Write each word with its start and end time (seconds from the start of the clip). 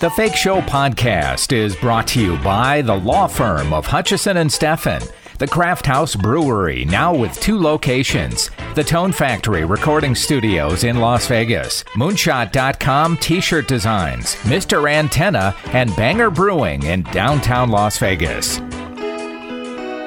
The 0.00 0.10
Fake 0.10 0.36
Show 0.36 0.60
podcast 0.60 1.52
is 1.52 1.74
brought 1.74 2.06
to 2.08 2.22
you 2.22 2.36
by 2.36 2.82
the 2.82 2.94
law 2.94 3.26
firm 3.26 3.72
of 3.72 3.84
Hutchison 3.84 4.36
and 4.36 4.48
Steffen, 4.48 5.04
the 5.38 5.48
Craft 5.48 5.86
House 5.86 6.14
Brewery, 6.14 6.84
now 6.84 7.12
with 7.12 7.34
two 7.40 7.58
locations, 7.58 8.48
the 8.76 8.84
Tone 8.84 9.10
Factory 9.10 9.64
Recording 9.64 10.14
Studios 10.14 10.84
in 10.84 10.98
Las 11.00 11.26
Vegas, 11.26 11.82
Moonshot.com 11.96 13.16
T-shirt 13.16 13.66
designs, 13.66 14.36
Mr. 14.42 14.88
Antenna, 14.88 15.52
and 15.72 15.94
Banger 15.96 16.30
Brewing 16.30 16.84
in 16.84 17.02
downtown 17.02 17.68
Las 17.68 17.98
Vegas. 17.98 18.60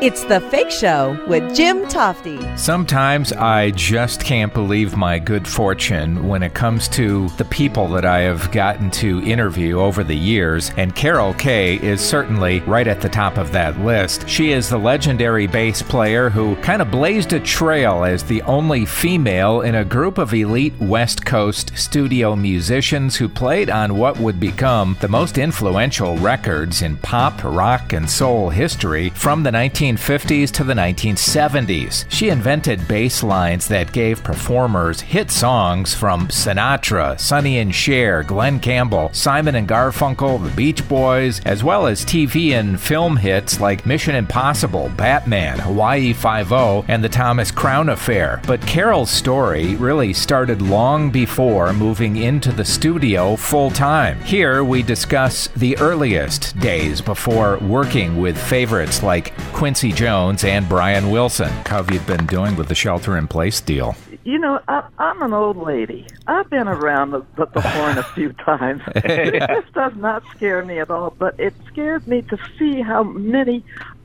It's 0.02 0.24
The 0.24 0.42
Fake 0.42 0.72
Show 0.72 1.24
with 1.28 1.56
Jim 1.56 1.84
Tofte. 1.84 2.58
Sometimes 2.58 3.32
I 3.34 3.70
just 3.70 4.26
can't 4.26 4.52
believe 4.52 4.98
my 4.98 5.20
good 5.20 5.48
fortune 5.48 6.28
when 6.28 6.42
it 6.42 6.56
comes 6.56 6.88
to 6.88 7.30
the 7.38 7.46
people 7.46 7.88
that 7.90 8.04
I 8.04 8.22
have 8.22 8.52
gotten 8.52 8.90
to 8.94 9.22
interview 9.22 9.80
over 9.80 10.04
the 10.04 10.18
years, 10.18 10.72
and 10.76 10.96
Carol 10.96 11.36
Kaye 11.36 11.76
is 11.76 12.02
certainly 12.02 12.62
right 12.62 12.88
at 12.88 13.00
the 13.00 13.10
top 13.10 13.38
of 13.38 13.52
that 13.52 13.80
list. 13.82 14.28
She 14.28 14.54
is 14.54 14.70
the 14.70 14.80
legendary 14.80 15.46
bass 15.46 15.84
player 15.84 16.32
who 16.32 16.56
kind 16.56 16.82
of 16.82 16.90
blazed 16.90 17.34
a 17.34 17.40
trail 17.40 18.04
as 18.04 18.24
the 18.24 18.42
only 18.42 18.88
female 18.88 19.62
in 19.62 19.76
a 19.76 19.86
group 19.86 20.18
of 20.18 20.34
elite 20.34 20.74
West 20.80 21.28
Coast 21.28 21.78
studio 21.78 22.36
musicians 22.36 23.18
who 23.18 23.30
played 23.30 23.70
on 23.70 24.00
what 24.00 24.20
would 24.20 24.40
become 24.40 24.98
the 25.00 25.08
most 25.08 25.38
influential 25.38 26.18
records 26.18 26.82
in 26.82 26.98
pop, 26.98 27.44
rock, 27.44 27.94
and 27.94 28.10
soul 28.10 28.50
history 28.50 29.12
from 29.12 29.44
the 29.44 29.52
19 29.52 29.91
1950s 29.98 30.52
to 30.52 30.64
the 30.64 30.74
1970s. 30.74 32.06
She 32.10 32.30
invented 32.30 32.88
bass 32.88 33.24
lines 33.24 33.68
that 33.68 33.92
gave 33.92 34.24
performers 34.24 35.02
hit 35.02 35.32
songs 35.32 35.94
from 35.94 36.28
Sinatra, 36.28 37.20
Sonny 37.20 37.60
and 37.60 37.74
Cher, 37.74 38.24
Glen 38.24 38.60
Campbell, 38.60 39.10
Simon 39.14 39.56
and 39.56 39.68
Garfunkel, 39.68 40.44
the 40.44 40.56
Beach 40.56 40.88
Boys, 40.88 41.42
as 41.46 41.64
well 41.64 41.88
as 41.88 42.06
TV 42.06 42.52
and 42.52 42.80
film 42.80 43.18
hits 43.18 43.60
like 43.60 43.86
Mission 43.86 44.16
Impossible, 44.16 44.90
Batman, 44.96 45.60
Hawaii 45.60 46.14
Five-O, 46.14 46.86
and 46.88 47.04
the 47.04 47.10
Thomas 47.10 47.52
Crown 47.52 47.90
Affair. 47.90 48.42
But 48.48 48.66
Carol's 48.66 49.12
story 49.12 49.76
really 49.76 50.14
started 50.14 50.62
long 50.62 51.12
before 51.12 51.74
moving 51.74 52.18
into 52.18 52.52
the 52.52 52.66
studio 52.66 53.36
full 53.36 53.72
time. 53.72 54.20
Here 54.22 54.64
we 54.64 54.84
discuss 54.84 55.48
the 55.50 55.78
earliest 55.80 56.58
days 56.60 57.02
before 57.02 57.58
working 57.60 58.22
with 58.22 58.38
favorites 58.38 59.04
like 59.04 59.36
Quincy 59.54 59.81
Quincy 59.82 59.98
Jones 59.98 60.44
and 60.44 60.70
Brian 60.70 61.10
Wilson. 61.10 61.50
How 61.66 61.78
have 61.78 61.90
you 61.90 62.00
been 62.02 62.28
doing 62.28 62.56
with 62.56 62.68
the 62.68 62.76
shelter 62.76 63.18
in 63.18 63.28
place 63.28 63.60
deal? 63.60 63.96
You 64.24 64.38
know, 64.38 64.60
I, 64.68 64.88
I'm 65.00 65.24
an 65.24 65.34
old 65.34 65.58
lady. 65.58 66.06
I've 66.28 66.48
been 66.52 66.68
around 66.68 67.10
the, 67.10 67.26
the, 67.36 67.48
the 67.48 67.62
horn 67.62 67.98
a 67.98 68.04
few 68.04 68.32
times. 68.46 68.84
this 68.94 69.66
does 69.74 69.96
not 69.96 70.22
scare 70.36 70.64
me 70.64 70.78
at 70.78 70.92
all, 70.92 71.16
but 71.18 71.34
it 71.40 71.56
scares 71.66 72.06
me 72.06 72.22
to 72.22 72.38
see 72.60 72.82
how 72.82 73.02
many 73.02 73.64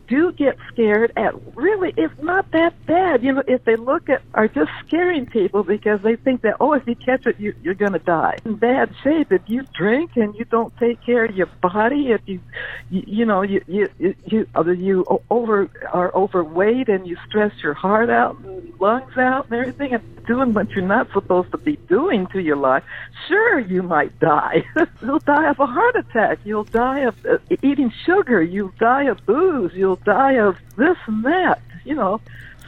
do 0.08 0.32
get 0.32 0.56
scared 0.72 1.12
at 1.16 1.34
really 1.56 1.92
it's 1.96 2.20
not 2.22 2.50
that 2.52 2.74
bad. 2.86 3.22
You 3.22 3.34
know, 3.34 3.42
if 3.46 3.64
they 3.64 3.76
look 3.76 4.08
at 4.08 4.22
are 4.34 4.48
just 4.48 4.70
scaring 4.86 5.26
people 5.26 5.62
because 5.62 6.00
they 6.02 6.16
think 6.16 6.42
that 6.42 6.56
oh 6.60 6.72
if 6.72 6.86
you 6.86 6.94
catch 6.94 7.26
it 7.26 7.38
you 7.38 7.54
you're 7.62 7.74
gonna 7.74 7.98
die. 7.98 8.38
In 8.44 8.56
bad 8.56 8.94
shape 9.02 9.32
if 9.32 9.42
you 9.46 9.66
drink 9.74 10.16
and 10.16 10.34
you 10.34 10.44
don't 10.44 10.76
take 10.78 11.04
care 11.04 11.24
of 11.24 11.34
your 11.34 11.46
body, 11.62 12.12
if 12.12 12.20
you 12.26 12.40
you, 12.90 13.04
you 13.06 13.24
know, 13.24 13.42
you 13.42 13.62
you 13.66 13.88
you 13.98 14.14
you, 14.26 14.46
you 14.72 15.22
over 15.30 15.70
are 15.92 16.14
overweight 16.14 16.88
and 16.88 17.06
you 17.06 17.16
stress 17.28 17.52
your 17.62 17.74
heart 17.74 18.10
out 18.10 18.38
and 18.40 18.72
lungs 18.80 19.16
out 19.16 19.46
and 19.46 19.54
everything 19.60 19.94
and 19.94 20.16
doing 20.26 20.52
what 20.52 20.70
you're 20.70 20.86
not 20.86 21.10
supposed 21.12 21.50
to 21.52 21.58
be 21.58 21.76
doing 21.88 22.26
to 22.28 22.40
your 22.40 22.56
life, 22.56 22.82
sure 23.28 23.58
you 23.58 23.82
might 23.82 24.18
die. 24.18 24.64
You'll 25.02 25.20
die 25.20 25.48
of 25.48 25.60
a 25.60 25.66
heart 25.66 25.96
attack. 25.96 26.40
You'll 26.44 26.64
die 26.64 27.00
of 27.00 27.14
uh, 27.24 27.38
eating 27.62 27.92
sugar. 28.04 28.42
You'll 28.42 28.72
die 28.78 29.04
of 29.04 29.24
booze. 29.24 29.72
You'll 29.74 29.95
die 30.04 30.34
of 30.34 30.56
this 30.76 30.96
and 31.06 31.24
that, 31.24 31.60
you 31.84 31.94
know. 31.94 32.20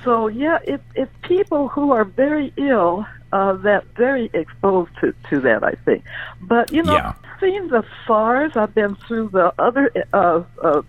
So 0.05 0.29
yeah, 0.29 0.59
it, 0.65 0.81
it's 0.94 1.12
people 1.22 1.69
who 1.69 1.93
are 1.93 2.05
very 2.05 2.53
ill 2.56 3.06
uh, 3.33 3.55
that 3.55 3.84
very 3.97 4.31
exposed 4.33 4.91
to, 5.00 5.15
to 5.31 5.41
that, 5.41 5.65
I 5.65 5.72
think. 5.84 6.05
But 6.41 6.72
you 6.72 6.83
know, 6.83 6.94
yeah. 6.94 7.15
seeing 7.41 7.69
the 7.69 7.84
SARS, 8.06 8.53
I've 8.56 8.75
been 8.75 8.97
through 9.06 9.31
the 9.31 9.53
other 9.59 9.91
uh, 10.12 10.43
uh, 10.62 10.83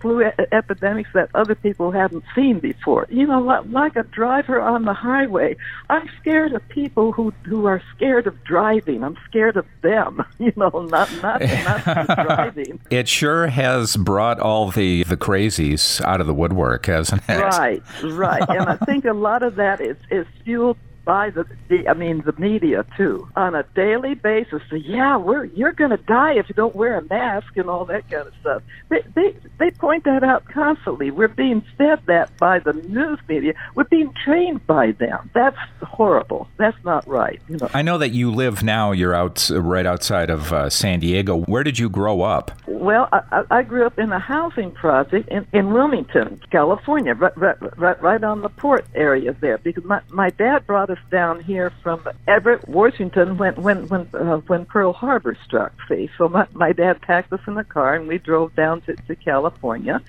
flu 0.00 0.22
epidemics 0.52 1.10
that 1.14 1.28
other 1.34 1.54
people 1.54 1.90
haven't 1.90 2.24
seen 2.34 2.58
before. 2.60 3.06
You 3.10 3.26
know, 3.26 3.40
like, 3.40 3.64
like 3.66 3.96
a 3.96 4.02
driver 4.04 4.60
on 4.60 4.84
the 4.84 4.94
highway. 4.94 5.56
I'm 5.90 6.08
scared 6.20 6.52
of 6.52 6.66
people 6.68 7.12
who 7.12 7.32
who 7.44 7.66
are 7.66 7.82
scared 7.94 8.26
of 8.26 8.42
driving. 8.44 9.04
I'm 9.04 9.16
scared 9.28 9.56
of 9.56 9.66
them. 9.82 10.24
You 10.38 10.52
know, 10.54 10.68
not 10.68 11.10
not 11.22 11.40
not 11.40 12.06
driving. 12.26 12.78
It 12.90 13.08
sure 13.08 13.46
has 13.48 13.96
brought 13.96 14.38
all 14.38 14.70
the 14.70 15.02
the 15.04 15.16
crazies 15.16 16.00
out 16.02 16.20
of 16.20 16.26
the 16.26 16.34
woodwork, 16.34 16.86
hasn't 16.86 17.22
it? 17.28 17.40
Right, 17.40 17.82
right. 18.02 18.44
and 18.48 18.68
I 18.68 18.76
think 18.76 19.06
a 19.06 19.12
lot 19.12 19.42
of 19.42 19.56
that 19.56 19.80
is 19.80 19.96
is 20.10 20.26
fueled 20.44 20.76
by 21.06 21.30
the, 21.30 21.46
the 21.68 21.88
I 21.88 21.94
mean 21.94 22.22
the 22.26 22.34
media 22.36 22.84
too 22.96 23.26
on 23.36 23.54
a 23.54 23.62
daily 23.74 24.14
basis. 24.14 24.60
So, 24.68 24.76
yeah, 24.76 25.16
we're 25.16 25.44
you're 25.44 25.72
going 25.72 25.92
to 25.92 25.96
die 25.96 26.34
if 26.34 26.48
you 26.50 26.54
don't 26.54 26.76
wear 26.76 26.98
a 26.98 27.02
mask 27.02 27.56
and 27.56 27.70
all 27.70 27.86
that 27.86 28.10
kind 28.10 28.26
of 28.26 28.34
stuff. 28.40 28.62
They 28.90 29.02
they 29.14 29.34
they 29.58 29.70
point 29.70 30.04
that 30.04 30.22
out 30.22 30.44
constantly. 30.46 31.10
We're 31.10 31.28
being 31.28 31.64
fed 31.78 32.00
that 32.06 32.36
by 32.38 32.58
the 32.58 32.74
news 32.74 33.20
media. 33.28 33.54
We're 33.74 33.84
being 33.84 34.12
trained 34.24 34.66
by 34.66 34.92
them. 34.92 35.30
That's 35.32 35.56
horrible. 35.82 36.48
That's 36.58 36.76
not 36.84 37.06
right. 37.08 37.40
You 37.48 37.58
know. 37.58 37.70
I 37.72 37.82
know 37.82 37.98
that 37.98 38.10
you 38.10 38.30
live 38.30 38.62
now. 38.62 38.92
You're 38.92 39.14
out 39.14 39.48
right 39.50 39.86
outside 39.86 40.28
of 40.28 40.52
uh, 40.52 40.68
San 40.68 41.00
Diego. 41.00 41.38
Where 41.42 41.62
did 41.62 41.78
you 41.78 41.88
grow 41.88 42.22
up? 42.22 42.50
Well, 42.66 43.08
I, 43.12 43.44
I 43.50 43.62
grew 43.62 43.86
up 43.86 43.98
in 43.98 44.12
a 44.12 44.18
housing 44.18 44.72
project 44.72 45.28
in, 45.28 45.46
in 45.52 45.72
Wilmington, 45.72 46.40
California, 46.50 47.14
right, 47.14 47.36
right, 47.38 47.78
right, 47.78 48.02
right 48.02 48.24
on 48.24 48.42
the 48.42 48.48
port 48.48 48.84
area 48.94 49.32
there. 49.40 49.58
Because 49.58 49.84
my 49.84 50.00
my 50.10 50.30
dad 50.30 50.66
brought 50.66 50.90
us 50.90 50.95
us 50.96 51.10
down 51.10 51.42
here 51.42 51.70
from 51.82 52.06
Everett, 52.26 52.68
Washington, 52.68 53.36
when 53.36 53.54
when 53.54 53.88
when 53.88 54.08
uh, 54.14 54.38
when 54.38 54.64
Pearl 54.64 54.92
Harbor 54.92 55.36
struck. 55.44 55.72
See, 55.88 56.10
so 56.16 56.28
my 56.28 56.46
my 56.52 56.72
dad 56.72 57.00
packed 57.02 57.32
us 57.32 57.40
in 57.46 57.54
the 57.54 57.64
car 57.64 57.94
and 57.94 58.08
we 58.08 58.18
drove 58.18 58.54
down 58.54 58.80
to, 58.82 58.96
to 58.96 59.16
California. 59.16 60.00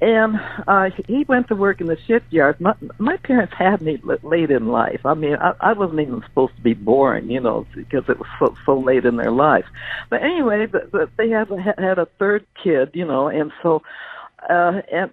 And 0.00 0.38
uh, 0.66 0.90
he 1.06 1.24
went 1.24 1.48
to 1.48 1.54
work 1.54 1.80
in 1.80 1.86
the 1.86 1.96
shipyard. 2.06 2.60
My, 2.60 2.74
my 2.98 3.16
parents 3.18 3.54
had 3.56 3.80
me 3.80 3.98
late 4.22 4.50
in 4.50 4.66
life. 4.66 5.06
I 5.06 5.14
mean, 5.14 5.36
I, 5.36 5.54
I 5.60 5.72
wasn't 5.72 6.00
even 6.00 6.20
supposed 6.22 6.54
to 6.56 6.62
be 6.62 6.74
born, 6.74 7.30
you 7.30 7.40
know, 7.40 7.64
because 7.74 8.04
it 8.08 8.18
was 8.18 8.28
so, 8.38 8.54
so 8.66 8.78
late 8.78 9.06
in 9.06 9.16
their 9.16 9.30
life. 9.30 9.64
But 10.10 10.22
anyway, 10.22 10.66
but, 10.66 10.90
but 10.90 11.10
they 11.16 11.30
had 11.30 11.48
had 11.78 11.98
a 11.98 12.06
third 12.18 12.44
kid, 12.62 12.90
you 12.92 13.06
know, 13.06 13.28
and 13.28 13.52
so 13.62 13.82
uh, 14.48 14.82
and 14.92 15.10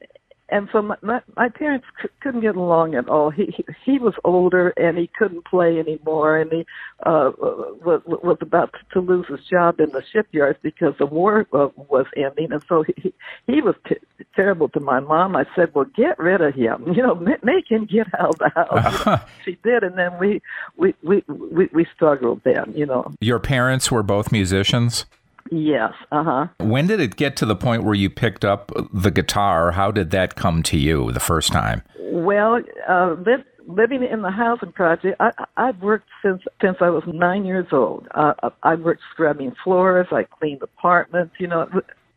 and 0.51 0.67
so 0.71 0.81
my, 0.81 0.95
my, 1.01 1.21
my 1.37 1.49
parents 1.49 1.85
c- 2.01 2.09
couldn't 2.19 2.41
get 2.41 2.57
along 2.57 2.93
at 2.95 3.07
all. 3.07 3.29
He, 3.29 3.45
he 3.45 3.65
he 3.85 3.99
was 3.99 4.13
older 4.25 4.69
and 4.69 4.97
he 4.97 5.07
couldn't 5.07 5.45
play 5.45 5.79
anymore, 5.79 6.37
and 6.37 6.51
he 6.51 6.65
uh, 7.05 7.31
was, 7.39 8.01
was 8.05 8.37
about 8.41 8.75
to 8.91 8.99
lose 8.99 9.27
his 9.27 9.39
job 9.49 9.79
in 9.79 9.89
the 9.91 10.03
shipyards 10.11 10.59
because 10.61 10.93
the 10.99 11.05
war 11.05 11.47
uh, 11.53 11.69
was 11.77 12.05
ending, 12.17 12.51
and 12.51 12.61
so 12.67 12.83
he 12.83 13.13
he 13.47 13.61
was 13.61 13.75
t- 13.87 13.95
terrible 14.35 14.67
to 14.69 14.81
my 14.81 14.99
mom. 14.99 15.37
I 15.37 15.45
said, 15.55 15.73
"Well, 15.73 15.85
get 15.95 16.19
rid 16.19 16.41
of 16.41 16.53
him. 16.53 16.93
You 16.93 17.01
know, 17.01 17.15
make 17.15 17.71
him 17.71 17.85
get 17.85 18.07
out 18.19 18.31
of 18.31 18.37
the 18.39 18.49
house." 18.49 19.05
You 19.05 19.11
know, 19.11 19.19
she 19.45 19.57
did, 19.63 19.83
and 19.83 19.97
then 19.97 20.19
we 20.19 20.41
we 20.75 20.93
we 21.01 21.23
we, 21.27 21.69
we 21.71 21.87
struggled 21.95 22.41
then. 22.43 22.73
You 22.75 22.85
know, 22.85 23.13
your 23.21 23.39
parents 23.39 23.89
were 23.89 24.03
both 24.03 24.31
musicians. 24.31 25.05
Yes. 25.51 25.91
Uh 26.11 26.23
huh. 26.23 26.47
When 26.59 26.87
did 26.87 27.01
it 27.01 27.17
get 27.17 27.35
to 27.37 27.45
the 27.45 27.57
point 27.57 27.83
where 27.83 27.93
you 27.93 28.09
picked 28.09 28.45
up 28.45 28.71
the 28.93 29.11
guitar? 29.11 29.71
How 29.71 29.91
did 29.91 30.11
that 30.11 30.35
come 30.35 30.63
to 30.63 30.77
you 30.77 31.11
the 31.11 31.19
first 31.19 31.51
time? 31.51 31.83
Well, 31.99 32.61
uh, 32.87 33.15
li- 33.25 33.43
living 33.67 34.01
in 34.03 34.21
the 34.21 34.31
housing 34.31 34.71
project, 34.71 35.17
I, 35.19 35.31
I've 35.57 35.81
worked 35.81 36.07
since 36.23 36.41
since 36.61 36.77
I 36.79 36.89
was 36.89 37.03
nine 37.05 37.43
years 37.45 37.67
old. 37.73 38.07
Uh, 38.15 38.33
I 38.63 38.75
worked 38.75 39.01
scrubbing 39.11 39.53
floors. 39.61 40.07
I 40.11 40.23
cleaned 40.23 40.61
apartments. 40.61 41.35
You 41.37 41.47
know, 41.47 41.69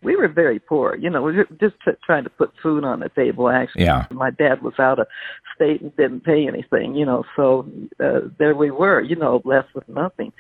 we 0.03 0.15
were 0.15 0.29
very 0.29 0.61
poor. 0.61 0.95
You 0.95 1.11
know, 1.11 1.23
we 1.23 1.33
were 1.37 1.49
just 1.61 1.75
t- 1.85 1.91
trying 2.07 2.25
to 2.25 2.31
put 2.31 2.53
food 2.63 2.85
on 2.85 3.01
the 3.01 3.09
table. 3.09 3.49
Actually, 3.49 3.85
yeah. 3.85 4.07
my 4.13 4.31
dad 4.31 4.63
was 4.63 4.75
out 4.79 5.01
of 5.01 5.09
state 5.57 5.81
and 5.81 5.97
didn't 5.97 6.23
pay 6.23 6.47
anything. 6.47 6.95
You 6.95 7.07
know, 7.07 7.25
so 7.35 7.69
uh, 7.99 8.21
there 8.39 8.55
we 8.55 8.71
were. 8.71 9.01
You 9.01 9.17
know, 9.17 9.43
left 9.45 9.75
with 9.75 9.89
nothing. 9.89 10.33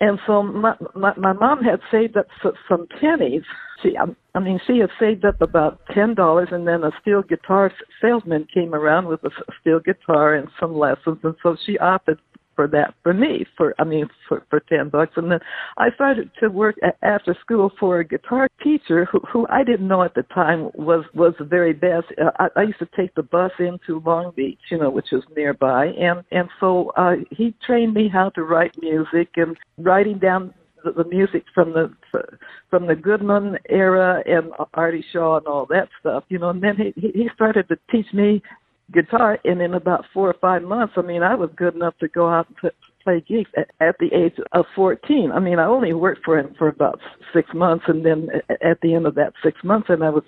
And 0.00 0.18
so 0.26 0.42
my, 0.42 0.74
my, 0.94 1.12
my 1.16 1.32
mom 1.32 1.62
had 1.62 1.80
saved 1.90 2.16
up 2.16 2.26
some 2.68 2.86
pennies. 3.00 3.42
She, 3.82 3.96
I 4.34 4.38
mean, 4.38 4.60
she 4.66 4.78
had 4.78 4.90
saved 4.98 5.24
up 5.24 5.40
about 5.40 5.80
ten 5.92 6.14
dollars, 6.14 6.48
and 6.52 6.66
then 6.66 6.84
a 6.84 6.90
steel 7.00 7.22
guitar 7.22 7.72
salesman 8.00 8.46
came 8.52 8.74
around 8.74 9.06
with 9.06 9.22
a 9.24 9.30
steel 9.60 9.80
guitar 9.80 10.34
and 10.34 10.48
some 10.60 10.76
lessons, 10.76 11.18
and 11.22 11.34
so 11.42 11.56
she 11.66 11.78
opted 11.78 12.18
for 12.58 12.66
that 12.66 12.92
for 13.04 13.14
me 13.14 13.46
for 13.56 13.72
I 13.78 13.84
mean 13.84 14.08
for 14.28 14.44
for 14.50 14.58
ten 14.58 14.88
bucks 14.88 15.12
and 15.14 15.30
then 15.30 15.38
I 15.76 15.92
started 15.94 16.28
to 16.40 16.48
work 16.48 16.74
a- 16.82 17.04
after 17.06 17.36
school 17.40 17.70
for 17.78 18.00
a 18.00 18.04
guitar 18.04 18.48
teacher 18.64 19.04
who 19.04 19.20
who 19.32 19.46
I 19.48 19.62
didn't 19.62 19.86
know 19.86 20.02
at 20.02 20.16
the 20.16 20.24
time 20.24 20.70
was 20.74 21.04
was 21.14 21.34
the 21.38 21.44
very 21.44 21.72
best. 21.72 22.06
Uh, 22.20 22.32
I, 22.40 22.48
I 22.56 22.62
used 22.62 22.80
to 22.80 22.88
take 22.96 23.14
the 23.14 23.22
bus 23.22 23.52
into 23.60 24.02
Long 24.04 24.32
Beach, 24.34 24.58
you 24.72 24.78
know, 24.78 24.90
which 24.90 25.06
was 25.12 25.22
nearby, 25.36 25.86
and 25.86 26.24
and 26.32 26.48
so 26.58 26.90
uh, 26.96 27.14
he 27.30 27.54
trained 27.64 27.94
me 27.94 28.08
how 28.12 28.30
to 28.30 28.42
write 28.42 28.74
music 28.82 29.28
and 29.36 29.56
writing 29.78 30.18
down 30.18 30.52
the, 30.82 30.90
the 30.90 31.08
music 31.08 31.44
from 31.54 31.72
the 31.74 31.94
from 32.70 32.88
the 32.88 32.96
Goodman 32.96 33.56
era 33.68 34.20
and 34.26 34.50
Artie 34.74 35.04
Shaw 35.12 35.36
and 35.38 35.46
all 35.46 35.66
that 35.66 35.88
stuff, 36.00 36.24
you 36.28 36.40
know. 36.40 36.50
And 36.50 36.60
then 36.60 36.76
he 36.76 37.08
he 37.14 37.30
started 37.36 37.68
to 37.68 37.78
teach 37.92 38.12
me 38.12 38.42
guitar, 38.92 39.38
and 39.44 39.60
in 39.60 39.74
about 39.74 40.04
four 40.12 40.28
or 40.28 40.36
five 40.40 40.62
months, 40.62 40.94
I 40.96 41.02
mean, 41.02 41.22
I 41.22 41.34
was 41.34 41.50
good 41.56 41.74
enough 41.74 41.96
to 41.98 42.08
go 42.08 42.28
out 42.28 42.46
and 42.62 42.72
play 43.02 43.24
gigs 43.26 43.50
at, 43.56 43.70
at 43.80 43.96
the 43.98 44.12
age 44.14 44.34
of 44.52 44.66
14. 44.74 45.32
I 45.32 45.40
mean, 45.40 45.58
I 45.58 45.66
only 45.66 45.92
worked 45.92 46.24
for 46.24 46.38
him 46.38 46.54
for 46.58 46.68
about 46.68 47.00
six 47.32 47.48
months, 47.54 47.84
and 47.88 48.04
then 48.04 48.28
at 48.62 48.80
the 48.82 48.94
end 48.94 49.06
of 49.06 49.14
that 49.16 49.32
six 49.42 49.62
months, 49.64 49.88
and 49.88 50.04
I 50.04 50.10
was 50.10 50.24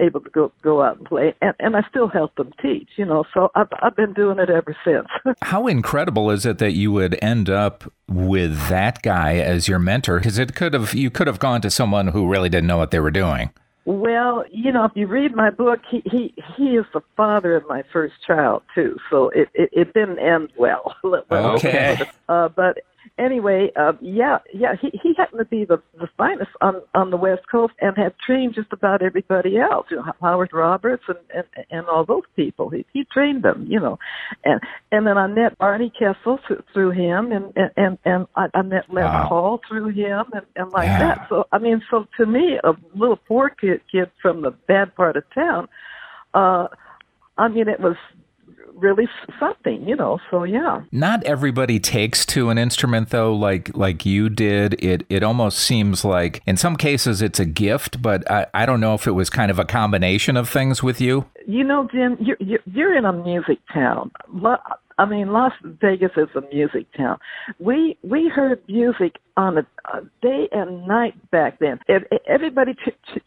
able 0.00 0.20
to 0.20 0.30
go 0.30 0.52
go 0.62 0.82
out 0.82 0.98
and 0.98 1.06
play, 1.06 1.34
and 1.40 1.54
and 1.60 1.76
I 1.76 1.82
still 1.88 2.08
help 2.08 2.34
them 2.36 2.52
teach. 2.60 2.88
You 2.96 3.04
know, 3.04 3.24
so 3.32 3.50
I've 3.54 3.68
I've 3.80 3.96
been 3.96 4.12
doing 4.12 4.38
it 4.38 4.50
ever 4.50 4.76
since. 4.84 5.06
How 5.42 5.66
incredible 5.66 6.30
is 6.30 6.44
it 6.46 6.58
that 6.58 6.72
you 6.72 6.92
would 6.92 7.18
end 7.22 7.48
up 7.48 7.84
with 8.08 8.68
that 8.68 9.02
guy 9.02 9.36
as 9.36 9.68
your 9.68 9.78
mentor? 9.78 10.18
Because 10.18 10.38
it 10.38 10.54
could 10.54 10.74
have 10.74 10.94
you 10.94 11.10
could 11.10 11.26
have 11.26 11.38
gone 11.38 11.60
to 11.62 11.70
someone 11.70 12.08
who 12.08 12.28
really 12.28 12.48
didn't 12.48 12.66
know 12.66 12.78
what 12.78 12.90
they 12.90 13.00
were 13.00 13.10
doing. 13.10 13.50
Well, 13.86 14.44
you 14.50 14.72
know, 14.72 14.84
if 14.84 14.92
you 14.94 15.06
read 15.06 15.34
my 15.34 15.50
book, 15.50 15.80
he 15.90 16.02
he 16.06 16.34
he 16.56 16.76
is 16.76 16.86
the 16.94 17.02
father 17.16 17.54
of 17.54 17.64
my 17.68 17.82
first 17.92 18.14
child 18.26 18.62
too. 18.74 18.96
So 19.10 19.28
it 19.30 19.48
it, 19.52 19.68
it 19.72 19.94
didn't 19.94 20.18
end 20.18 20.50
well. 20.56 20.94
okay. 21.30 21.98
Uh, 22.28 22.48
but 22.48 22.78
anyway, 23.18 23.70
uh, 23.76 23.92
yeah, 24.00 24.38
yeah, 24.52 24.74
he 24.80 24.90
he 25.02 25.14
happened 25.16 25.38
to 25.38 25.44
be 25.44 25.64
the 25.64 25.80
the 25.98 26.08
finest 26.16 26.50
on 26.60 26.80
on 26.94 27.10
the 27.10 27.16
West 27.16 27.42
Coast 27.50 27.74
and 27.80 27.96
had 27.96 28.14
trained 28.24 28.54
just 28.54 28.72
about 28.72 29.02
everybody 29.02 29.58
else. 29.58 29.86
You 29.90 29.98
know, 29.98 30.12
Howard 30.20 30.50
Roberts 30.52 31.04
and 31.08 31.18
and 31.34 31.66
and 31.70 31.86
all 31.86 32.04
those 32.04 32.24
people. 32.36 32.70
He 32.70 32.84
he 32.92 33.04
trained 33.12 33.42
them. 33.42 33.66
You 33.68 33.80
know, 33.80 33.98
and 34.44 34.60
and 34.92 35.06
then 35.06 35.18
I 35.18 35.26
met 35.26 35.58
Barney 35.58 35.92
Kessel 35.96 36.38
through 36.72 36.90
him, 36.90 37.32
and 37.32 37.52
and 37.56 37.70
and, 37.76 37.98
and 38.04 38.26
I, 38.36 38.46
I 38.54 38.62
met 38.62 38.92
Les 38.92 39.02
wow. 39.02 39.28
Paul 39.28 39.60
through 39.68 39.88
him, 39.88 40.24
and 40.32 40.46
and 40.56 40.72
like 40.72 40.86
yeah. 40.86 40.98
that. 40.98 41.26
So 41.28 41.46
I 41.52 41.58
mean, 41.58 41.82
so 41.90 42.06
to 42.18 42.26
me, 42.26 42.58
a 42.62 42.72
little 42.94 43.16
poor 43.16 43.50
kid 43.50 43.80
kid 43.90 44.10
from 44.20 44.42
the 44.42 44.50
bad 44.50 44.94
part 44.94 45.16
of 45.16 45.24
town. 45.34 45.68
Uh, 46.32 46.68
I 47.36 47.48
mean, 47.48 47.68
it 47.68 47.80
was 47.80 47.96
really 48.76 49.08
something, 49.38 49.86
you 49.88 49.96
know. 49.96 50.18
So 50.30 50.44
yeah. 50.44 50.82
Not 50.92 51.24
everybody 51.24 51.80
takes 51.80 52.26
to 52.26 52.50
an 52.50 52.58
instrument 52.58 53.10
though, 53.10 53.34
like 53.34 53.74
like 53.76 54.04
you 54.04 54.28
did. 54.28 54.74
It 54.82 55.04
it 55.08 55.22
almost 55.22 55.58
seems 55.58 56.04
like 56.04 56.42
in 56.46 56.56
some 56.56 56.76
cases 56.76 57.22
it's 57.22 57.40
a 57.40 57.44
gift, 57.44 58.02
but 58.02 58.30
I, 58.30 58.46
I 58.54 58.66
don't 58.66 58.80
know 58.80 58.94
if 58.94 59.06
it 59.06 59.12
was 59.12 59.30
kind 59.30 59.50
of 59.50 59.58
a 59.58 59.64
combination 59.64 60.36
of 60.36 60.48
things 60.48 60.82
with 60.82 61.00
you. 61.00 61.26
You 61.46 61.64
know, 61.64 61.88
Jim, 61.92 62.16
you're 62.20 62.36
you're, 62.40 62.60
you're 62.66 62.96
in 62.96 63.04
a 63.04 63.12
music 63.12 63.58
town. 63.72 64.10
I 64.96 65.06
mean, 65.06 65.32
Las 65.32 65.52
Vegas 65.62 66.12
is 66.16 66.28
a 66.36 66.42
music 66.54 66.86
town. 66.96 67.18
We 67.58 67.96
we 68.02 68.28
heard 68.28 68.62
music 68.68 69.16
on 69.36 69.58
a, 69.58 69.66
a 69.92 70.02
day 70.22 70.48
and 70.52 70.86
night 70.86 71.14
back 71.30 71.58
then. 71.58 71.80
Everybody 72.26 72.76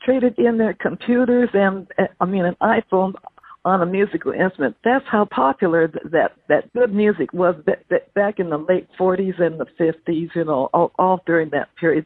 traded 0.03 0.37
in 0.37 0.57
their 0.57 0.73
computers 0.73 1.49
and 1.53 1.87
eh, 1.97 2.07
I 2.21 2.25
mean 2.25 2.45
an 2.45 2.55
iPhone 2.61 3.15
on 3.65 3.81
a 3.81 3.85
musical 3.85 4.31
instrument. 4.31 4.75
That's 4.83 5.05
how 5.11 5.25
popular 5.25 5.87
that 6.11 6.31
that 6.47 6.71
good 6.73 6.93
music 6.93 7.33
was 7.33 7.55
that, 7.65 7.83
that 7.89 8.13
back 8.13 8.39
in 8.39 8.49
the 8.49 8.57
late 8.57 8.87
40s 8.99 9.41
and 9.41 9.59
the 9.59 9.65
50s. 9.79 10.29
You 10.35 10.45
know, 10.45 10.69
all, 10.73 10.91
all 10.97 11.21
during 11.25 11.49
that 11.51 11.75
period, 11.75 12.05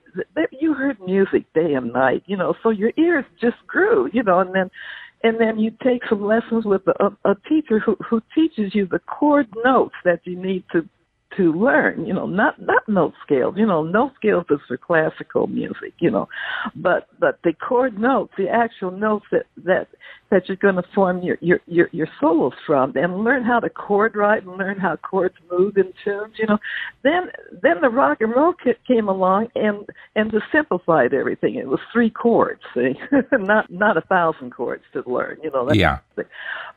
you 0.59 0.73
heard 0.73 0.97
music 1.05 1.45
day 1.53 1.73
and 1.73 1.93
night. 1.93 2.23
You 2.25 2.37
know, 2.37 2.55
so 2.63 2.69
your 2.69 2.91
ears 2.97 3.25
just 3.39 3.57
grew. 3.67 4.09
You 4.11 4.23
know, 4.23 4.39
and 4.39 4.53
then 4.55 4.69
and 5.23 5.39
then 5.39 5.59
you 5.59 5.71
take 5.83 6.01
some 6.09 6.23
lessons 6.23 6.65
with 6.65 6.81
a, 6.87 7.29
a 7.29 7.35
teacher 7.47 7.79
who 7.79 7.95
who 8.09 8.21
teaches 8.33 8.73
you 8.73 8.87
the 8.87 8.99
chord 8.99 9.47
notes 9.63 9.95
that 10.03 10.21
you 10.23 10.35
need 10.35 10.63
to 10.71 10.87
to 11.37 11.53
learn, 11.53 12.05
you 12.05 12.13
know, 12.13 12.25
not 12.25 12.61
not 12.61 12.87
note 12.87 13.13
scales. 13.25 13.55
You 13.57 13.65
know, 13.65 13.83
note 13.83 14.13
scales 14.15 14.45
is 14.49 14.59
for 14.67 14.77
classical 14.77 15.47
music, 15.47 15.93
you 15.99 16.11
know, 16.11 16.27
but 16.75 17.07
but 17.19 17.39
the 17.43 17.53
chord 17.53 17.97
notes, 17.97 18.33
the 18.37 18.49
actual 18.49 18.91
notes 18.91 19.25
that 19.31 19.45
that 19.63 19.87
that 20.29 20.47
you're 20.47 20.57
going 20.57 20.75
to 20.75 20.83
form 20.93 21.21
your 21.21 21.37
your 21.41 21.59
your, 21.67 21.89
your 21.91 22.07
solos 22.19 22.53
from, 22.65 22.93
and 22.95 23.23
learn 23.23 23.43
how 23.43 23.59
to 23.59 23.69
chord 23.69 24.15
write 24.15 24.43
and 24.45 24.57
learn 24.57 24.79
how 24.79 24.95
chords 24.97 25.35
move 25.51 25.77
in 25.77 25.93
tunes. 26.03 26.33
You 26.37 26.47
know, 26.47 26.57
then 27.03 27.23
then 27.61 27.81
the 27.81 27.89
rock 27.89 28.19
and 28.21 28.33
roll 28.35 28.53
kit 28.53 28.79
came 28.87 29.07
along 29.07 29.47
and 29.55 29.85
and 30.15 30.31
just 30.31 30.45
simplified 30.51 31.13
everything. 31.13 31.55
It 31.55 31.67
was 31.67 31.79
three 31.93 32.09
chords, 32.09 32.61
see, 32.73 32.93
not 33.31 33.71
not 33.71 33.97
a 33.97 34.01
thousand 34.01 34.51
chords 34.51 34.83
to 34.93 35.03
learn. 35.05 35.37
You 35.43 35.51
know, 35.51 35.71
yeah. 35.71 35.99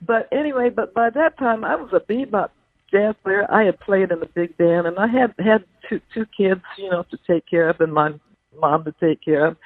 But 0.06 0.28
anyway, 0.32 0.70
but 0.70 0.94
by 0.94 1.10
that 1.10 1.38
time 1.38 1.64
I 1.64 1.76
was 1.76 1.90
a 1.92 2.00
bebop 2.00 2.50
jazz 2.94 3.14
player. 3.22 3.46
I 3.52 3.64
had 3.64 3.80
played 3.80 4.10
in 4.10 4.22
a 4.22 4.26
big 4.26 4.56
band, 4.56 4.86
and 4.86 4.98
I 4.98 5.06
had 5.06 5.34
had 5.38 5.64
two 5.88 6.00
two 6.12 6.26
kids, 6.36 6.60
you 6.78 6.90
know, 6.90 7.04
to 7.10 7.18
take 7.26 7.44
care 7.46 7.68
of, 7.68 7.80
and 7.80 7.92
my 7.92 8.12
mom 8.58 8.84
to 8.84 8.94
take 9.00 9.22
care 9.22 9.46
of. 9.46 9.56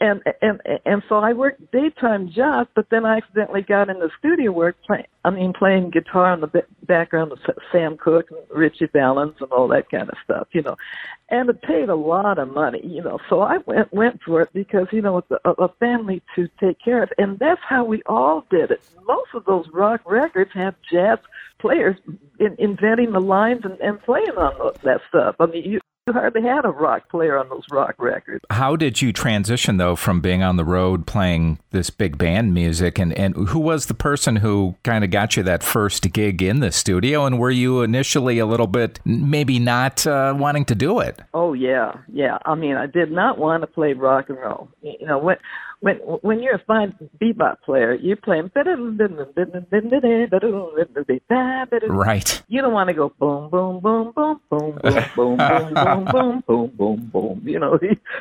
And 0.00 0.22
and 0.40 0.60
and 0.86 1.02
so 1.10 1.16
I 1.16 1.34
worked 1.34 1.72
daytime 1.72 2.30
jobs, 2.30 2.70
but 2.74 2.86
then 2.90 3.04
I 3.04 3.18
accidentally 3.18 3.60
got 3.60 3.90
into 3.90 4.08
studio 4.18 4.50
work. 4.50 4.76
Play, 4.86 5.06
I 5.26 5.30
mean, 5.30 5.52
playing 5.52 5.90
guitar 5.90 6.32
in 6.32 6.40
the 6.40 6.64
background 6.86 7.32
of 7.32 7.38
Sam 7.70 7.98
Cooke 7.98 8.30
and 8.30 8.40
Ritchie 8.50 8.88
Valens 8.94 9.34
and 9.40 9.52
all 9.52 9.68
that 9.68 9.90
kind 9.90 10.08
of 10.08 10.16
stuff, 10.24 10.48
you 10.52 10.62
know. 10.62 10.76
And 11.28 11.50
it 11.50 11.60
paid 11.60 11.90
a 11.90 11.94
lot 11.94 12.38
of 12.38 12.50
money, 12.50 12.80
you 12.82 13.02
know. 13.02 13.18
So 13.28 13.42
I 13.42 13.58
went 13.66 13.92
went 13.92 14.22
for 14.22 14.40
it 14.40 14.48
because 14.54 14.86
you 14.90 15.02
know 15.02 15.18
it's 15.18 15.30
a, 15.44 15.50
a 15.50 15.68
family 15.80 16.22
to 16.34 16.48
take 16.58 16.78
care 16.82 17.02
of, 17.02 17.10
and 17.18 17.38
that's 17.38 17.60
how 17.68 17.84
we 17.84 18.02
all 18.06 18.46
did 18.50 18.70
it. 18.70 18.80
Most 19.06 19.34
of 19.34 19.44
those 19.44 19.66
rock 19.70 20.00
records 20.10 20.50
have 20.54 20.76
jazz 20.90 21.18
players 21.58 21.96
in, 22.38 22.56
inventing 22.58 23.12
the 23.12 23.20
lines 23.20 23.60
and, 23.64 23.78
and 23.80 24.00
playing 24.02 24.36
on 24.38 24.72
that 24.82 25.02
stuff. 25.10 25.36
I 25.38 25.44
mean, 25.44 25.64
you 25.64 25.80
hardly 26.08 26.42
had 26.42 26.64
a 26.64 26.70
rock 26.70 27.08
player 27.08 27.38
on 27.38 27.48
those 27.48 27.64
rock 27.70 27.94
records. 27.98 28.44
How 28.50 28.76
did 28.76 29.00
you 29.00 29.12
transition 29.12 29.76
though 29.76 29.96
from 29.96 30.20
being 30.20 30.42
on 30.42 30.56
the 30.56 30.64
road 30.64 31.06
playing 31.06 31.58
this 31.70 31.90
big 31.90 32.18
band 32.18 32.54
music 32.54 32.98
and 32.98 33.12
and 33.12 33.34
who 33.48 33.58
was 33.58 33.86
the 33.86 33.94
person 33.94 34.36
who 34.36 34.74
kind 34.82 35.04
of 35.04 35.10
got 35.10 35.36
you 35.36 35.42
that 35.42 35.62
first 35.62 36.10
gig 36.12 36.42
in 36.42 36.60
the 36.60 36.72
studio 36.72 37.24
and 37.26 37.38
were 37.38 37.50
you 37.50 37.82
initially 37.82 38.38
a 38.38 38.46
little 38.46 38.66
bit 38.66 39.00
maybe 39.04 39.58
not 39.58 40.06
uh, 40.06 40.34
wanting 40.36 40.64
to 40.66 40.74
do 40.74 41.00
it? 41.00 41.20
Oh 41.34 41.52
yeah, 41.52 41.92
yeah. 42.12 42.38
I 42.44 42.54
mean, 42.54 42.76
I 42.76 42.86
did 42.86 43.10
not 43.10 43.38
want 43.38 43.62
to 43.62 43.66
play 43.66 43.92
rock 43.92 44.28
and 44.28 44.38
roll. 44.38 44.68
You 44.82 45.06
know, 45.06 45.18
when 45.18 45.36
when 45.80 45.96
when 45.96 46.40
you're 46.42 46.56
a 46.56 46.64
fine 46.66 46.94
bebop 47.20 47.60
player, 47.64 47.94
you're 47.94 48.16
playing 48.16 48.50
right. 51.88 52.42
You 52.48 52.60
don't 52.60 52.72
want 52.72 52.88
to 52.88 52.94
go 52.94 53.12
boom 53.18 53.50
boom 53.50 53.80
boom 53.80 54.12
boom 54.14 54.40
boom 54.50 54.78
boom 54.82 55.06
boom 55.16 55.36
boom 55.36 55.74
boom 55.74 56.04
boom 56.04 56.42
boom 56.46 56.72
boom 56.76 57.10
boom. 57.12 57.42
You 57.44 57.58
know, 57.58 57.78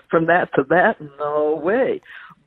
from 0.10 0.28
that 0.28 0.54
to 0.56 0.64
that, 0.70 0.96
no 1.20 1.60
way. 1.62 2.02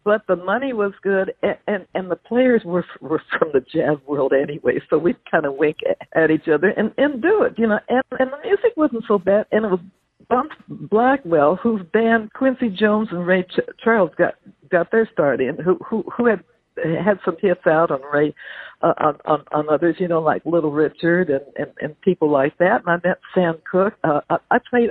But 0.04 0.26
the 0.26 0.36
money 0.36 0.72
was 0.72 0.92
good, 1.02 1.34
and 1.42 1.58
and, 1.66 1.86
and 1.94 2.10
the 2.10 2.16
players 2.16 2.62
were 2.64 2.84
were 3.00 3.22
from 3.38 3.50
the 3.52 3.60
jazz 3.60 3.98
world 4.06 4.32
anyway, 4.32 4.80
so 4.88 4.98
we'd 4.98 5.16
kind 5.30 5.44
of 5.44 5.54
wink 5.54 5.78
at 6.14 6.30
each 6.30 6.48
other 6.48 6.68
and 6.70 6.92
and 6.96 7.20
do 7.20 7.42
it, 7.42 7.58
you 7.58 7.66
know. 7.66 7.78
And 7.88 8.02
and 8.18 8.32
the 8.32 8.38
music 8.42 8.72
wasn't 8.76 9.04
so 9.06 9.18
bad, 9.18 9.46
and 9.52 9.66
it 9.66 9.70
was 9.70 9.80
Bumps 10.28 10.56
Blackwell, 10.68 11.56
whose 11.56 11.82
band 11.92 12.32
Quincy 12.32 12.68
Jones 12.68 13.08
and 13.10 13.26
Ray 13.26 13.42
Ch- 13.44 13.60
Charles 13.82 14.10
got 14.16 14.34
got 14.70 14.90
their 14.90 15.08
start 15.12 15.40
in, 15.40 15.56
who 15.56 15.78
who 15.88 16.04
who 16.16 16.26
had 16.26 16.42
had 16.76 17.18
some 17.24 17.36
hits 17.40 17.66
out 17.66 17.90
on 17.90 18.00
Ray, 18.12 18.34
uh, 18.82 18.94
on, 18.98 19.18
on 19.24 19.44
on 19.52 19.68
others, 19.68 19.96
you 19.98 20.08
know, 20.08 20.20
like 20.20 20.44
Little 20.44 20.72
Richard 20.72 21.30
and 21.30 21.44
and, 21.56 21.70
and 21.80 22.00
people 22.00 22.30
like 22.30 22.56
that. 22.58 22.82
And 22.84 22.88
I 22.88 23.08
met 23.08 23.18
Sam 23.34 23.58
Cooke. 23.70 23.94
Uh, 24.04 24.20
I, 24.30 24.36
I 24.50 24.58
played 24.70 24.90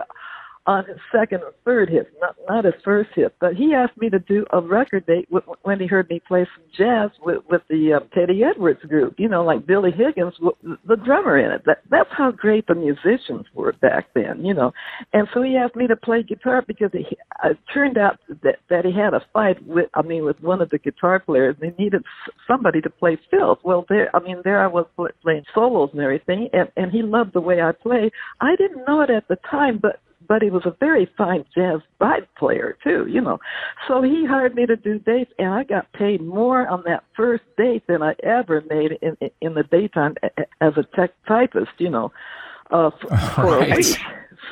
on 0.67 0.85
his 0.85 0.97
second 1.11 1.41
or 1.41 1.53
third 1.65 1.89
hit, 1.89 2.07
not 2.19 2.35
not 2.47 2.65
his 2.65 2.73
first 2.83 3.09
hit. 3.15 3.33
But 3.39 3.55
he 3.55 3.73
asked 3.73 3.97
me 3.97 4.09
to 4.09 4.19
do 4.19 4.45
a 4.51 4.61
record 4.61 5.05
date 5.07 5.27
with, 5.31 5.43
when 5.63 5.79
he 5.79 5.87
heard 5.87 6.09
me 6.09 6.21
play 6.27 6.47
some 6.55 6.65
jazz 6.77 7.09
with 7.23 7.39
with 7.49 7.61
the 7.69 7.93
uh, 7.93 7.99
Teddy 8.13 8.43
Edwards 8.43 8.81
group. 8.83 9.15
You 9.17 9.27
know, 9.27 9.43
like 9.43 9.65
Billy 9.65 9.91
Higgins, 9.91 10.35
the 10.87 10.95
drummer 10.97 11.37
in 11.37 11.51
it. 11.51 11.63
That 11.65 11.79
that's 11.89 12.09
how 12.11 12.31
great 12.31 12.67
the 12.67 12.75
musicians 12.75 13.47
were 13.55 13.73
back 13.73 14.07
then. 14.13 14.45
You 14.45 14.53
know, 14.53 14.71
and 15.13 15.27
so 15.33 15.41
he 15.41 15.57
asked 15.57 15.75
me 15.75 15.87
to 15.87 15.95
play 15.95 16.21
guitar 16.21 16.63
because 16.65 16.91
he, 16.91 17.05
it 17.43 17.57
turned 17.73 17.97
out 17.97 18.19
that 18.43 18.57
that 18.69 18.85
he 18.85 18.91
had 18.91 19.15
a 19.15 19.25
fight 19.33 19.65
with 19.65 19.89
I 19.95 20.03
mean 20.03 20.25
with 20.25 20.39
one 20.41 20.61
of 20.61 20.69
the 20.69 20.77
guitar 20.77 21.19
players. 21.19 21.55
They 21.59 21.73
needed 21.79 22.03
somebody 22.47 22.81
to 22.81 22.89
play 22.89 23.17
fills. 23.31 23.57
Well, 23.63 23.85
there 23.89 24.15
I 24.15 24.19
mean 24.19 24.41
there 24.43 24.63
I 24.63 24.67
was 24.67 24.85
playing 25.23 25.45
solos 25.55 25.89
and 25.93 26.01
everything, 26.01 26.49
and 26.53 26.69
and 26.77 26.91
he 26.91 27.01
loved 27.01 27.33
the 27.33 27.41
way 27.41 27.61
I 27.61 27.71
played. 27.71 28.11
I 28.39 28.55
didn't 28.55 28.85
know 28.87 29.01
it 29.01 29.09
at 29.09 29.27
the 29.27 29.37
time, 29.49 29.79
but 29.81 29.99
but 30.31 30.41
he 30.41 30.49
was 30.49 30.65
a 30.65 30.73
very 30.79 31.11
fine 31.17 31.43
jazz 31.53 31.81
vibe 31.99 32.25
player 32.37 32.77
too, 32.81 33.05
you 33.05 33.19
know. 33.19 33.37
So 33.85 34.01
he 34.01 34.25
hired 34.25 34.55
me 34.55 34.65
to 34.65 34.77
do 34.77 34.97
dates, 34.97 35.29
and 35.37 35.49
I 35.49 35.65
got 35.65 35.91
paid 35.91 36.21
more 36.21 36.65
on 36.69 36.83
that 36.85 37.03
first 37.17 37.43
date 37.57 37.83
than 37.85 38.01
I 38.01 38.15
ever 38.23 38.63
made 38.69 38.97
in 39.01 39.17
in 39.41 39.55
the 39.55 39.63
daytime 39.63 40.15
as 40.61 40.71
a 40.77 40.83
tech 40.95 41.11
typist, 41.27 41.71
you 41.79 41.89
know, 41.89 42.13
uh, 42.69 42.91
for, 43.01 43.17
for 43.17 43.59
right. 43.59 43.73
a 43.73 43.75
week. 43.75 43.97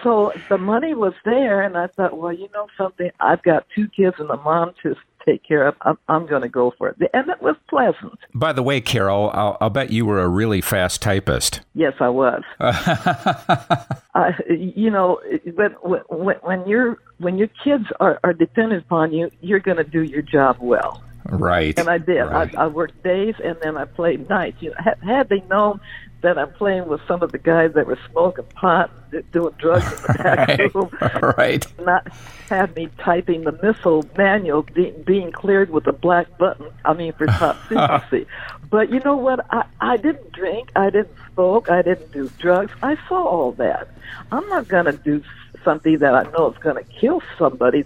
So 0.03 0.33
the 0.49 0.57
money 0.57 0.95
was 0.95 1.13
there, 1.23 1.61
and 1.61 1.77
I 1.77 1.87
thought, 1.87 2.17
well, 2.17 2.33
you 2.33 2.49
know 2.53 2.67
something, 2.77 3.09
I've 3.21 3.41
got 3.43 3.65
two 3.73 3.87
kids 3.87 4.17
and 4.19 4.29
a 4.29 4.35
mom 4.35 4.73
to 4.83 4.95
take 5.29 5.43
care 5.43 5.67
of, 5.67 5.75
I'm, 5.81 5.97
I'm 6.07 6.25
going 6.25 6.41
to 6.41 6.49
go 6.49 6.73
for 6.77 6.89
it. 6.89 6.97
And 7.13 7.29
it 7.29 7.41
was 7.41 7.55
pleasant. 7.69 8.19
By 8.33 8.53
the 8.53 8.63
way, 8.63 8.81
Carol, 8.81 9.31
I'll, 9.33 9.57
I'll 9.61 9.69
bet 9.69 9.91
you 9.91 10.05
were 10.05 10.19
a 10.19 10.27
really 10.27 10.61
fast 10.61 11.01
typist. 11.01 11.61
Yes, 11.73 11.93
I 11.99 12.09
was. 12.09 12.41
uh, 12.59 14.31
you 14.49 14.89
know, 14.89 15.19
when, 15.55 15.71
when, 16.09 16.35
when 16.37 16.67
you're 16.67 16.99
when 17.17 17.37
your 17.37 17.49
kids 17.63 17.85
are, 17.99 18.19
are 18.23 18.33
dependent 18.33 18.85
upon 18.85 19.11
you, 19.11 19.29
you're 19.41 19.59
going 19.59 19.77
to 19.77 19.83
do 19.83 20.01
your 20.03 20.21
job 20.21 20.57
well. 20.59 21.03
Right. 21.25 21.77
And 21.77 21.89
I 21.89 21.97
did. 21.97 22.21
Right. 22.21 22.55
I, 22.57 22.63
I 22.63 22.67
worked 22.67 23.03
days 23.03 23.35
and 23.43 23.57
then 23.61 23.77
I 23.77 23.85
played 23.85 24.29
nights. 24.29 24.57
You 24.61 24.69
know, 24.69 24.77
had, 24.79 24.99
had 25.03 25.29
they 25.29 25.41
known 25.41 25.79
that 26.21 26.37
I'm 26.37 26.51
playing 26.53 26.87
with 26.87 27.01
some 27.07 27.23
of 27.23 27.31
the 27.31 27.37
guys 27.37 27.73
that 27.73 27.87
were 27.87 27.99
smoking 28.11 28.45
pot, 28.45 28.91
doing 29.31 29.53
drugs 29.57 29.85
in 29.85 30.01
the 30.01 30.13
back 30.23 30.47
right. 30.59 30.75
room, 30.75 30.89
right. 31.37 31.79
not 31.79 32.07
have 32.49 32.75
me 32.75 32.89
typing 32.99 33.43
the 33.43 33.51
missile 33.63 34.05
manual 34.17 34.63
be, 34.63 34.91
being 35.05 35.31
cleared 35.31 35.69
with 35.69 35.87
a 35.87 35.93
black 35.93 36.37
button. 36.37 36.67
I 36.83 36.93
mean, 36.93 37.13
for 37.13 37.27
top 37.27 37.57
secrecy. 37.69 38.27
but 38.69 38.89
you 38.91 38.99
know 39.01 39.15
what? 39.15 39.45
I, 39.51 39.65
I 39.79 39.97
didn't 39.97 40.31
drink. 40.31 40.71
I 40.75 40.89
didn't 40.89 41.15
smoke. 41.33 41.69
I 41.69 41.81
didn't 41.81 42.11
do 42.11 42.29
drugs. 42.37 42.73
I 42.83 42.97
saw 43.07 43.23
all 43.23 43.51
that. 43.53 43.89
I'm 44.31 44.47
not 44.49 44.67
going 44.67 44.85
to 44.85 44.93
do 44.93 45.23
something 45.63 45.97
that 45.99 46.13
I 46.13 46.23
know 46.31 46.51
is 46.51 46.57
going 46.59 46.75
to 46.75 46.83
kill 46.91 47.21
somebody 47.37 47.83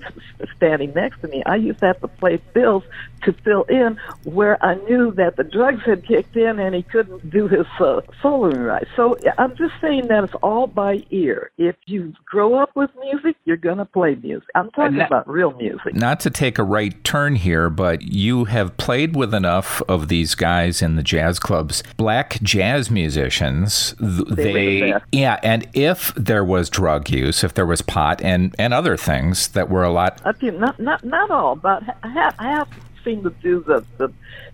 standing 0.56 0.94
next 0.94 1.22
to 1.22 1.28
me. 1.28 1.44
I 1.46 1.56
used 1.56 1.80
to 1.80 1.88
have 1.88 2.02
to 2.02 2.08
play 2.08 2.38
bills 2.54 2.84
to 3.24 3.34
fill 3.34 3.64
in 3.64 3.98
where 4.26 4.64
I 4.64 4.76
knew 4.76 5.12
that 5.12 5.38
the 5.38 5.44
drugs 5.44 5.84
had 5.86 6.06
kicked 6.06 6.36
in 6.36 6.60
and 6.60 6.76
he 6.76 6.84
couldn't 6.84 7.30
do 7.30 7.48
his 7.48 7.66
uh, 7.80 8.02
soloing 8.22 8.66
right. 8.66 8.86
So 8.96 9.18
I'm 9.38 9.56
just 9.56 9.74
saying 9.82 10.08
that 10.08 10.24
it's 10.24 10.34
all 10.42 10.68
by 10.68 11.04
ear. 11.12 11.52
If 11.58 11.76
you 11.86 12.14
grow 12.26 12.56
up 12.56 12.72
with 12.76 12.90
music, 13.00 13.36
you're 13.46 13.58
going 13.58 13.78
to 13.78 13.86
play 13.86 14.16
music. 14.16 14.48
I'm 14.56 14.72
talking 14.72 14.98
not, 14.98 15.08
about 15.08 15.30
real 15.30 15.54
music. 15.54 15.96
Not 15.96 16.20
to 16.22 16.30
take 16.30 16.58
a 16.58 16.64
right 16.64 17.02
turn 17.04 17.36
here, 17.36 17.70
but 17.70 18.02
you 18.02 18.46
have 18.46 18.76
played 18.78 19.16
with 19.16 19.34
enough 19.34 19.82
of 19.88 20.08
these 20.08 20.36
guys 20.36 20.82
in 20.82 20.96
the 20.96 21.04
jazz 21.04 21.40
clubs, 21.40 21.84
black 21.98 22.42
jazz 22.42 22.92
musicians. 22.92 23.96
They, 24.00 24.54
they 24.54 24.94
yeah, 25.12 25.40
and 25.44 25.68
if 25.74 26.14
there 26.16 26.44
was 26.44 26.70
drug 26.70 27.10
use, 27.10 27.44
if 27.44 27.54
there 27.54 27.63
was 27.66 27.82
pot 27.82 28.22
and 28.22 28.56
and 28.58 28.74
other 28.74 28.98
things 28.98 29.50
that 29.50 29.70
were 29.70 29.84
a 29.84 29.92
lot. 29.92 30.22
I 30.26 30.34
not 30.52 30.80
not 30.80 31.04
not 31.04 31.32
all, 31.32 31.56
but 31.56 31.84
half 32.04 32.38
half 32.38 32.70
seem 33.04 33.24
to 33.24 33.30
do 33.30 33.62
the 33.62 33.86
the 33.98 34.12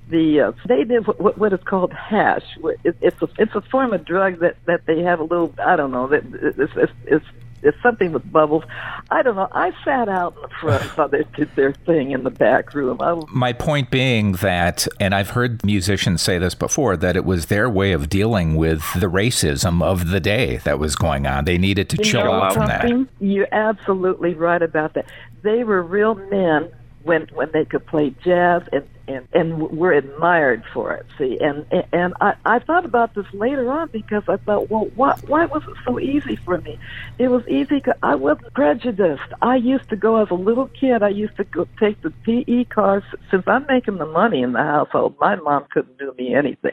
the 0.10 0.42
uh, 0.42 0.52
they 0.68 0.84
did 0.84 1.06
what, 1.08 1.38
what 1.38 1.54
is 1.54 1.64
called 1.64 1.94
hash. 1.94 2.46
It, 2.84 2.96
it's 3.02 3.22
a 3.22 3.30
it's 3.38 3.56
a 3.56 3.62
form 3.62 3.94
of 3.94 4.06
drug 4.06 4.40
that 4.40 4.58
that 4.66 4.86
they 4.86 5.02
have 5.04 5.20
a 5.20 5.24
little 5.24 5.54
I 5.64 5.76
don't 5.76 5.92
know 5.92 6.08
that 6.08 6.24
it's 6.58 6.72
it's, 6.76 6.94
it's 7.06 7.26
it's 7.62 7.82
something 7.82 8.12
with 8.12 8.30
bubbles. 8.32 8.64
I 9.12 9.22
don't 9.22 9.36
know. 9.36 9.48
I 9.52 9.72
sat 9.84 10.10
out 10.10 10.36
in 10.36 10.42
the 10.44 10.50
front 10.62 10.84
while 10.98 11.08
they 11.08 11.24
did 11.36 11.56
their 11.56 11.74
thing 11.74 12.12
in 12.12 12.24
the 12.24 12.30
back 12.30 12.74
room. 12.74 13.02
I, 13.02 13.20
My 13.32 13.54
point 13.54 13.92
being 13.92 14.34
that, 14.34 14.88
and 15.00 15.14
I've 15.14 15.32
heard 15.32 15.66
musicians 15.66 16.22
say 16.22 16.38
this 16.38 16.56
before, 16.56 16.98
that 16.98 17.16
it 17.16 17.26
was 17.26 17.48
their 17.48 17.70
way 17.70 17.92
of 17.92 18.10
dealing 18.10 18.56
with 18.56 18.84
the 18.94 19.08
racism 19.08 19.84
of 19.84 20.10
the 20.10 20.20
day 20.20 20.58
that 20.58 20.80
was 20.80 20.96
going 20.96 21.26
on. 21.26 21.46
They 21.46 21.58
needed 21.58 21.90
to 21.90 21.98
you 21.98 22.04
chill 22.04 22.32
out 22.32 22.54
from 22.54 22.68
that. 22.68 23.08
You're 23.20 23.48
absolutely 23.52 24.34
right 24.34 24.62
about 24.62 24.94
that. 24.94 25.06
They 25.42 25.64
were 25.64 25.82
real 25.82 26.16
men 26.16 26.72
when 27.04 27.28
when 27.34 27.50
they 27.54 27.66
could 27.66 27.86
play 27.88 28.14
jazz 28.24 28.64
and 28.74 28.88
and 29.10 29.28
and 29.34 29.58
were 29.78 29.92
admired 29.92 30.64
for 30.74 30.94
it. 30.94 31.06
See, 31.18 31.38
and 31.42 31.66
and 31.92 32.14
I 32.22 32.36
I 32.46 32.60
thought 32.60 32.86
about 32.86 33.16
this 33.16 33.26
later 33.34 33.70
on 33.72 33.90
because 33.92 34.24
I 34.28 34.38
thought, 34.38 34.70
well, 34.70 34.86
why 34.96 35.16
why 35.28 35.46
was 35.46 35.64
it 35.68 35.76
so 35.86 36.00
easy 36.00 36.36
for 36.38 36.60
me? 36.60 36.78
It 37.18 37.30
was 37.30 37.46
easy 37.48 37.76
because 37.76 37.96
I 38.04 38.16
wasn't 38.16 38.54
prejudiced. 38.54 39.32
I 39.42 39.56
used 39.58 39.90
to 39.90 39.96
go 39.96 40.18
as 40.22 40.30
a 40.30 40.36
little 40.36 40.68
kid. 40.68 41.04
I 41.04 41.10
used 41.10 41.36
to 41.38 41.44
go 41.44 41.68
take 41.80 42.02
the 42.02 42.12
PE 42.24 42.66
cars. 42.66 43.04
Since 43.32 43.44
I'm 43.48 43.66
making 43.68 43.98
the 43.98 44.06
money 44.06 44.42
in 44.42 44.54
the 44.54 44.64
household, 44.64 45.16
my 45.20 45.36
mom 45.36 45.66
couldn't 45.72 45.98
do 45.98 46.14
me 46.18 46.34
anything. 46.36 46.72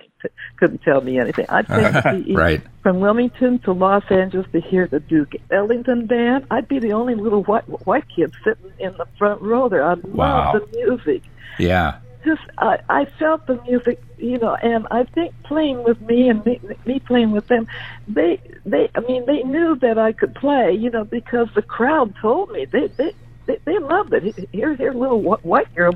Couldn't 0.58 0.82
tell 0.82 1.00
me 1.00 1.18
anything. 1.18 1.46
I'd 1.48 1.66
take 1.68 1.92
the 1.92 2.24
PE 2.26 2.34
right. 2.34 2.62
from 2.82 3.00
Wilmington 3.00 3.58
to 3.60 3.72
Los 3.72 4.04
Angeles 4.10 4.46
to 4.52 4.60
hear 4.60 4.86
the 4.86 5.00
Duke 5.00 5.34
Ellington 5.50 6.06
band. 6.06 6.46
I'd 6.50 6.68
be 6.68 6.78
the 6.78 6.92
only 6.92 7.14
little 7.14 7.42
white 7.44 7.64
white 7.86 8.04
kid 8.14 8.32
sitting 8.44 8.72
in 8.78 8.92
the 8.96 9.06
front 9.18 9.40
row 9.40 9.68
there. 9.68 9.82
I 9.84 9.94
loved 9.94 10.04
Wow. 10.14 10.52
the 10.58 10.66
music 10.76 11.22
Yeah. 11.58 11.98
Just 12.26 12.42
I, 12.58 12.80
I 12.88 13.04
felt 13.18 13.46
the 13.46 13.62
music, 13.62 14.02
you 14.18 14.38
know, 14.38 14.54
and 14.56 14.86
I 14.90 15.04
think 15.04 15.32
playing 15.44 15.84
with 15.84 16.00
me 16.00 16.28
and 16.28 16.44
me, 16.44 16.60
me 16.84 16.98
playing 17.00 17.30
with 17.30 17.46
them, 17.46 17.66
they 18.08 18.40
they 18.66 18.90
I 18.94 19.00
mean 19.00 19.24
they 19.24 19.42
knew 19.44 19.76
that 19.76 19.96
I 19.96 20.12
could 20.12 20.34
play, 20.34 20.72
you 20.72 20.90
know, 20.90 21.04
because 21.04 21.48
the 21.54 21.62
crowd 21.62 22.14
told 22.20 22.50
me 22.50 22.66
they 22.66 22.88
they. 22.88 23.12
They, 23.46 23.60
they 23.64 23.78
loved 23.78 24.12
it. 24.12 24.48
Here, 24.50 24.74
here, 24.74 24.92
little 24.92 25.22
white 25.22 25.72
girl, 25.76 25.92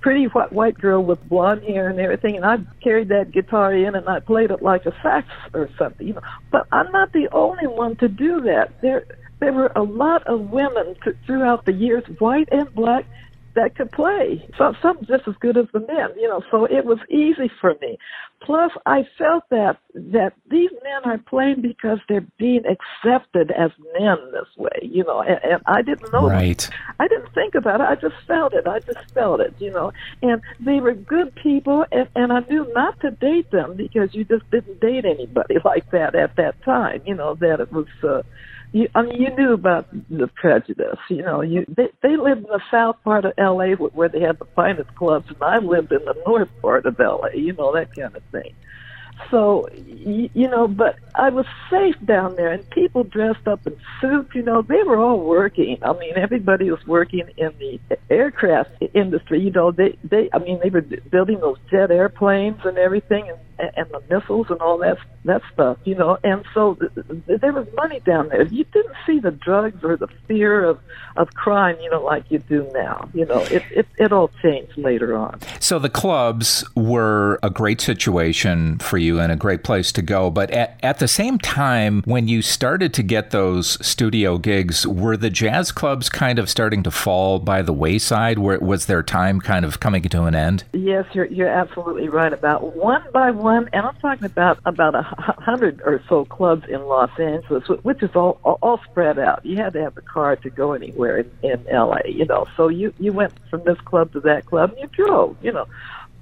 pretty 0.00 0.26
white 0.26 0.52
white 0.52 0.78
girl 0.78 1.02
with 1.02 1.18
blonde 1.28 1.64
hair 1.64 1.88
and 1.88 1.98
everything, 1.98 2.36
and 2.36 2.44
I 2.44 2.58
carried 2.80 3.08
that 3.08 3.32
guitar 3.32 3.74
in 3.74 3.96
and 3.96 4.08
I 4.08 4.20
played 4.20 4.52
it 4.52 4.62
like 4.62 4.86
a 4.86 4.94
sax 5.02 5.26
or 5.52 5.68
something, 5.76 6.06
you 6.06 6.14
know. 6.14 6.20
But 6.52 6.68
I'm 6.70 6.92
not 6.92 7.12
the 7.12 7.28
only 7.32 7.66
one 7.66 7.96
to 7.96 8.06
do 8.06 8.42
that. 8.42 8.80
There, 8.82 9.04
there 9.40 9.52
were 9.52 9.72
a 9.74 9.82
lot 9.82 10.24
of 10.28 10.52
women 10.52 10.94
th- 11.02 11.16
throughout 11.26 11.64
the 11.64 11.72
years, 11.72 12.04
white 12.20 12.48
and 12.52 12.72
black, 12.72 13.04
that 13.60 13.76
could 13.76 13.92
play. 13.92 14.48
So 14.56 14.74
some 14.82 14.98
just 15.00 15.28
as 15.28 15.34
good 15.40 15.56
as 15.56 15.66
the 15.72 15.80
men, 15.80 16.08
you 16.16 16.28
know. 16.28 16.42
So 16.50 16.64
it 16.64 16.84
was 16.84 16.98
easy 17.10 17.50
for 17.60 17.74
me. 17.80 17.98
Plus, 18.42 18.70
I 18.86 19.02
felt 19.18 19.44
that 19.50 19.76
that 19.94 20.32
these 20.50 20.70
men 20.82 21.02
are 21.04 21.18
playing 21.18 21.60
because 21.60 21.98
they're 22.08 22.26
being 22.38 22.62
accepted 22.64 23.50
as 23.50 23.70
men 23.98 24.16
this 24.32 24.48
way, 24.56 24.78
you 24.82 25.04
know. 25.04 25.20
And, 25.20 25.38
and 25.44 25.62
I 25.66 25.82
didn't 25.82 26.10
know. 26.12 26.28
Right. 26.28 26.68
I 26.98 27.06
didn't 27.08 27.34
think 27.34 27.54
about 27.54 27.80
it. 27.80 27.88
I 27.88 27.96
just 27.96 28.16
felt 28.26 28.54
it. 28.54 28.66
I 28.66 28.78
just 28.80 29.12
felt 29.12 29.40
it, 29.40 29.54
you 29.58 29.70
know. 29.70 29.92
And 30.22 30.40
they 30.58 30.80
were 30.80 30.94
good 30.94 31.34
people, 31.34 31.84
and, 31.92 32.08
and 32.14 32.32
I 32.32 32.40
knew 32.48 32.66
not 32.74 32.98
to 33.00 33.10
date 33.10 33.50
them 33.50 33.76
because 33.76 34.14
you 34.14 34.24
just 34.24 34.50
didn't 34.50 34.80
date 34.80 35.04
anybody 35.04 35.56
like 35.64 35.90
that 35.90 36.14
at 36.14 36.36
that 36.36 36.62
time. 36.64 37.02
You 37.04 37.14
know 37.14 37.34
that 37.36 37.60
it 37.60 37.72
was. 37.72 37.86
uh 38.02 38.22
you, 38.72 38.88
I 38.94 39.02
mean, 39.02 39.20
you 39.20 39.34
knew 39.36 39.52
about 39.52 39.88
the 40.08 40.28
prejudice. 40.28 40.98
You 41.08 41.22
know, 41.22 41.40
you 41.40 41.64
they, 41.68 41.88
they 42.02 42.16
lived 42.16 42.44
in 42.44 42.50
the 42.50 42.60
south 42.70 42.96
part 43.02 43.24
of 43.24 43.32
L.A. 43.36 43.72
where, 43.74 44.08
they 44.08 44.20
had 44.20 44.38
the 44.38 44.46
finest 44.56 44.94
clubs, 44.94 45.28
and 45.28 45.42
I 45.42 45.58
lived 45.58 45.92
in 45.92 46.04
the 46.04 46.14
north 46.26 46.50
part 46.62 46.86
of 46.86 46.98
L.A. 47.00 47.36
You 47.36 47.52
know 47.52 47.72
that 47.74 47.94
kind 47.94 48.14
of 48.14 48.22
thing. 48.30 48.54
So, 49.30 49.68
you, 49.86 50.30
you 50.32 50.48
know, 50.48 50.66
but 50.66 50.96
I 51.14 51.28
was 51.28 51.46
safe 51.68 51.96
down 52.04 52.36
there, 52.36 52.50
and 52.52 52.68
people 52.70 53.04
dressed 53.04 53.46
up 53.46 53.66
in 53.66 53.76
suits. 54.00 54.30
You 54.34 54.42
know, 54.42 54.62
they 54.62 54.82
were 54.84 54.98
all 54.98 55.20
working. 55.20 55.78
I 55.82 55.92
mean, 55.92 56.14
everybody 56.16 56.70
was 56.70 56.84
working 56.86 57.28
in 57.36 57.52
the 57.58 57.98
aircraft 58.08 58.70
industry. 58.94 59.40
You 59.40 59.50
know, 59.50 59.72
they 59.72 59.98
they. 60.04 60.30
I 60.32 60.38
mean, 60.38 60.60
they 60.62 60.70
were 60.70 60.80
building 60.80 61.40
those 61.40 61.58
jet 61.70 61.90
airplanes 61.90 62.60
and 62.64 62.78
everything, 62.78 63.28
and 63.28 63.38
and 63.76 63.86
the 63.90 64.02
missiles 64.08 64.46
and 64.50 64.60
all 64.60 64.78
that 64.78 64.98
that 65.24 65.42
stuff. 65.52 65.78
You 65.84 65.94
know, 65.94 66.18
and 66.24 66.44
so 66.54 66.74
th- 66.74 66.92
th- 67.26 67.40
there 67.40 67.52
was 67.52 67.66
money 67.74 68.00
down 68.00 68.28
there. 68.28 68.42
You 68.42 68.64
didn't 68.64 68.94
see 69.06 69.18
the 69.20 69.30
drugs 69.30 69.82
or 69.84 69.96
the 69.96 70.08
fear 70.26 70.64
of 70.64 70.78
of 71.16 71.34
crime. 71.34 71.76
You 71.80 71.90
know, 71.90 72.02
like 72.02 72.30
you 72.30 72.38
do 72.38 72.68
now. 72.74 73.08
You 73.14 73.26
know, 73.26 73.40
it 73.40 73.62
it 73.70 73.86
it 73.98 74.12
all 74.12 74.30
changed 74.42 74.76
later 74.76 75.16
on. 75.16 75.40
So 75.60 75.78
the 75.78 75.90
clubs 75.90 76.64
were 76.74 77.38
a 77.42 77.50
great 77.50 77.80
situation 77.80 78.78
for 78.78 78.98
you 78.98 79.20
and 79.20 79.32
a 79.32 79.36
great 79.36 79.64
place 79.64 79.92
to 79.92 80.02
go. 80.02 80.30
But 80.30 80.50
at, 80.50 80.78
at 80.82 80.98
the 80.98 81.08
same 81.08 81.38
time, 81.38 82.02
when 82.04 82.28
you 82.28 82.42
started 82.42 82.94
to 82.94 83.02
get 83.02 83.30
those 83.30 83.84
studio 83.84 84.38
gigs, 84.38 84.86
were 84.86 85.16
the 85.16 85.30
jazz 85.30 85.72
clubs 85.72 86.08
kind 86.08 86.38
of 86.38 86.48
starting 86.48 86.82
to 86.84 86.90
fall 86.90 87.38
by 87.38 87.62
the 87.62 87.72
wayside? 87.72 88.38
Where 88.38 88.58
was 88.58 88.86
their 88.86 89.02
time 89.02 89.40
kind 89.40 89.64
of 89.64 89.80
coming 89.80 90.02
to 90.02 90.22
an 90.24 90.34
end? 90.34 90.64
Yes, 90.72 91.04
you're 91.12 91.26
you're 91.26 91.48
absolutely 91.48 92.08
right 92.08 92.32
about 92.32 92.76
one 92.76 93.04
by 93.12 93.30
one, 93.30 93.49
and 93.50 93.86
I'm 93.86 93.96
talking 93.96 94.26
about 94.26 94.58
about 94.64 94.94
a 94.94 95.02
hundred 95.02 95.80
or 95.84 96.02
so 96.08 96.24
clubs 96.24 96.64
in 96.68 96.82
Los 96.82 97.10
Angeles, 97.18 97.64
which 97.82 98.02
is 98.02 98.10
all 98.14 98.40
all 98.44 98.80
spread 98.90 99.18
out. 99.18 99.44
You 99.44 99.56
had 99.56 99.72
to 99.74 99.82
have 99.82 99.96
a 99.96 100.02
car 100.02 100.36
to 100.36 100.50
go 100.50 100.72
anywhere 100.72 101.18
in, 101.18 101.30
in 101.42 101.66
L.A. 101.68 102.10
You 102.10 102.26
know, 102.26 102.46
so 102.56 102.68
you 102.68 102.92
you 102.98 103.12
went 103.12 103.32
from 103.50 103.62
this 103.64 103.78
club 103.84 104.12
to 104.12 104.20
that 104.20 104.46
club, 104.46 104.70
and 104.70 104.80
you 104.80 104.88
drove. 104.88 105.36
You 105.42 105.52
know, 105.52 105.66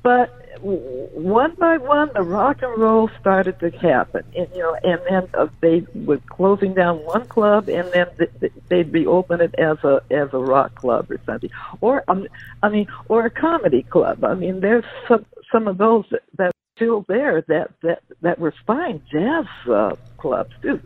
but 0.02 0.30
one 0.60 1.54
by 1.58 1.76
one, 1.78 2.10
the 2.14 2.22
rock 2.22 2.58
and 2.62 2.80
roll 2.80 3.10
started 3.20 3.58
to 3.60 3.70
happen, 3.70 4.22
and 4.36 4.48
you 4.54 4.60
know, 4.60 4.76
and 4.82 5.00
then 5.08 5.28
uh, 5.34 5.48
they 5.60 5.86
were 5.94 6.20
closing 6.30 6.74
down 6.74 6.98
one 7.04 7.26
club, 7.28 7.68
and 7.68 7.90
then 7.92 8.06
th- 8.18 8.30
th- 8.40 8.52
they'd 8.68 8.92
be 8.92 9.06
opening 9.06 9.48
it 9.48 9.54
as 9.58 9.78
a 9.84 10.00
as 10.10 10.28
a 10.32 10.38
rock 10.38 10.74
club 10.74 11.10
or 11.10 11.18
something, 11.26 11.50
or 11.80 12.04
um, 12.08 12.26
I 12.62 12.68
mean, 12.68 12.86
or 13.08 13.26
a 13.26 13.30
comedy 13.30 13.82
club. 13.82 14.24
I 14.24 14.34
mean, 14.34 14.60
there's 14.60 14.84
some 15.06 15.26
some 15.52 15.68
of 15.68 15.78
those 15.78 16.04
that, 16.10 16.22
that 16.38 16.52
still 16.78 17.04
there 17.08 17.42
that 17.48 17.70
that 17.82 18.02
that 18.22 18.38
were 18.38 18.54
fine. 18.66 19.02
Jazz 19.10 19.44
uh, 19.68 19.96
clubs. 20.18 20.52
Big, 20.62 20.80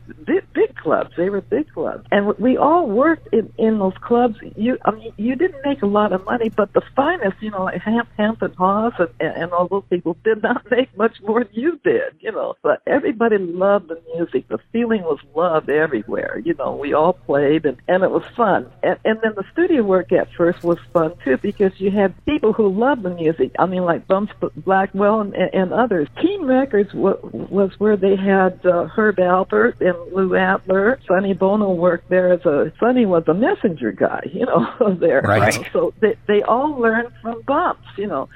big 0.52 0.76
clubs. 0.76 1.10
They 1.16 1.30
were 1.30 1.40
big 1.40 1.72
clubs, 1.72 2.06
and 2.10 2.26
we 2.38 2.56
all 2.56 2.88
worked 2.88 3.28
in 3.32 3.52
in 3.58 3.78
those 3.78 3.96
clubs. 4.00 4.36
You, 4.56 4.78
I 4.84 4.92
mean, 4.92 5.12
you 5.16 5.34
didn't 5.36 5.64
make 5.64 5.82
a 5.82 5.86
lot 5.86 6.12
of 6.12 6.24
money, 6.24 6.48
but 6.48 6.72
the 6.72 6.82
finest, 6.94 7.36
you 7.40 7.50
know, 7.50 7.64
like 7.64 7.80
Hamp, 7.80 8.08
Hampton 8.16 8.54
Hawes 8.54 8.92
and, 8.98 9.10
and 9.20 9.52
all 9.52 9.68
those 9.68 9.84
people 9.90 10.16
did 10.24 10.42
not 10.42 10.64
make 10.70 10.96
much 10.96 11.16
more 11.22 11.44
than 11.44 11.52
you 11.54 11.80
did. 11.82 12.14
You 12.20 12.32
know, 12.32 12.54
but 12.62 12.82
everybody 12.86 13.38
loved 13.38 13.88
the 13.88 14.00
music. 14.14 14.48
The 14.48 14.58
feeling 14.72 15.02
was 15.02 15.18
love 15.34 15.68
everywhere. 15.68 16.40
You 16.44 16.54
know, 16.54 16.76
we 16.76 16.92
all 16.92 17.14
played, 17.14 17.64
and 17.64 17.78
and 17.88 18.02
it 18.02 18.10
was 18.10 18.24
fun. 18.36 18.70
And 18.82 18.98
and 19.04 19.18
then 19.22 19.32
the 19.36 19.44
studio 19.52 19.82
work 19.82 20.12
at 20.12 20.28
first 20.36 20.62
was 20.62 20.78
fun 20.92 21.14
too 21.24 21.38
because 21.38 21.72
you 21.78 21.90
had 21.90 22.14
people 22.24 22.52
who 22.52 22.68
loved 22.68 23.02
the 23.02 23.10
music. 23.10 23.52
I 23.58 23.66
mean, 23.66 23.84
like 23.84 24.06
Bumps 24.06 24.32
Blackwell 24.56 25.20
and, 25.20 25.34
and 25.34 25.72
others. 25.72 26.08
Keen 26.20 26.44
Records 26.44 26.92
w- 26.92 27.18
was 27.22 27.70
where 27.78 27.96
they 27.96 28.16
had 28.16 28.64
uh, 28.66 28.84
Herb 28.84 29.18
Alpert 29.22 29.80
and 29.80 30.14
Lou 30.14 30.36
Adler. 30.36 31.00
Sonny 31.06 31.34
Bono 31.34 31.72
worked 31.72 32.08
there 32.08 32.32
as 32.32 32.44
a 32.44 32.72
Sonny 32.78 33.06
was 33.06 33.24
a 33.26 33.34
messenger 33.34 33.92
guy, 33.92 34.22
you 34.32 34.46
know, 34.46 34.94
there. 35.00 35.22
Right. 35.22 35.66
So 35.72 35.94
they 36.00 36.16
they 36.26 36.42
all 36.42 36.78
learned 36.78 37.12
from 37.22 37.42
Bumps, 37.42 37.88
you 37.96 38.06
know 38.06 38.28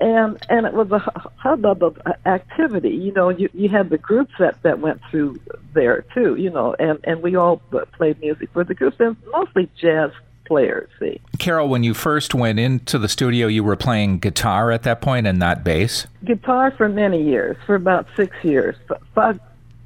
and 0.00 0.38
and 0.48 0.66
it 0.66 0.72
was 0.72 0.90
a 0.90 1.30
hubbub 1.36 1.82
of 1.82 1.98
activity. 2.26 2.90
You 2.90 3.12
know, 3.12 3.28
you 3.28 3.48
you 3.52 3.68
had 3.68 3.90
the 3.90 3.98
groups 3.98 4.32
that 4.38 4.62
that 4.62 4.80
went 4.80 5.00
through 5.10 5.38
there 5.74 6.04
too. 6.14 6.36
You 6.36 6.50
know, 6.50 6.74
and 6.78 6.98
and 7.04 7.22
we 7.22 7.36
all 7.36 7.58
played 7.96 8.18
music 8.20 8.50
for 8.52 8.64
the 8.64 8.74
groups, 8.74 8.96
and 8.98 9.16
mostly 9.32 9.68
jazz 9.76 10.10
players. 10.46 10.88
See, 10.98 11.20
Carol, 11.38 11.68
when 11.68 11.84
you 11.84 11.94
first 11.94 12.34
went 12.34 12.58
into 12.58 12.98
the 12.98 13.08
studio, 13.08 13.46
you 13.46 13.62
were 13.62 13.76
playing 13.76 14.18
guitar 14.18 14.70
at 14.70 14.82
that 14.84 15.00
point 15.00 15.26
and 15.26 15.38
not 15.38 15.62
bass. 15.62 16.06
Guitar 16.24 16.72
for 16.72 16.88
many 16.88 17.22
years, 17.22 17.56
for 17.66 17.74
about 17.74 18.06
six 18.16 18.34
years, 18.42 18.76
five 19.14 19.38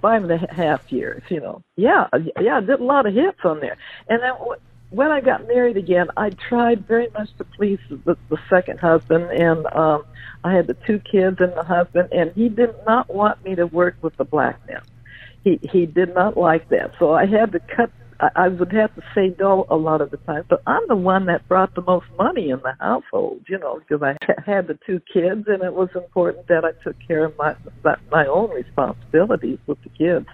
five 0.05 0.23
and 0.23 0.33
a 0.33 0.55
half 0.55 0.93
years. 0.93 1.23
You 1.31 1.41
know, 1.41 1.63
yeah, 1.77 2.09
yeah, 2.39 2.59
I 2.59 2.61
did 2.61 2.79
a 2.79 2.85
lot 2.85 3.07
of 3.07 3.15
hits 3.15 3.39
on 3.43 3.61
there, 3.61 3.79
and 4.07 4.23
then 4.23 4.35
when 4.91 5.11
I 5.11 5.23
got 5.23 5.49
married 5.49 5.79
again, 5.79 6.09
I 6.15 6.29
tried 6.29 6.87
very 6.87 7.09
much 7.15 7.31
to 7.39 7.45
please 7.45 7.79
the, 7.89 8.17
the 8.29 8.39
second 8.51 8.81
husband, 8.81 9.31
and 9.31 9.67
um, 9.75 10.05
I 10.45 10.53
had 10.53 10.67
the 10.67 10.77
two 10.87 10.99
kids 10.99 11.39
and 11.41 11.55
the 11.55 11.65
husband, 11.65 12.11
and 12.13 12.31
he 12.33 12.51
did 12.51 12.75
not 12.87 13.13
want 13.13 13.43
me 13.43 13.55
to 13.55 13.67
work 13.67 13.97
with 14.03 14.15
the 14.19 14.25
black 14.25 14.61
men. 14.69 14.83
He 15.43 15.59
he 15.63 15.87
did 15.87 16.15
not 16.15 16.37
like 16.37 16.69
that, 16.69 16.93
so 16.99 17.15
I 17.15 17.25
had 17.25 17.53
to 17.53 17.61
cut 17.61 17.91
I, 18.35 18.49
would 18.49 18.73
have 18.73 18.95
to 18.95 19.03
say 19.15 19.35
no 19.39 19.67
a 19.69 19.77
lot 19.77 20.01
of 20.01 20.11
the 20.11 20.17
time, 20.19 20.45
but 20.49 20.63
I'm 20.67 20.87
the 20.89 20.97
one 20.97 21.27
that 21.27 21.47
brought 21.49 21.75
the 21.75 21.83
most 21.83 22.07
money 22.19 22.51
in 22.51 22.61
the 22.61 22.75
household, 22.81 23.43
you 23.49 23.59
know, 23.59 23.81
because 23.81 24.03
I 24.03 24.17
had 24.45 24.67
the 24.67 24.79
two 24.87 25.01
kids, 25.01 25.47
and 25.49 25.63
it 25.63 25.75
was 25.75 25.89
important 25.95 26.47
that 26.49 26.65
I 26.65 26.73
took 26.83 26.97
care 27.07 27.25
of 27.25 27.37
my 27.39 27.55
my 28.11 28.27
own 28.27 28.51
responsibilities 28.51 29.59
with 29.67 29.83
the 29.83 29.89
kids. 29.91 30.27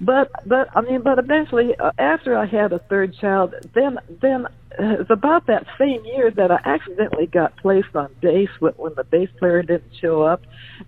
But 0.00 0.30
but 0.46 0.68
I 0.76 0.80
mean, 0.82 1.02
but 1.02 1.18
eventually, 1.18 1.74
uh, 1.76 1.92
after 1.98 2.36
I 2.36 2.46
had 2.46 2.72
a 2.72 2.78
third 2.78 3.14
child, 3.16 3.54
then 3.74 3.98
then 4.20 4.46
uh, 4.78 5.00
it's 5.00 5.10
about 5.10 5.46
that 5.46 5.66
same 5.78 6.04
year 6.04 6.30
that 6.30 6.50
I 6.50 6.58
accidentally 6.64 7.26
got 7.26 7.56
placed 7.56 7.94
on 7.94 8.14
bass 8.20 8.48
when, 8.58 8.94
the 8.96 9.04
bass 9.04 9.28
player 9.38 9.62
didn't 9.62 9.92
show 10.00 10.22
up, 10.22 10.42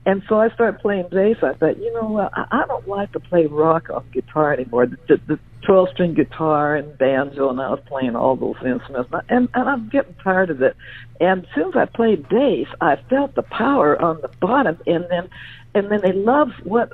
and 0.05 0.23
so 0.28 0.40
I 0.40 0.50
started 0.50 0.81
playing 0.81 1.09
bass. 1.11 1.37
I 1.43 1.55
thought, 1.55 1.78
you 1.78 1.93
know 1.93 2.09
what, 2.09 2.33
I, 2.35 2.64
don't 2.66 2.88
like 2.88 3.12
to 3.12 3.21
play 3.21 3.47
rock 3.47 3.88
on 3.90 4.05
guitar 4.12 4.52
anymore. 4.52 4.87
The, 4.87 4.97
the, 5.09 5.21
the 5.26 5.38
12 5.66 5.88
string 5.93 6.14
guitar 6.14 6.76
and 6.76 6.97
banjo, 6.99 7.50
and 7.50 7.61
I 7.61 7.71
was 7.71 7.81
playing 7.87 8.16
all 8.16 8.37
those 8.37 8.57
instruments. 8.64 9.11
And, 9.28 9.49
and 9.52 9.69
I'm 9.69 9.88
getting 9.88 10.14
tired 10.23 10.50
of 10.50 10.62
it. 10.62 10.76
And 11.21 11.45
as 11.45 11.50
soon 11.55 11.69
as 11.69 11.76
I 11.76 11.87
played 11.87 12.28
bass, 12.28 12.69
I 12.81 12.97
felt 13.11 13.35
the 13.35 13.43
power 13.43 14.00
on 14.00 14.21
the 14.21 14.28
bottom, 14.40 14.78
and 14.87 15.07
then 15.11 15.28
and 15.75 15.90
then 15.90 16.00
they 16.00 16.12
loved 16.12 16.55
what 16.64 16.90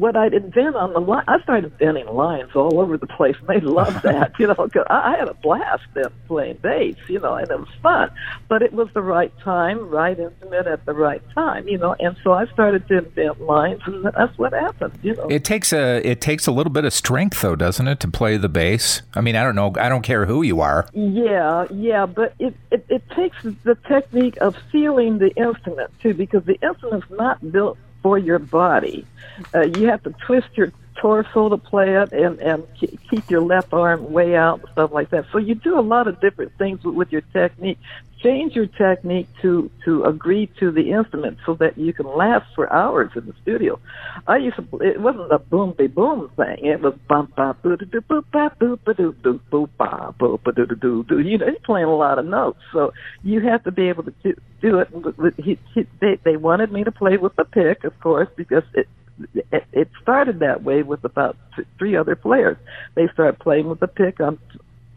what 0.00 0.16
I'd 0.16 0.32
invent 0.32 0.76
on 0.76 0.92
the 0.94 1.00
line. 1.00 1.24
I 1.28 1.40
started 1.42 1.72
inventing 1.72 2.06
lines 2.06 2.50
all 2.54 2.80
over 2.80 2.96
the 2.96 3.06
place, 3.06 3.36
and 3.46 3.48
they 3.48 3.60
loved 3.60 4.02
that. 4.02 4.32
You 4.38 4.48
know, 4.48 4.54
cause 4.54 4.86
I, 4.88 5.12
I 5.14 5.18
had 5.18 5.28
a 5.28 5.34
blast 5.34 5.82
then 5.94 6.06
playing 6.26 6.58
bass. 6.62 6.96
You 7.08 7.20
know, 7.20 7.34
and 7.34 7.50
it 7.50 7.58
was 7.58 7.68
fun. 7.82 8.10
But 8.48 8.62
it 8.62 8.72
was 8.72 8.88
the 8.94 9.02
right 9.02 9.32
time, 9.40 9.88
right 9.88 10.18
instrument 10.18 10.66
at 10.66 10.84
the 10.86 10.94
right 10.94 11.22
time. 11.34 11.68
You 11.68 11.78
know, 11.78 11.94
and 12.00 12.16
so 12.24 12.32
I 12.32 12.46
started 12.46 12.88
to 12.88 12.98
invent 12.98 13.40
lines, 13.42 13.82
and 13.86 14.04
that's 14.04 14.36
what 14.38 14.52
happened. 14.52 14.98
You 15.02 15.14
know, 15.14 15.28
it 15.28 15.44
takes 15.44 15.72
a 15.72 16.00
it 16.06 16.20
takes 16.20 16.46
a 16.46 16.52
little 16.52 16.72
bit 16.72 16.84
of 16.84 16.92
strength, 16.92 17.42
though, 17.42 17.56
doesn't 17.56 17.86
it, 17.86 18.00
to 18.00 18.08
play 18.08 18.36
the 18.36 18.48
bass? 18.48 19.02
I 19.14 19.20
mean, 19.20 19.36
I 19.36 19.44
don't 19.44 19.54
know. 19.54 19.74
I 19.76 19.88
don't 19.88 20.02
care 20.02 20.26
who 20.26 20.42
you 20.42 20.60
are. 20.60 20.88
Yeah, 20.94 21.66
yeah, 21.70 22.06
but 22.06 22.34
it 22.38 22.54
it, 22.70 22.86
it 22.88 23.08
takes 23.10 23.36
the 23.42 23.76
technique 23.86 24.38
of 24.40 24.56
feeling 24.72 25.18
the 25.18 25.30
instrument 25.36 25.90
too, 26.00 26.14
because 26.14 26.44
the 26.44 26.58
instrument's 26.62 27.10
not 27.10 27.52
built 27.52 27.76
for 28.02 28.18
your 28.18 28.38
body. 28.38 29.06
Uh, 29.54 29.62
you 29.62 29.88
have 29.88 30.02
to 30.02 30.14
twist 30.26 30.48
your 30.54 30.72
torso 30.96 31.48
to 31.48 31.56
play 31.56 31.96
it 31.96 32.12
and 32.12 32.38
and 32.40 32.62
keep 33.08 33.30
your 33.30 33.40
left 33.40 33.72
arm 33.72 34.12
way 34.12 34.36
out 34.36 34.60
and 34.60 34.68
stuff 34.72 34.92
like 34.92 35.10
that. 35.10 35.24
So 35.32 35.38
you 35.38 35.54
do 35.54 35.78
a 35.78 35.80
lot 35.80 36.08
of 36.08 36.20
different 36.20 36.52
things 36.58 36.84
with, 36.84 36.94
with 36.94 37.12
your 37.12 37.22
technique. 37.32 37.78
Change 38.22 38.54
your 38.54 38.66
technique 38.66 39.28
to 39.40 39.70
to 39.84 40.04
agree 40.04 40.50
to 40.58 40.70
the 40.70 40.90
instrument 40.90 41.38
so 41.46 41.54
that 41.54 41.78
you 41.78 41.92
can 41.94 42.06
last 42.06 42.46
for 42.54 42.70
hours 42.70 43.10
in 43.16 43.24
the 43.24 43.32
studio. 43.42 43.80
I 44.26 44.36
used 44.36 44.56
to 44.56 44.78
it 44.78 45.00
wasn't 45.00 45.32
a 45.32 45.38
boom 45.38 45.74
be 45.76 45.86
boom 45.86 46.30
thing. 46.36 46.66
It 46.66 46.82
was 46.82 46.94
bum 47.08 47.32
ba 47.34 47.56
boo 47.62 47.76
doo 47.78 47.86
doo 47.86 48.00
boop 48.02 48.24
ba 48.30 48.52
boo 48.58 48.78
ba 48.84 48.92
doo 48.92 49.14
doo 49.22 49.40
boo 49.50 49.68
ba 49.78 50.14
boo 50.18 50.38
ba 50.44 50.52
doo 50.52 50.66
doo 50.66 50.76
doo 50.76 51.04
doo. 51.04 51.20
You 51.20 51.38
know, 51.38 51.46
you're 51.46 51.56
playing 51.64 51.86
a 51.86 51.96
lot 51.96 52.18
of 52.18 52.26
notes, 52.26 52.60
so 52.72 52.92
you 53.22 53.40
have 53.40 53.64
to 53.64 53.72
be 53.72 53.88
able 53.88 54.02
to 54.02 54.12
do, 54.22 54.34
do 54.60 54.78
it. 54.80 54.88
He, 55.38 55.58
he, 55.74 55.86
they 56.00 56.18
they 56.22 56.36
wanted 56.36 56.72
me 56.72 56.84
to 56.84 56.92
play 56.92 57.16
with 57.16 57.34
the 57.36 57.44
pick, 57.44 57.84
of 57.84 57.98
course, 58.00 58.28
because 58.36 58.64
it 58.74 58.86
it 59.72 59.88
started 60.02 60.40
that 60.40 60.62
way 60.62 60.82
with 60.82 61.04
about 61.04 61.36
three 61.78 61.96
other 61.96 62.16
players. 62.16 62.56
They 62.94 63.08
started 63.12 63.38
playing 63.38 63.68
with 63.68 63.80
the 63.80 63.88
pick 63.88 64.20
on 64.20 64.38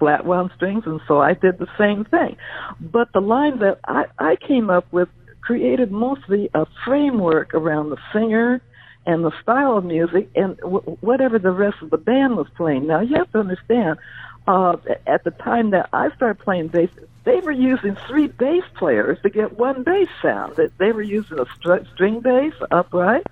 flat 0.04 0.26
wound 0.26 0.52
strings, 0.58 0.84
and 0.86 1.00
so 1.08 1.22
I 1.22 1.34
did 1.34 1.60
the 1.60 1.68
same 1.78 2.04
thing. 2.04 2.36
But 2.82 3.14
the 3.14 3.22
line 3.22 3.60
that 3.60 3.80
I, 3.86 4.04
I 4.20 4.36
came 4.36 4.70
up 4.70 4.86
with 4.92 5.08
created 5.40 5.92
mostly 5.92 6.50
a 6.54 6.66
framework 6.86 7.54
around 7.54 7.90
the 7.90 7.98
singer 8.12 8.62
and 9.06 9.24
the 9.24 9.32
style 9.42 9.78
of 9.78 9.86
music 9.86 10.30
and 10.36 10.58
w- 10.58 10.98
whatever 11.00 11.40
the 11.40 11.52
rest 11.52 11.78
of 11.82 11.90
the 11.90 11.98
band 11.98 12.36
was 12.36 12.48
playing. 12.58 12.86
Now 12.88 13.00
you 13.00 13.16
have 13.16 13.32
to 13.32 13.40
understand, 13.40 13.98
uh, 14.46 14.76
at 15.08 15.24
the 15.24 15.32
time 15.32 15.72
that 15.72 15.88
I 15.94 16.14
started 16.16 16.44
playing 16.44 16.68
bass, 16.68 16.90
they 17.24 17.40
were 17.40 17.52
using 17.52 17.96
three 18.08 18.28
bass 18.28 18.64
players 18.78 19.18
to 19.24 19.30
get 19.30 19.58
one 19.58 19.84
bass 19.84 20.10
sound. 20.22 20.60
They 20.80 20.92
were 20.92 21.02
using 21.02 21.40
a 21.40 21.46
str- 21.58 21.86
string 21.94 22.20
bass 22.20 22.54
upright, 22.72 23.26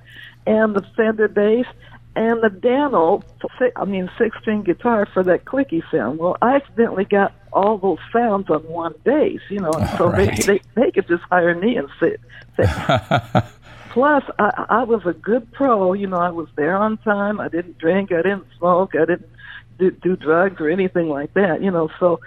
and 0.47 0.73
the 0.73 0.85
Fender 0.95 1.27
bass 1.27 1.65
and 2.15 2.43
the 2.43 2.49
Dano, 2.49 3.23
I 3.77 3.85
mean, 3.85 4.09
six 4.17 4.37
string 4.41 4.63
guitar 4.63 5.07
for 5.13 5.23
that 5.23 5.45
clicky 5.45 5.81
sound. 5.89 6.19
Well, 6.19 6.37
I 6.41 6.55
accidentally 6.55 7.05
got 7.05 7.33
all 7.53 7.77
those 7.77 7.99
sounds 8.11 8.49
on 8.49 8.61
one 8.63 8.93
bass, 9.05 9.39
you 9.49 9.59
know, 9.59 9.71
and 9.71 9.89
so 9.97 10.09
right. 10.09 10.35
they, 10.45 10.57
they, 10.57 10.61
they 10.75 10.91
could 10.91 11.07
just 11.07 11.23
hire 11.23 11.55
me 11.55 11.77
and 11.77 11.87
sit. 12.01 12.19
sit. 12.57 12.69
Plus, 13.91 14.23
I, 14.39 14.65
I 14.69 14.83
was 14.83 15.05
a 15.05 15.13
good 15.13 15.51
pro, 15.53 15.93
you 15.93 16.07
know, 16.07 16.17
I 16.17 16.31
was 16.31 16.49
there 16.55 16.75
on 16.75 16.97
time. 16.97 17.39
I 17.39 17.47
didn't 17.47 17.77
drink, 17.77 18.11
I 18.11 18.21
didn't 18.21 18.47
smoke, 18.57 18.93
I 18.93 19.05
didn't 19.05 19.29
do, 19.79 19.91
do 19.91 20.17
drugs 20.17 20.59
or 20.59 20.69
anything 20.69 21.07
like 21.07 21.33
that, 21.35 21.61
you 21.61 21.71
know, 21.71 21.89
so. 21.99 22.19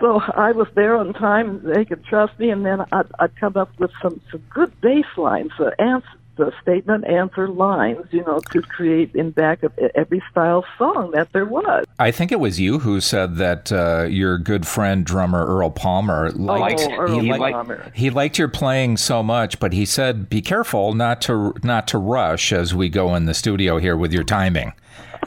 So 0.00 0.18
I 0.18 0.52
was 0.52 0.66
there 0.74 0.96
on 0.96 1.12
time. 1.12 1.60
They 1.62 1.84
could 1.84 2.02
trust 2.06 2.38
me, 2.38 2.48
and 2.48 2.64
then 2.64 2.80
I'd, 2.90 3.06
I'd 3.18 3.36
come 3.36 3.54
up 3.56 3.78
with 3.78 3.90
some 4.00 4.18
some 4.30 4.42
good 4.48 4.72
bass 4.80 5.04
lines, 5.18 5.50
uh, 5.58 5.72
answers 5.78 6.19
the 6.40 6.52
statement 6.62 7.06
answer 7.06 7.48
lines, 7.48 8.06
you 8.10 8.24
know, 8.24 8.40
to 8.50 8.62
create 8.62 9.14
in 9.14 9.30
back 9.30 9.62
of 9.62 9.72
every 9.94 10.22
style 10.30 10.64
song 10.78 11.10
that 11.12 11.32
there 11.32 11.44
was. 11.44 11.84
I 11.98 12.10
think 12.10 12.32
it 12.32 12.40
was 12.40 12.58
you 12.58 12.78
who 12.78 13.00
said 13.00 13.36
that 13.36 13.70
uh, 13.70 14.06
your 14.08 14.38
good 14.38 14.66
friend 14.66 15.04
drummer 15.04 15.44
Earl 15.46 15.70
Palmer 15.70 16.30
liked 16.32 16.80
oh, 16.88 16.96
Earl 16.96 17.20
he, 17.20 17.28
Palmer. 17.28 17.92
he 17.94 18.08
liked 18.08 18.38
your 18.38 18.48
playing 18.48 18.96
so 18.96 19.22
much, 19.22 19.60
but 19.60 19.74
he 19.74 19.84
said 19.84 20.30
be 20.30 20.40
careful 20.40 20.94
not 20.94 21.20
to 21.22 21.54
not 21.62 21.86
to 21.88 21.98
rush 21.98 22.52
as 22.52 22.74
we 22.74 22.88
go 22.88 23.14
in 23.14 23.26
the 23.26 23.34
studio 23.34 23.78
here 23.78 23.96
with 23.96 24.12
your 24.12 24.24
timing. 24.24 24.72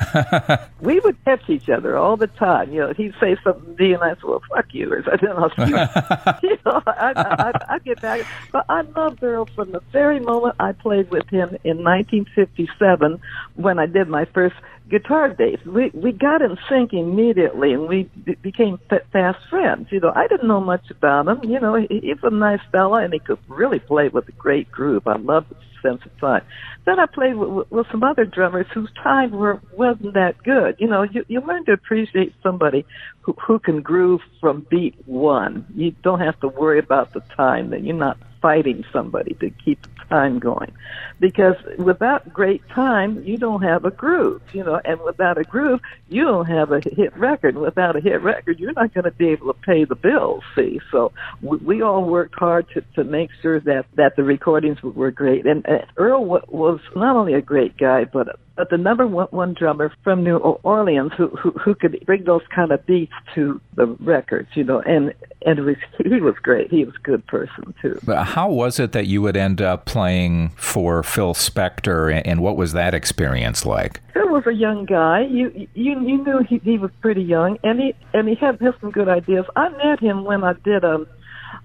we 0.81 0.99
would 0.99 1.23
catch 1.25 1.49
each 1.49 1.69
other 1.69 1.97
all 1.97 2.17
the 2.17 2.27
time. 2.27 2.71
You 2.71 2.81
know, 2.81 2.93
he'd 2.93 3.13
say 3.19 3.37
something 3.43 3.75
to 3.75 3.83
me, 3.83 3.93
and 3.93 4.03
I 4.03 4.09
said, 4.09 4.23
"Well, 4.23 4.41
fuck 4.49 4.73
you," 4.73 4.91
or 4.91 5.03
something. 5.03 5.29
I 5.29 5.33
don't 5.33 5.57
know. 5.57 6.39
you 6.43 6.57
know, 6.65 6.81
I, 6.87 7.13
I, 7.15 7.75
I 7.75 7.79
get 7.79 8.01
back. 8.01 8.25
But 8.51 8.65
I 8.69 8.81
loved 8.81 9.23
Earl 9.23 9.47
from 9.55 9.71
the 9.71 9.81
very 9.91 10.19
moment 10.19 10.55
I 10.59 10.71
played 10.71 11.09
with 11.11 11.27
him 11.29 11.57
in 11.63 11.83
1957 11.83 13.21
when 13.55 13.79
I 13.79 13.85
did 13.85 14.07
my 14.07 14.25
first 14.25 14.55
guitar 14.89 15.29
days. 15.29 15.59
We 15.65 15.91
we 15.93 16.11
got 16.11 16.41
in 16.41 16.57
sync 16.69 16.93
immediately, 16.93 17.73
and 17.73 17.87
we 17.87 18.03
b- 18.25 18.35
became 18.41 18.79
f- 18.91 19.01
fast 19.11 19.39
friends. 19.49 19.87
You 19.91 19.99
know, 19.99 20.11
I 20.15 20.27
didn't 20.27 20.47
know 20.47 20.61
much 20.61 20.89
about 20.91 21.27
him. 21.27 21.49
You 21.49 21.59
know, 21.59 21.75
he, 21.75 21.99
he's 21.99 22.23
a 22.23 22.29
nice 22.29 22.61
fella, 22.71 23.03
and 23.03 23.13
he 23.13 23.19
could 23.19 23.39
really 23.47 23.79
play 23.79 24.09
with 24.09 24.27
a 24.27 24.33
great 24.33 24.71
group. 24.71 25.07
I 25.07 25.17
loved 25.17 25.53
sense 25.83 26.01
of 26.05 26.11
fun. 26.19 26.41
Then 26.85 26.99
I 26.99 27.05
played 27.05 27.35
with, 27.35 27.69
with 27.69 27.85
some 27.91 28.03
other 28.03 28.25
drummers 28.25 28.65
whose 28.73 28.89
time 29.03 29.31
were 29.31 29.61
wasn't 29.73 30.15
that 30.15 30.41
good. 30.43 30.77
You 30.79 30.87
know, 30.87 31.03
you 31.03 31.23
you 31.27 31.41
learn 31.41 31.65
to 31.65 31.73
appreciate 31.73 32.33
somebody 32.41 32.85
who 33.21 33.33
who 33.33 33.59
can 33.59 33.81
groove 33.81 34.21
from 34.41 34.65
beat 34.69 34.95
one. 35.05 35.65
You 35.75 35.91
don't 36.03 36.21
have 36.21 36.39
to 36.39 36.47
worry 36.47 36.79
about 36.79 37.13
the 37.13 37.21
time 37.37 37.69
that 37.69 37.83
you're 37.83 37.95
not 37.95 38.17
fighting 38.43 38.83
somebody 38.91 39.33
to 39.35 39.49
keep 39.49 39.81
the 39.81 40.05
time 40.09 40.37
going. 40.37 40.71
Because 41.19 41.55
without 41.77 42.31
great 42.33 42.67
time, 42.69 43.23
you 43.23 43.37
don't 43.37 43.63
have 43.63 43.85
a 43.85 43.91
groove, 43.91 44.41
you 44.51 44.65
know, 44.65 44.81
and 44.83 44.99
without 45.01 45.37
a 45.37 45.43
groove, 45.43 45.79
you 46.09 46.25
don't 46.25 46.45
have 46.45 46.73
a 46.73 46.81
hit 46.81 47.15
record. 47.15 47.55
Without 47.55 47.95
a 47.95 48.01
hit 48.01 48.21
record, 48.21 48.59
you're 48.59 48.73
not 48.73 48.93
going 48.93 49.05
to 49.05 49.11
be 49.11 49.29
able 49.29 49.53
to 49.53 49.59
pay 49.61 49.85
the 49.85 49.95
bills, 49.95 50.43
see. 50.55 50.81
So 50.91 51.13
we, 51.41 51.57
we 51.57 51.81
all 51.81 52.03
worked 52.03 52.35
hard 52.37 52.67
to, 52.73 52.81
to 52.95 53.05
make 53.05 53.29
sure 53.41 53.61
that, 53.61 53.85
that 53.95 54.17
the 54.17 54.23
recordings 54.23 54.83
were 54.83 55.11
great. 55.11 55.45
And, 55.45 55.65
and 55.65 55.85
Earl 55.95 56.25
was 56.25 56.81
not 56.95 57.15
only 57.15 57.35
a 57.35 57.41
great 57.41 57.77
guy, 57.77 58.03
but 58.03 58.27
but 58.55 58.69
the 58.69 58.77
number 58.77 59.07
one, 59.07 59.27
one 59.31 59.53
drummer 59.53 59.91
from 60.03 60.23
New 60.23 60.37
Orleans 60.37 61.11
who, 61.17 61.29
who 61.29 61.51
who 61.51 61.73
could 61.73 62.01
bring 62.05 62.23
those 62.25 62.43
kind 62.53 62.71
of 62.71 62.85
beats 62.85 63.13
to 63.33 63.59
the 63.75 63.87
records, 63.99 64.49
you 64.53 64.63
know, 64.63 64.81
and 64.81 65.13
and 65.45 65.59
it 65.59 65.61
was, 65.63 65.75
he 66.03 66.21
was 66.21 66.35
great. 66.41 66.69
He 66.69 66.85
was 66.85 66.95
a 66.95 67.03
good 67.03 67.25
person 67.27 67.73
too. 67.81 67.99
But 68.03 68.23
how 68.23 68.49
was 68.51 68.79
it 68.79 68.91
that 68.91 69.07
you 69.07 69.21
would 69.21 69.35
end 69.35 69.61
up 69.61 69.85
playing 69.85 70.49
for 70.49 71.01
Phil 71.03 71.33
Spector, 71.33 72.21
and 72.23 72.41
what 72.41 72.55
was 72.55 72.73
that 72.73 72.93
experience 72.93 73.65
like? 73.65 74.01
Phil 74.13 74.29
was 74.29 74.45
a 74.45 74.53
young 74.53 74.85
guy. 74.85 75.21
You 75.21 75.67
you 75.73 75.99
you 76.01 76.23
knew 76.23 76.43
he 76.47 76.59
he 76.59 76.77
was 76.77 76.91
pretty 77.01 77.23
young, 77.23 77.57
and 77.63 77.79
he 77.79 77.95
and 78.13 78.27
he 78.27 78.35
had, 78.35 78.59
had 78.61 78.75
some 78.81 78.91
good 78.91 79.09
ideas. 79.09 79.45
I 79.55 79.69
met 79.69 79.99
him 79.99 80.25
when 80.25 80.43
I 80.43 80.53
did 80.63 80.83
a 80.83 81.07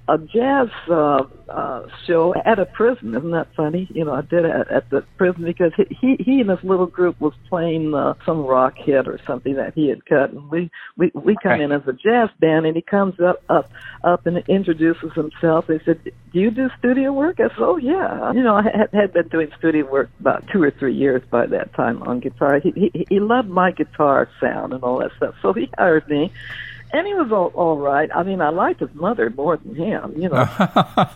a 0.09 0.17
jazz 0.17 0.69
uh, 0.91 1.23
uh, 1.51 1.87
show 2.07 2.35
at 2.47 2.59
a 2.59 2.65
prison. 2.65 3.15
Isn't 3.15 3.31
that 3.33 3.49
funny? 3.55 3.87
You 3.91 4.07
know, 4.07 4.15
I 4.15 4.23
did 4.23 4.47
it 4.47 4.51
at, 4.51 4.71
at 4.71 4.91
the 4.91 5.03
prison 5.19 5.45
because 5.45 5.73
he, 5.77 5.85
he 6.01 6.17
he 6.23 6.41
and 6.41 6.49
his 6.49 6.63
little 6.63 6.87
group 6.87 7.21
was 7.21 7.35
playing 7.49 7.95
uh, 7.95 8.15
some 8.25 8.45
rock 8.45 8.75
hit 8.77 9.07
or 9.07 9.21
something 9.27 9.57
that 9.57 9.75
he 9.75 9.89
had 9.89 10.05
cut, 10.07 10.31
and 10.31 10.51
we 10.51 10.71
we 10.97 11.13
we 11.15 11.37
come 11.43 11.61
in 11.61 11.73
as 11.73 11.83
a 11.87 11.93
jazz 11.93 12.31
band, 12.41 12.65
and 12.65 12.75
he 12.75 12.83
comes 12.83 13.21
up 13.21 13.43
up 13.51 13.71
up 14.03 14.27
and 14.27 14.39
introduces 14.49 15.13
himself. 15.13 15.67
They 15.67 15.81
said, 15.85 16.03
"Do 16.05 16.41
you 16.41 16.51
do 16.51 16.71
studio 16.79 17.13
work?" 17.13 17.39
I 17.39 17.49
said, 17.49 17.59
"Oh 17.59 17.77
yeah." 17.77 18.33
You 18.33 18.43
know, 18.43 18.55
I 18.55 18.63
had, 18.63 18.89
had 18.93 19.13
been 19.13 19.29
doing 19.29 19.51
studio 19.59 19.91
work 19.91 20.09
about 20.21 20.45
two 20.51 20.63
or 20.63 20.71
three 20.71 20.95
years 20.95 21.23
by 21.31 21.47
that 21.47 21.75
time 21.75 22.03
on 22.03 22.21
guitar. 22.21 22.61
He 22.61 22.71
he, 22.71 23.07
he 23.11 23.21
loved 23.21 23.49
my 23.51 23.73
guitar 23.73 24.29
sound 24.41 24.73
and 24.73 24.83
all 24.83 25.01
that 25.01 25.11
stuff, 25.19 25.35
so 25.43 25.53
he 25.53 25.69
hired 25.77 26.09
me 26.09 26.33
and 26.93 27.07
he 27.07 27.15
was 27.15 27.31
all 27.33 27.53
all 27.55 27.77
right. 27.79 28.11
I 28.15 28.23
mean, 28.23 28.41
I 28.41 28.51
liked 28.51 28.81
his 28.81 28.95
mother 28.95 29.31
more 29.31 29.57
than 29.57 29.75
him, 29.75 30.15
you 30.17 30.29
know, 30.29 30.49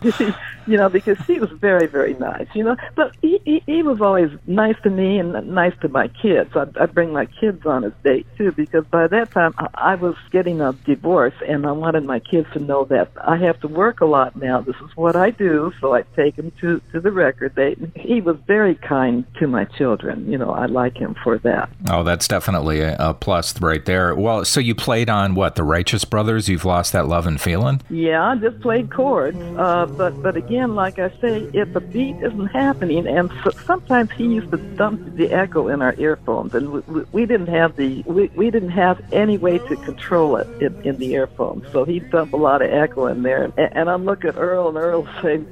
you 0.67 0.77
know, 0.77 0.89
because 0.89 1.17
she 1.25 1.39
was 1.39 1.49
very 1.51 1.87
very 1.87 2.13
nice, 2.15 2.47
you 2.53 2.63
know. 2.63 2.75
But 2.95 3.15
he 3.21 3.39
he, 3.45 3.63
he 3.65 3.83
was 3.83 4.01
always 4.01 4.29
nice 4.47 4.75
to 4.83 4.89
me 4.89 5.19
and 5.19 5.33
nice 5.53 5.73
to 5.81 5.89
my 5.89 6.07
kids. 6.07 6.55
I'd, 6.55 6.77
I'd 6.77 6.93
bring 6.93 7.11
my 7.11 7.25
kids 7.25 7.65
on 7.65 7.83
his 7.83 7.93
date 8.03 8.27
too, 8.37 8.51
because 8.51 8.85
by 8.85 9.07
that 9.07 9.31
time 9.31 9.53
I, 9.57 9.67
I 9.73 9.95
was 9.95 10.15
getting 10.31 10.61
a 10.61 10.73
divorce, 10.85 11.35
and 11.47 11.65
I 11.65 11.71
wanted 11.71 12.05
my 12.05 12.19
kids 12.19 12.47
to 12.53 12.59
know 12.59 12.85
that 12.85 13.11
I 13.21 13.37
have 13.37 13.59
to 13.61 13.67
work 13.67 14.01
a 14.01 14.05
lot 14.05 14.35
now. 14.35 14.61
This 14.61 14.75
is 14.77 14.95
what 14.95 15.15
I 15.15 15.31
do, 15.31 15.73
so 15.79 15.93
I 15.93 16.03
take 16.15 16.35
him 16.35 16.51
to 16.61 16.81
to 16.91 16.99
the 16.99 17.11
record 17.11 17.55
date. 17.55 17.79
He 17.95 18.21
was 18.21 18.37
very 18.47 18.75
kind 18.75 19.25
to 19.39 19.47
my 19.47 19.65
children. 19.65 20.29
You 20.31 20.37
know, 20.37 20.51
I 20.51 20.67
like 20.67 20.97
him 20.97 21.15
for 21.23 21.37
that. 21.39 21.69
Oh, 21.89 22.03
that's 22.03 22.27
definitely 22.27 22.81
a, 22.81 22.95
a 22.99 23.13
plus 23.13 23.59
right 23.61 23.83
there. 23.85 24.15
Well, 24.15 24.45
so 24.45 24.59
you 24.59 24.75
played 24.75 25.09
on 25.09 25.35
what 25.35 25.55
the 25.55 25.62
the 25.63 25.69
Righteous 25.69 26.03
Brothers, 26.03 26.49
you've 26.49 26.65
lost 26.65 26.91
that 26.91 27.07
love 27.07 27.25
and 27.25 27.39
feeling? 27.39 27.79
Yeah, 27.89 28.31
I 28.31 28.35
just 28.35 28.59
played 28.59 28.91
chords. 28.91 29.37
Uh, 29.37 29.85
but 29.85 30.21
but 30.21 30.35
again, 30.35 30.75
like 30.75 30.99
I 30.99 31.09
say, 31.21 31.49
if 31.53 31.71
the 31.71 31.79
beat 31.79 32.17
isn't 32.17 32.47
happening, 32.47 33.07
and 33.07 33.31
so, 33.43 33.51
sometimes 33.65 34.11
he 34.11 34.25
used 34.25 34.51
to 34.51 34.57
dump 34.57 35.15
the 35.15 35.31
echo 35.31 35.69
in 35.69 35.81
our 35.81 35.95
earphones, 35.97 36.53
and 36.53 36.83
we, 36.85 37.03
we 37.13 37.25
didn't 37.25 37.47
have 37.47 37.77
the 37.77 38.03
we, 38.05 38.27
we 38.35 38.51
didn't 38.51 38.71
have 38.71 39.01
any 39.13 39.37
way 39.37 39.57
to 39.57 39.75
control 39.77 40.35
it 40.35 40.47
in, 40.61 40.81
in 40.81 40.97
the 40.97 41.13
earphones. 41.13 41.71
So 41.71 41.85
he'd 41.85 42.11
dump 42.11 42.33
a 42.33 42.37
lot 42.37 42.61
of 42.61 42.69
echo 42.69 43.07
in 43.07 43.23
there, 43.23 43.45
and, 43.45 43.53
and 43.57 43.89
I'm 43.89 44.03
looking 44.03 44.31
at 44.31 44.37
Earl, 44.37 44.67
and 44.67 44.77
Earl 44.77 45.07
saying, 45.21 45.47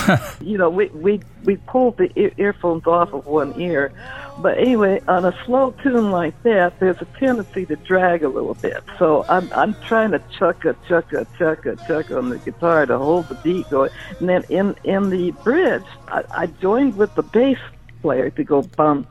you 0.40 0.58
know, 0.58 0.68
we 0.68 0.86
we 0.88 1.20
we 1.44 1.56
pulled 1.58 1.98
the 1.98 2.10
earphones 2.40 2.88
off 2.88 3.12
of 3.12 3.26
one 3.26 3.60
ear 3.60 3.92
but 4.38 4.58
anyway, 4.58 5.00
on 5.06 5.24
a 5.24 5.36
slow 5.44 5.70
tune 5.82 6.10
like 6.10 6.40
that, 6.42 6.78
there's 6.80 7.00
a 7.00 7.04
tendency 7.18 7.66
to 7.66 7.76
drag 7.76 8.24
a 8.24 8.28
little 8.28 8.54
bit. 8.54 8.82
So 8.98 9.24
I'm 9.28 9.50
I'm 9.52 9.74
trying 9.82 10.10
to 10.10 10.22
chuck 10.38 10.64
a 10.64 10.74
chuck 10.88 11.12
a 11.12 11.26
chuck 11.38 11.66
a 11.66 11.76
chuck 11.86 12.10
on 12.10 12.30
the 12.30 12.38
guitar 12.38 12.84
to 12.86 12.98
hold 12.98 13.28
the 13.28 13.36
beat 13.36 13.68
going. 13.70 13.90
And 14.18 14.28
then 14.28 14.44
in 14.48 14.76
in 14.82 15.10
the 15.10 15.30
bridge, 15.30 15.84
I, 16.08 16.24
I 16.30 16.46
joined 16.46 16.96
with 16.96 17.14
the 17.14 17.22
bass 17.22 17.58
player 18.02 18.30
to 18.30 18.44
go 18.44 18.62
bum 18.62 19.06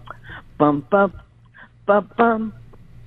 bum 0.57 0.85
bum 0.89 1.13
bum 1.85 2.09
bum 2.17 2.53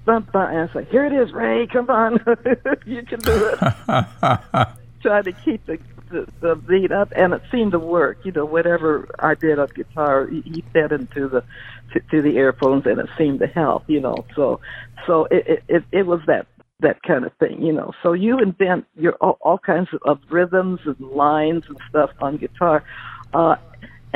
bum 0.07 0.29
bum. 0.33 0.51
And 0.51 0.71
I 0.71 0.73
said, 0.73 0.89
"Here 0.89 1.05
it 1.05 1.13
is, 1.13 1.33
Ray. 1.33 1.67
Come 1.67 1.91
on, 1.91 2.15
you 2.87 3.03
can 3.03 3.21
do 3.21 3.51
it." 3.53 3.59
Try 5.03 5.23
to 5.23 5.33
keep 5.45 5.67
the 5.67 5.79
the, 6.11 6.27
the 6.41 6.57
beat 6.57 6.93
up, 6.93 7.13
and 7.17 7.33
it 7.33 7.43
seemed 7.51 7.73
to 7.73 7.79
work. 7.79 8.19
You 8.25 8.33
know, 8.33 8.45
whatever 8.45 9.09
I 9.19 9.35
did 9.35 9.59
on 9.59 9.69
guitar, 9.75 10.27
he 10.27 10.65
fed 10.73 10.93
into 10.93 11.29
the 11.29 11.45
to, 11.93 12.01
to 12.11 12.23
the 12.23 12.37
earphones, 12.37 12.87
and 12.87 12.99
it 12.99 13.09
seemed 13.17 13.41
to 13.41 13.47
help. 13.47 13.85
You 13.89 14.01
know, 14.01 14.25
so 14.35 14.61
so 15.07 15.27
it 15.31 15.65
it 15.69 15.85
it 15.93 16.07
was 16.07 16.21
that 16.27 16.47
that 16.81 17.03
kind 17.03 17.25
of 17.25 17.33
thing, 17.35 17.63
you 17.63 17.73
know. 17.73 17.93
So 18.03 18.13
you 18.13 18.39
invent 18.39 18.87
your 18.97 19.15
all, 19.15 19.39
all 19.41 19.59
kinds 19.59 19.89
of, 19.93 20.01
of 20.05 20.21
rhythms 20.31 20.81
and 20.85 21.01
lines 21.01 21.65
and 21.69 21.79
stuff 21.89 22.11
on 22.21 22.37
guitar, 22.37 22.85
uh, 23.33 23.57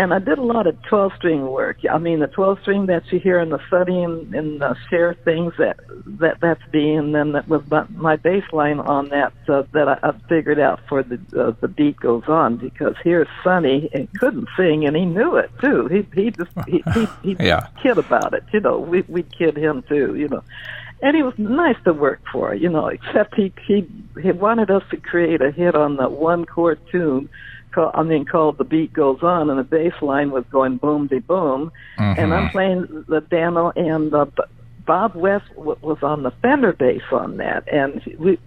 and 0.01 0.15
I 0.15 0.19
did 0.19 0.39
a 0.39 0.43
lot 0.43 0.67
of 0.67 0.81
12 0.85 1.13
string 1.17 1.47
work. 1.47 1.81
I 1.89 1.99
mean, 1.99 2.21
the 2.21 2.27
12 2.27 2.61
string 2.63 2.87
that 2.87 3.03
you 3.13 3.19
hear 3.19 3.39
in 3.39 3.51
the 3.51 3.61
Sonny 3.69 4.03
and, 4.03 4.35
and 4.35 4.59
the 4.59 4.75
Cher 4.89 5.13
things 5.13 5.53
that 5.59 5.79
that 6.21 6.41
that's 6.41 6.63
and 6.73 7.15
then 7.15 7.33
that 7.33 7.47
was 7.49 7.61
my, 7.71 7.85
my 7.91 8.17
bass 8.17 8.45
line 8.51 8.81
on 8.81 9.11
that 9.11 9.35
uh, 9.47 9.65
that 9.73 9.89
I, 9.89 9.99
I 10.03 10.13
figured 10.27 10.59
out 10.59 10.81
for 10.89 11.03
the 11.03 11.21
uh, 11.39 11.53
the 11.61 11.69
beat 11.69 11.97
goes 11.97 12.23
on 12.29 12.57
because 12.57 12.95
here's 13.05 13.29
Sonny 13.45 13.91
and 13.93 14.09
couldn't 14.19 14.49
sing 14.57 14.87
and 14.87 14.97
he 14.97 15.05
knew 15.05 15.37
it 15.37 15.51
too. 15.61 15.87
He 15.89 16.07
he 16.19 16.31
just 16.31 16.51
he 16.67 16.83
he, 16.95 17.07
he 17.23 17.37
yeah. 17.45 17.69
kid 17.83 17.99
about 17.99 18.33
it, 18.33 18.45
you 18.55 18.61
know. 18.61 18.79
We 18.79 19.03
we 19.03 19.23
kid 19.23 19.59
him 19.59 19.83
too, 19.87 20.15
you 20.15 20.29
know. 20.29 20.43
And 21.03 21.15
he 21.15 21.23
was 21.23 21.35
nice 21.37 21.77
to 21.85 21.93
work 21.93 22.23
for, 22.33 22.55
you 22.55 22.71
know. 22.71 22.87
Except 22.87 23.35
he 23.35 23.53
he 23.67 23.87
he 24.23 24.33
wanted 24.33 24.71
us 24.71 24.83
to 24.93 24.97
create 24.97 25.43
a 25.43 25.51
hit 25.51 25.75
on 25.75 25.97
the 25.97 26.09
one 26.09 26.47
chord 26.47 26.81
tune 26.91 27.29
call, 27.73 27.91
I 27.95 28.03
mean, 28.03 28.25
called 28.25 28.59
"The 28.59 28.65
Beat 28.65 28.93
Goes 28.93 29.23
On," 29.23 29.51
and 29.51 29.59
the 29.59 29.65
bass 29.65 29.93
line 30.03 30.31
was 30.31 30.45
going 30.51 30.77
boom 30.77 31.07
de 31.07 31.21
boom, 31.21 31.73
mm-hmm. 31.99 32.21
and 32.21 32.35
I'm 32.35 32.51
playing 32.51 33.05
the 33.09 33.21
Dano, 33.21 33.73
and 33.77 34.13
uh, 34.15 34.27
Bob 34.87 35.15
West 35.15 35.49
w- 35.57 35.79
was 35.83 35.99
on 36.03 36.23
the 36.23 36.33
Fender 36.43 36.73
bass 36.73 37.03
on 37.13 37.37
that, 37.39 37.67
and 37.73 38.03
we 38.19 38.39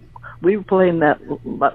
we 0.42 0.56
were 0.56 0.64
playing 0.64 1.00
that 1.00 1.18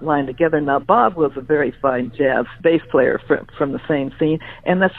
line 0.03 0.25
together. 0.25 0.61
Now 0.61 0.79
Bob 0.79 1.15
was 1.15 1.31
a 1.35 1.41
very 1.41 1.71
fine 1.81 2.11
jazz 2.15 2.45
bass 2.61 2.81
player 2.91 3.19
from 3.27 3.47
from 3.57 3.71
the 3.71 3.81
same 3.87 4.11
scene, 4.19 4.39
and 4.65 4.81
that's 4.81 4.95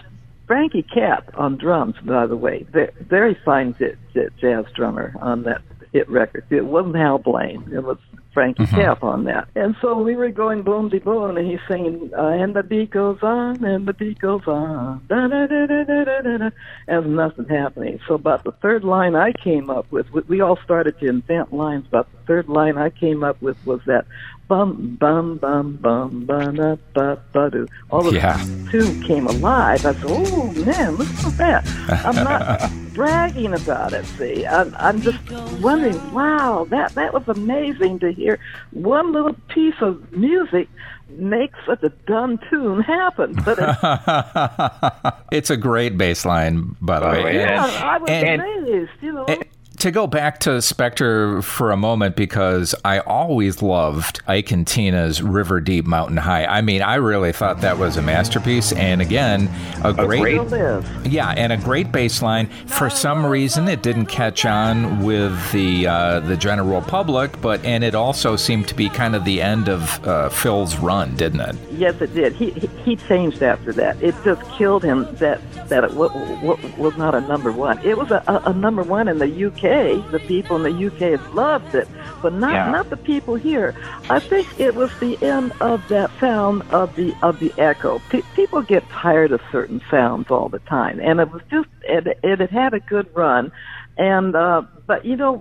Frankie 0.50 0.82
Capp 0.82 1.30
on 1.34 1.56
drums, 1.56 1.94
by 2.04 2.26
the 2.26 2.36
way, 2.36 2.66
very, 2.72 2.90
very 3.02 3.38
fine 3.44 3.72
j- 3.78 3.94
j- 4.12 4.30
jazz 4.40 4.64
drummer 4.74 5.14
on 5.20 5.44
that 5.44 5.62
hit 5.92 6.08
record. 6.08 6.44
It 6.50 6.66
wasn't 6.66 6.96
Hal 6.96 7.18
Blaine. 7.18 7.70
It 7.72 7.84
was 7.84 7.98
Frankie 8.32 8.64
mm-hmm. 8.64 8.76
Capp 8.76 9.02
on 9.02 9.24
that. 9.24 9.48
And 9.54 9.76
so 9.80 9.98
we 10.00 10.14
were 10.14 10.30
going 10.30 10.62
boom 10.62 10.88
de 10.88 11.00
boom, 11.00 11.36
and 11.36 11.50
he's 11.50 11.60
singing, 11.68 12.10
uh, 12.16 12.28
and 12.28 12.54
the 12.54 12.62
beat 12.62 12.90
goes 12.90 13.18
on, 13.22 13.64
and 13.64 13.86
the 13.86 13.92
beat 13.92 14.18
goes 14.18 14.46
on, 14.46 15.02
da 15.08 15.26
da 15.26 15.46
da 15.46 15.66
da 15.66 15.84
da 15.84 16.04
da 16.04 16.20
da, 16.22 16.36
da 16.38 16.50
and 16.86 17.16
nothing 17.16 17.46
happening. 17.48 18.00
So 18.06 18.14
about 18.14 18.44
the 18.44 18.52
third 18.52 18.84
line 18.84 19.16
I 19.16 19.32
came 19.32 19.70
up 19.70 19.90
with, 19.90 20.10
we 20.28 20.40
all 20.40 20.58
started 20.64 20.98
to 21.00 21.06
invent 21.06 21.52
lines. 21.52 21.86
About 21.86 22.10
the 22.12 22.18
third 22.26 22.48
line 22.48 22.78
I 22.78 22.90
came 22.90 23.24
up 23.24 23.40
with 23.42 23.56
was 23.66 23.80
that 23.86 24.06
bum 24.50 24.96
bum 24.98 25.36
bum 25.36 25.78
bum 25.80 26.26
ba 26.26 26.76
ba 26.92 27.18
ba 27.32 27.50
do. 27.50 27.68
All 27.90 28.08
of 28.08 28.12
yeah. 28.12 28.44
two 28.68 29.00
came 29.06 29.28
alive. 29.28 29.86
I 29.86 29.92
said, 29.94 30.04
"Oh 30.06 30.52
man, 30.66 30.96
look 30.96 31.08
at 31.08 31.36
that!" 31.38 32.04
I'm 32.04 32.16
not 32.16 32.68
bragging 32.94 33.54
about 33.54 33.92
it. 33.92 34.04
See, 34.18 34.44
I'm, 34.44 34.74
I'm 34.76 35.00
just 35.02 35.18
wondering. 35.60 35.98
Wow, 36.12 36.66
that 36.70 36.96
that 36.96 37.14
was 37.14 37.28
amazing 37.28 38.00
to 38.00 38.12
hear. 38.12 38.40
One 38.72 39.12
little 39.12 39.36
piece 39.48 39.80
of 39.80 40.12
music 40.12 40.68
make 41.10 41.52
such 41.64 41.84
a 41.84 41.90
dumb 42.10 42.40
tune 42.50 42.80
happen. 42.80 43.34
But 43.44 43.58
it's, 43.60 45.24
it's 45.32 45.50
a 45.50 45.56
great 45.56 45.96
bass 45.96 46.24
line, 46.24 46.74
by 46.80 46.98
the 46.98 47.06
oh, 47.06 47.24
way. 47.24 47.36
Yeah, 47.36 47.64
I 47.64 47.98
was 47.98 48.10
and, 48.10 48.42
amazed. 48.42 48.90
You 49.00 49.12
know. 49.12 49.24
And, 49.26 49.44
to 49.80 49.90
go 49.90 50.06
back 50.06 50.40
to 50.40 50.50
Spector 50.50 51.42
for 51.42 51.70
a 51.70 51.76
moment, 51.76 52.14
because 52.14 52.74
I 52.84 53.00
always 53.00 53.62
loved 53.62 54.20
Ike 54.26 54.50
and 54.50 54.66
Tina's 54.66 55.22
River 55.22 55.60
Deep 55.60 55.86
Mountain 55.86 56.18
High. 56.18 56.44
I 56.44 56.60
mean, 56.60 56.82
I 56.82 56.96
really 56.96 57.32
thought 57.32 57.62
that 57.62 57.78
was 57.78 57.96
a 57.96 58.02
masterpiece. 58.02 58.72
And 58.72 59.00
again, 59.00 59.48
a, 59.82 59.90
a 59.90 60.06
great, 60.06 60.48
great 60.48 60.84
yeah, 61.06 61.30
and 61.30 61.52
a 61.52 61.56
great 61.56 61.90
bass 61.90 62.20
line. 62.20 62.46
For 62.66 62.90
some 62.90 63.24
reason, 63.24 63.68
it 63.68 63.82
didn't 63.82 64.06
catch 64.06 64.44
on 64.44 65.02
with 65.02 65.50
the 65.52 65.86
uh, 65.86 66.20
the 66.20 66.36
general 66.36 66.82
public, 66.82 67.40
but 67.40 67.64
and 67.64 67.82
it 67.82 67.94
also 67.94 68.36
seemed 68.36 68.68
to 68.68 68.74
be 68.74 68.88
kind 68.90 69.16
of 69.16 69.24
the 69.24 69.40
end 69.40 69.68
of 69.68 70.06
uh, 70.06 70.28
Phil's 70.28 70.76
run, 70.76 71.16
didn't 71.16 71.40
it? 71.40 71.56
Yes, 71.72 72.00
it 72.02 72.12
did. 72.14 72.34
He, 72.34 72.50
he, 72.50 72.66
he 72.84 72.96
changed 72.96 73.42
after 73.42 73.72
that. 73.72 74.00
It 74.02 74.14
just 74.24 74.42
killed 74.52 74.84
him 74.84 75.08
that 75.16 75.40
that 75.68 75.84
it 75.84 75.90
w- 75.92 76.10
w- 76.10 76.72
was 76.76 76.96
not 76.98 77.14
a 77.14 77.20
number 77.22 77.50
one. 77.50 77.78
It 77.78 77.96
was 77.96 78.10
a, 78.10 78.22
a, 78.26 78.50
a 78.50 78.52
number 78.52 78.82
one 78.82 79.08
in 79.08 79.18
the 79.18 79.46
UK 79.46 79.69
UK. 79.70 80.11
The 80.11 80.18
people 80.20 80.56
in 80.56 80.62
the 80.62 80.87
UK 80.87 81.35
loved 81.35 81.74
it, 81.74 81.88
but 82.22 82.33
not 82.33 82.52
Yeah. 82.52 82.70
not 82.70 82.90
the 82.90 82.96
people 82.96 83.35
here. 83.37 83.74
I 84.09 84.18
think 84.18 84.46
it 84.59 84.74
was 84.74 84.90
the 85.00 85.16
end 85.22 85.52
of 85.61 85.87
that 85.88 86.11
sound 86.18 86.62
of 86.70 86.94
the 86.96 87.14
of 87.22 87.38
the 87.40 87.52
echo. 87.59 88.00
P- 88.11 88.22
people 88.35 88.62
get 88.62 88.88
tired 88.90 89.33
of 89.33 89.40
certain 89.52 89.80
sounds 89.90 90.30
all 90.30 90.48
the 90.48 90.59
time, 90.61 91.00
and 91.02 91.20
it 91.20 91.33
was 91.33 91.42
just 91.50 91.68
it, 91.83 92.18
it 92.22 92.40
had 92.40 92.50
had 92.50 92.74
a 92.74 92.80
good 92.80 93.06
run. 93.14 93.52
And 94.00 94.34
uh, 94.34 94.62
but 94.86 95.04
you 95.04 95.14
know 95.14 95.36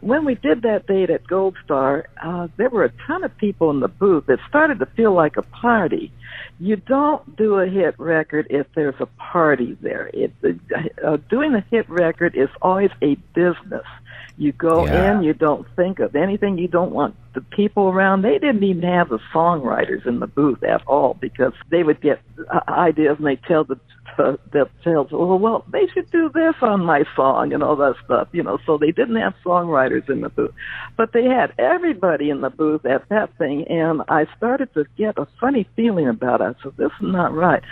when 0.00 0.24
we 0.24 0.34
did 0.34 0.62
that 0.62 0.88
date 0.88 1.10
at 1.10 1.24
Gold 1.28 1.56
Star, 1.64 2.08
uh, 2.20 2.48
there 2.56 2.68
were 2.68 2.82
a 2.82 2.92
ton 3.06 3.22
of 3.22 3.38
people 3.38 3.70
in 3.70 3.78
the 3.78 3.86
booth. 3.86 4.24
It 4.28 4.40
started 4.48 4.80
to 4.80 4.86
feel 4.96 5.14
like 5.14 5.36
a 5.36 5.42
party. 5.42 6.12
You 6.58 6.74
don't 6.74 7.36
do 7.36 7.60
a 7.60 7.68
hit 7.68 7.94
record 8.00 8.48
if 8.50 8.66
there's 8.74 8.96
a 8.98 9.06
party 9.06 9.78
there. 9.80 10.10
It, 10.12 10.32
uh, 11.06 11.18
doing 11.30 11.54
a 11.54 11.64
hit 11.70 11.88
record 11.88 12.34
is 12.34 12.48
always 12.60 12.90
a 13.00 13.14
business. 13.32 13.86
You 14.40 14.52
go 14.52 14.86
Yeah. 14.86 15.18
in, 15.18 15.22
you 15.22 15.34
don't 15.34 15.66
think 15.76 16.00
of 16.00 16.16
anything, 16.16 16.56
you 16.56 16.66
don't 16.66 16.92
want 16.92 17.14
the 17.34 17.42
people 17.42 17.90
around. 17.90 18.22
They 18.22 18.38
didn't 18.38 18.64
even 18.64 18.82
have 18.84 19.10
the 19.10 19.18
songwriters 19.34 20.06
in 20.06 20.18
the 20.18 20.26
booth 20.26 20.62
at 20.62 20.80
all 20.86 21.12
because 21.20 21.52
they 21.68 21.82
would 21.82 22.00
get 22.00 22.20
uh, 22.50 22.60
ideas 22.66 23.18
and 23.18 23.26
they 23.26 23.36
tell 23.36 23.64
the 23.64 23.78
uh, 24.18 24.36
themselves, 24.50 25.10
oh 25.12 25.36
well, 25.36 25.64
they 25.70 25.86
should 25.92 26.10
do 26.10 26.30
this 26.34 26.54
on 26.62 26.84
my 26.84 27.04
song 27.14 27.52
and 27.52 27.62
all 27.62 27.76
that 27.76 27.96
stuff, 28.04 28.28
you 28.32 28.42
know. 28.42 28.58
So 28.64 28.78
they 28.78 28.92
didn't 28.92 29.16
have 29.16 29.34
songwriters 29.44 30.08
in 30.08 30.22
the 30.22 30.30
booth, 30.30 30.54
but 30.96 31.12
they 31.12 31.24
had 31.24 31.52
everybody 31.58 32.30
in 32.30 32.40
the 32.40 32.50
booth 32.50 32.84
at 32.86 33.08
that 33.10 33.36
thing, 33.36 33.66
and 33.68 34.02
I 34.08 34.26
started 34.38 34.72
to 34.74 34.86
get 34.96 35.18
a 35.18 35.26
funny 35.38 35.68
feeling 35.76 36.08
about 36.08 36.40
it. 36.40 36.56
So 36.62 36.72
this 36.76 36.90
is 37.00 37.12
not 37.12 37.34
right. 37.34 37.62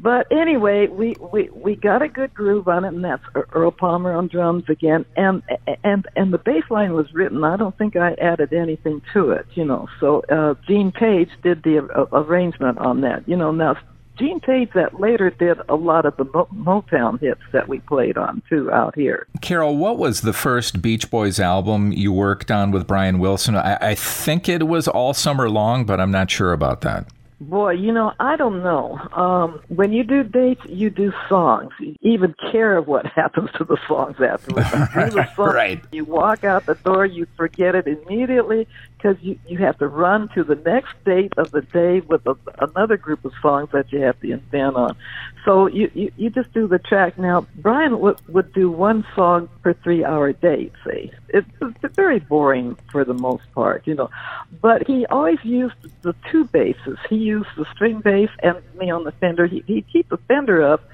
But 0.00 0.30
anyway, 0.30 0.88
we, 0.88 1.16
we, 1.32 1.48
we 1.54 1.76
got 1.76 2.02
a 2.02 2.08
good 2.08 2.34
groove 2.34 2.68
on 2.68 2.84
it, 2.84 2.88
and 2.88 3.02
that's 3.02 3.22
Earl 3.52 3.70
Palmer 3.70 4.12
on 4.12 4.28
drums 4.28 4.64
again, 4.68 5.06
and 5.16 5.42
and 5.82 6.06
and 6.14 6.32
the 6.32 6.38
bass 6.38 6.64
line 6.68 6.92
was 6.92 7.12
written. 7.14 7.42
I 7.42 7.56
don't 7.56 7.76
think 7.78 7.96
I 7.96 8.12
added 8.14 8.52
anything 8.52 9.00
to 9.14 9.30
it, 9.30 9.46
you 9.54 9.64
know. 9.64 9.88
So 10.00 10.22
uh, 10.30 10.54
Gene 10.66 10.92
Page 10.92 11.30
did 11.42 11.62
the 11.62 11.78
uh, 11.78 12.06
arrangement 12.12 12.78
on 12.78 13.00
that, 13.00 13.26
you 13.26 13.36
know. 13.36 13.50
Now 13.50 13.78
Gene 14.18 14.40
Page 14.40 14.70
that 14.74 15.00
later 15.00 15.30
did 15.30 15.58
a 15.68 15.74
lot 15.74 16.06
of 16.06 16.16
the 16.16 16.24
Mo- 16.24 16.48
Motown 16.54 17.20
hits 17.20 17.40
that 17.52 17.68
we 17.68 17.80
played 17.80 18.16
on 18.16 18.42
too 18.48 18.70
out 18.70 18.94
here. 18.94 19.26
Carol, 19.40 19.76
what 19.76 19.98
was 19.98 20.20
the 20.20 20.32
first 20.32 20.80
Beach 20.80 21.10
Boys 21.10 21.40
album 21.40 21.92
you 21.92 22.12
worked 22.12 22.50
on 22.50 22.70
with 22.70 22.86
Brian 22.86 23.18
Wilson? 23.18 23.56
I, 23.56 23.76
I 23.80 23.94
think 23.94 24.48
it 24.48 24.68
was 24.68 24.86
All 24.86 25.14
Summer 25.14 25.50
Long, 25.50 25.84
but 25.84 26.00
I'm 26.00 26.12
not 26.12 26.30
sure 26.30 26.52
about 26.52 26.82
that. 26.82 27.08
Boy, 27.48 27.72
you 27.72 27.92
know, 27.92 28.12
I 28.18 28.36
don't 28.36 28.62
know. 28.62 28.98
Um, 29.12 29.60
when 29.68 29.92
you 29.92 30.02
do 30.02 30.22
dates, 30.22 30.62
you 30.66 30.88
do 30.88 31.12
songs. 31.28 31.72
You 31.78 31.94
even 32.00 32.34
care 32.52 32.80
what 32.80 33.06
happens 33.14 33.50
to 33.58 33.64
the 33.64 33.76
songs 33.86 34.16
afterwards. 34.20 34.68
You 34.72 35.04
do 35.04 35.10
the 35.10 35.28
song, 35.36 35.54
Right. 35.54 35.84
You 35.92 36.04
walk 36.04 36.44
out 36.44 36.66
the 36.66 36.74
door, 36.74 37.04
you 37.04 37.26
forget 37.36 37.74
it 37.74 37.86
immediately 37.86 38.66
because 38.96 39.22
you 39.22 39.38
you 39.46 39.58
have 39.58 39.76
to 39.78 39.86
run 39.86 40.28
to 40.34 40.42
the 40.42 40.54
next 40.54 40.94
date 41.04 41.32
of 41.36 41.50
the 41.50 41.60
day 41.60 42.00
with 42.00 42.26
a, 42.26 42.36
another 42.60 42.96
group 42.96 43.24
of 43.24 43.32
songs 43.42 43.68
that 43.72 43.92
you 43.92 44.00
have 44.00 44.18
to 44.20 44.32
invent 44.32 44.76
on. 44.76 44.96
So 45.44 45.66
you 45.66 45.90
you, 45.94 46.10
you 46.16 46.30
just 46.30 46.52
do 46.52 46.66
the 46.66 46.78
track. 46.78 47.18
Now, 47.18 47.46
Brian 47.56 48.00
would 48.00 48.18
would 48.28 48.52
do 48.52 48.70
one 48.70 49.06
song 49.14 49.48
per 49.62 49.74
three 49.74 50.04
hour. 50.04 50.32
See, 50.42 51.12
it's, 51.28 51.48
it's 51.60 51.94
very 51.94 52.18
boring 52.18 52.76
for 52.90 53.04
the 53.04 53.14
most 53.14 53.44
part, 53.54 53.86
you 53.86 53.94
know. 53.94 54.10
But 54.62 54.86
he 54.86 55.06
always 55.06 55.38
used 55.42 55.74
the 56.02 56.14
two 56.30 56.44
basses. 56.46 56.98
He 57.08 57.16
used 57.16 57.48
the 57.56 57.66
string 57.74 58.00
bass 58.00 58.30
and 58.42 58.56
me 58.78 58.90
on 58.90 59.04
the 59.04 59.12
Fender. 59.12 59.46
He, 59.46 59.62
he'd 59.66 59.86
keep 59.92 60.08
the 60.08 60.16
Fender 60.16 60.62
up 60.62 60.88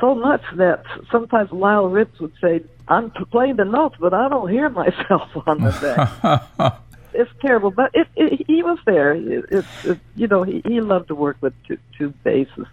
so 0.00 0.14
much 0.14 0.42
that 0.56 0.84
sometimes 1.10 1.52
Lyle 1.52 1.88
Ritz 1.88 2.18
would 2.20 2.32
say, 2.40 2.62
I'm 2.88 3.10
playing 3.10 3.56
the 3.56 3.64
notes, 3.64 3.96
but 4.00 4.14
I 4.14 4.28
don't 4.28 4.50
hear 4.50 4.68
myself 4.70 5.30
on 5.46 5.62
the 5.62 6.42
deck. 6.58 6.80
it's 7.14 7.30
terrible, 7.40 7.70
but 7.70 7.90
it, 7.94 8.08
it, 8.16 8.44
he 8.46 8.62
was 8.62 8.78
there. 8.86 9.12
It, 9.14 9.44
it, 9.50 9.64
it, 9.84 9.98
you 10.16 10.26
know, 10.26 10.42
he, 10.42 10.62
he 10.64 10.80
loved 10.80 11.08
to 11.08 11.14
work 11.14 11.36
with 11.40 11.52
two, 11.66 11.78
two 11.96 12.10
basses, 12.24 12.66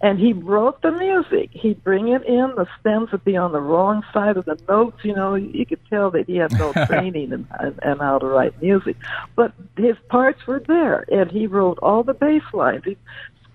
and 0.00 0.18
he 0.18 0.32
wrote 0.32 0.82
the 0.82 0.92
music. 0.92 1.50
He'd 1.52 1.82
bring 1.84 2.08
it 2.08 2.24
in. 2.24 2.54
The 2.56 2.66
stems 2.80 3.12
would 3.12 3.24
be 3.24 3.36
on 3.36 3.52
the 3.52 3.60
wrong 3.60 4.02
side 4.12 4.36
of 4.36 4.44
the 4.44 4.58
notes. 4.68 4.98
You 5.02 5.14
know, 5.14 5.34
you 5.34 5.66
could 5.66 5.80
tell 5.88 6.10
that 6.12 6.26
he 6.26 6.36
had 6.36 6.52
no 6.52 6.72
training 6.86 7.32
in, 7.32 7.46
in, 7.60 7.78
in 7.82 7.98
how 7.98 8.18
to 8.18 8.26
write 8.26 8.60
music, 8.62 8.96
but 9.36 9.52
his 9.76 9.96
parts 10.08 10.46
were 10.46 10.60
there, 10.60 11.04
and 11.10 11.30
he 11.30 11.46
wrote 11.46 11.78
all 11.82 12.02
the 12.02 12.14
bass 12.14 12.42
lines. 12.52 12.82
He, 12.84 12.96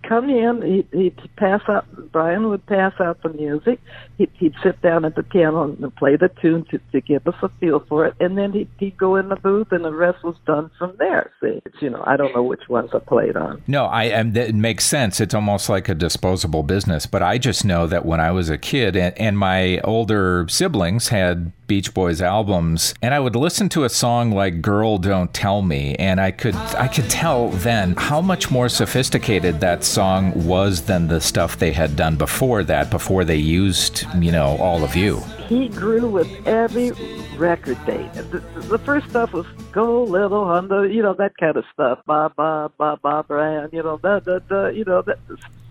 come 0.07 0.29
in, 0.29 0.61
he'd, 0.61 0.87
he'd 0.91 1.35
pass 1.35 1.61
out, 1.67 1.85
Brian 2.11 2.47
would 2.49 2.65
pass 2.65 2.93
out 2.99 3.21
the 3.21 3.29
music. 3.29 3.79
He'd, 4.17 4.31
he'd 4.33 4.55
sit 4.63 4.81
down 4.81 5.05
at 5.05 5.15
the 5.15 5.23
piano 5.23 5.63
and 5.63 5.95
play 5.95 6.15
the 6.15 6.29
tune 6.41 6.65
to, 6.71 6.79
to 6.91 7.01
give 7.01 7.27
us 7.27 7.35
a 7.41 7.49
feel 7.59 7.83
for 7.87 8.05
it. 8.05 8.15
And 8.19 8.37
then 8.37 8.53
he'd, 8.53 8.69
he'd 8.79 8.97
go 8.97 9.15
in 9.15 9.29
the 9.29 9.35
booth 9.35 9.71
and 9.71 9.83
the 9.83 9.93
rest 9.93 10.23
was 10.23 10.35
done 10.45 10.71
from 10.77 10.95
there. 10.97 11.31
See, 11.41 11.61
it's, 11.65 11.81
you 11.81 11.89
know, 11.89 12.03
I 12.05 12.17
don't 12.17 12.33
know 12.33 12.43
which 12.43 12.69
ones 12.69 12.91
I 12.93 12.99
played 12.99 13.35
on. 13.35 13.61
No, 13.67 13.85
I 13.85 14.05
am. 14.05 14.35
It 14.35 14.55
makes 14.55 14.85
sense. 14.85 15.19
It's 15.19 15.33
almost 15.33 15.69
like 15.69 15.89
a 15.89 15.95
disposable 15.95 16.63
business. 16.63 17.05
But 17.05 17.21
I 17.21 17.37
just 17.37 17.65
know 17.65 17.85
that 17.87 18.05
when 18.05 18.19
I 18.19 18.31
was 18.31 18.49
a 18.49 18.57
kid, 18.57 18.95
and, 18.95 19.17
and 19.17 19.37
my 19.37 19.79
older 19.81 20.47
siblings 20.49 21.09
had 21.09 21.51
Beach 21.67 21.93
Boys 21.93 22.21
albums, 22.21 22.93
and 23.01 23.13
I 23.13 23.19
would 23.19 23.35
listen 23.35 23.69
to 23.69 23.83
a 23.83 23.89
song 23.89 24.31
like 24.31 24.61
"Girl 24.61 24.97
Don't 24.97 25.33
Tell 25.33 25.61
Me," 25.61 25.95
and 25.95 26.19
I 26.19 26.31
could 26.31 26.55
I 26.55 26.87
could 26.87 27.09
tell 27.09 27.49
then 27.49 27.93
how 27.97 28.21
much 28.21 28.49
more 28.49 28.69
sophisticated 28.69 29.59
that 29.59 29.83
song 29.83 30.47
was 30.47 30.83
than 30.83 31.07
the 31.07 31.19
stuff 31.19 31.57
they 31.57 31.73
had 31.73 31.95
done 31.95 32.15
before 32.15 32.63
that, 32.63 32.89
before 32.89 33.25
they 33.25 33.35
used 33.35 34.05
you 34.19 34.31
know 34.31 34.57
all 34.57 34.83
of 34.83 34.95
you. 34.95 35.19
He 35.47 35.69
grew 35.69 36.07
with 36.07 36.29
every 36.47 36.91
record 37.37 37.77
date. 37.85 38.11
The, 38.13 38.43
the 38.69 38.77
first 38.79 39.09
stuff 39.09 39.33
was 39.33 39.45
"Go 39.71 40.03
Little 40.03 40.45
Honda," 40.45 40.89
you 40.89 41.01
know 41.01 41.13
that 41.15 41.37
kind 41.37 41.57
of 41.57 41.65
stuff. 41.73 41.99
Ba 42.05 42.31
ba 42.35 42.71
ba 42.77 42.97
ba 43.01 43.25
Brian, 43.27 43.69
you 43.71 43.83
know 43.83 43.97
that 44.03 44.25
that 44.25 44.47
that 44.49 44.75
you 44.75 44.85
know 44.85 45.01
that 45.01 45.19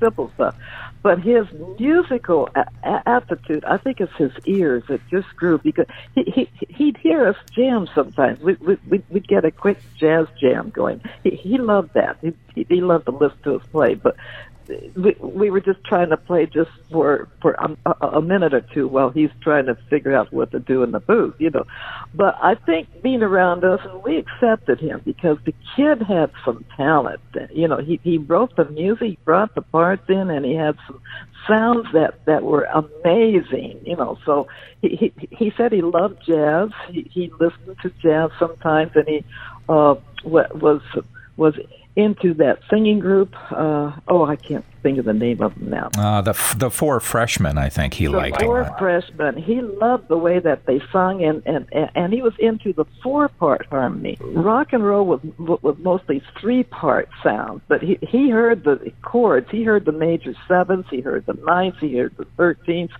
simple 0.00 0.30
stuff. 0.34 0.54
But 1.06 1.20
his 1.20 1.46
musical 1.78 2.48
a- 2.56 3.08
aptitude, 3.08 3.64
I 3.64 3.76
think 3.76 4.00
it's 4.00 4.10
his 4.18 4.32
ears 4.44 4.82
that 4.88 5.00
just 5.08 5.28
grew 5.36 5.56
because 5.62 5.86
he, 6.16 6.24
he 6.34 6.66
he'd 6.68 6.96
hear 6.96 7.28
us 7.28 7.36
jam 7.56 7.86
sometimes. 7.94 8.40
We 8.40 8.54
we 8.54 8.76
we'd, 8.88 9.04
we'd 9.08 9.28
get 9.28 9.44
a 9.44 9.52
quick 9.52 9.78
jazz 10.00 10.26
jam 10.40 10.70
going. 10.70 11.00
He 11.22 11.30
he 11.30 11.58
loved 11.58 11.90
that. 11.94 12.18
He, 12.22 12.66
he 12.68 12.80
loved 12.80 13.04
to 13.04 13.12
listen 13.12 13.38
to 13.44 13.54
us 13.54 13.62
play, 13.70 13.94
but 13.94 14.16
we, 14.68 15.16
we 15.20 15.50
were 15.50 15.60
just 15.60 15.82
trying 15.84 16.10
to 16.10 16.16
play 16.16 16.46
just 16.46 16.70
for 16.90 17.28
for 17.40 17.52
a, 17.52 18.06
a, 18.06 18.22
minute 18.22 18.54
or 18.54 18.60
two 18.60 18.88
while 18.88 19.10
he's 19.10 19.30
trying 19.42 19.66
to 19.66 19.76
figure 19.88 20.14
out 20.14 20.32
what 20.32 20.50
to 20.50 20.58
do 20.58 20.82
in 20.82 20.92
the 20.92 21.00
booth, 21.00 21.34
you 21.38 21.50
know. 21.50 21.64
But 22.14 22.36
I 22.42 22.54
think 22.54 23.02
being 23.02 23.22
around 23.22 23.64
us, 23.64 23.80
and 23.84 24.02
we 24.02 24.18
accepted 24.18 24.80
him 24.80 25.02
because 25.04 25.38
the 25.44 25.54
kid 25.76 26.02
had 26.02 26.30
some 26.44 26.64
talent. 26.76 27.20
You 27.52 27.68
know, 27.68 27.78
he 27.78 28.00
he 28.02 28.18
wrote 28.18 28.56
the 28.56 28.64
music, 28.66 29.08
he 29.08 29.18
brought 29.24 29.54
the 29.54 29.62
parts 29.62 30.04
in, 30.08 30.30
and 30.30 30.44
he 30.44 30.54
had 30.54 30.76
some 30.86 31.00
sounds 31.48 31.86
that 31.92 32.24
that 32.26 32.42
were 32.42 32.64
amazing. 32.64 33.80
You 33.84 33.96
know, 33.96 34.18
so 34.24 34.48
he 34.82 35.12
he, 35.16 35.28
he 35.30 35.52
said 35.56 35.72
he 35.72 35.82
loved 35.82 36.22
jazz. 36.26 36.70
He 36.90 37.08
he 37.12 37.32
listened 37.38 37.76
to 37.82 37.90
jazz 38.02 38.30
sometimes, 38.38 38.92
and 38.94 39.06
he 39.06 39.24
uh 39.68 39.94
wa- 40.24 40.48
was 40.54 40.80
was 41.36 41.54
into 41.96 42.34
that 42.34 42.58
singing 42.68 42.98
group. 42.98 43.34
Uh, 43.50 43.90
oh, 44.08 44.26
I 44.26 44.36
can't 44.36 44.64
think 44.82 44.98
of 44.98 45.06
the 45.06 45.14
name 45.14 45.40
of 45.40 45.54
them 45.54 45.70
now. 45.70 45.90
Uh, 45.96 46.20
the 46.20 46.30
f- 46.30 46.58
the 46.58 46.70
four 46.70 47.00
freshmen, 47.00 47.56
I 47.56 47.70
think 47.70 47.94
he 47.94 48.04
The 48.04 48.12
liked 48.12 48.38
The 48.38 48.44
four 48.44 48.64
freshmen. 48.78 49.36
He 49.36 49.62
loved 49.62 50.08
the 50.08 50.18
way 50.18 50.38
that 50.38 50.66
they 50.66 50.80
sung, 50.92 51.24
and 51.24 51.42
and 51.46 51.66
and 51.72 52.12
he 52.12 52.20
was 52.20 52.34
into 52.38 52.74
the 52.74 52.84
four 53.02 53.28
part 53.28 53.66
harmony. 53.70 54.18
Rock 54.20 54.74
and 54.74 54.84
roll 54.84 55.06
was 55.06 55.20
was 55.38 55.76
mostly 55.78 56.22
three 56.38 56.64
part 56.64 57.08
sound, 57.22 57.62
but 57.66 57.82
he 57.82 57.98
he 58.02 58.28
heard 58.28 58.64
the 58.64 58.92
chords. 59.02 59.50
He 59.50 59.64
heard 59.64 59.86
the 59.86 59.92
major 59.92 60.34
sevenths. 60.46 60.90
He 60.90 61.00
heard 61.00 61.24
the 61.24 61.38
ninths. 61.46 61.78
He 61.80 61.96
heard 61.96 62.14
the 62.18 62.26
thirteenths, 62.38 62.92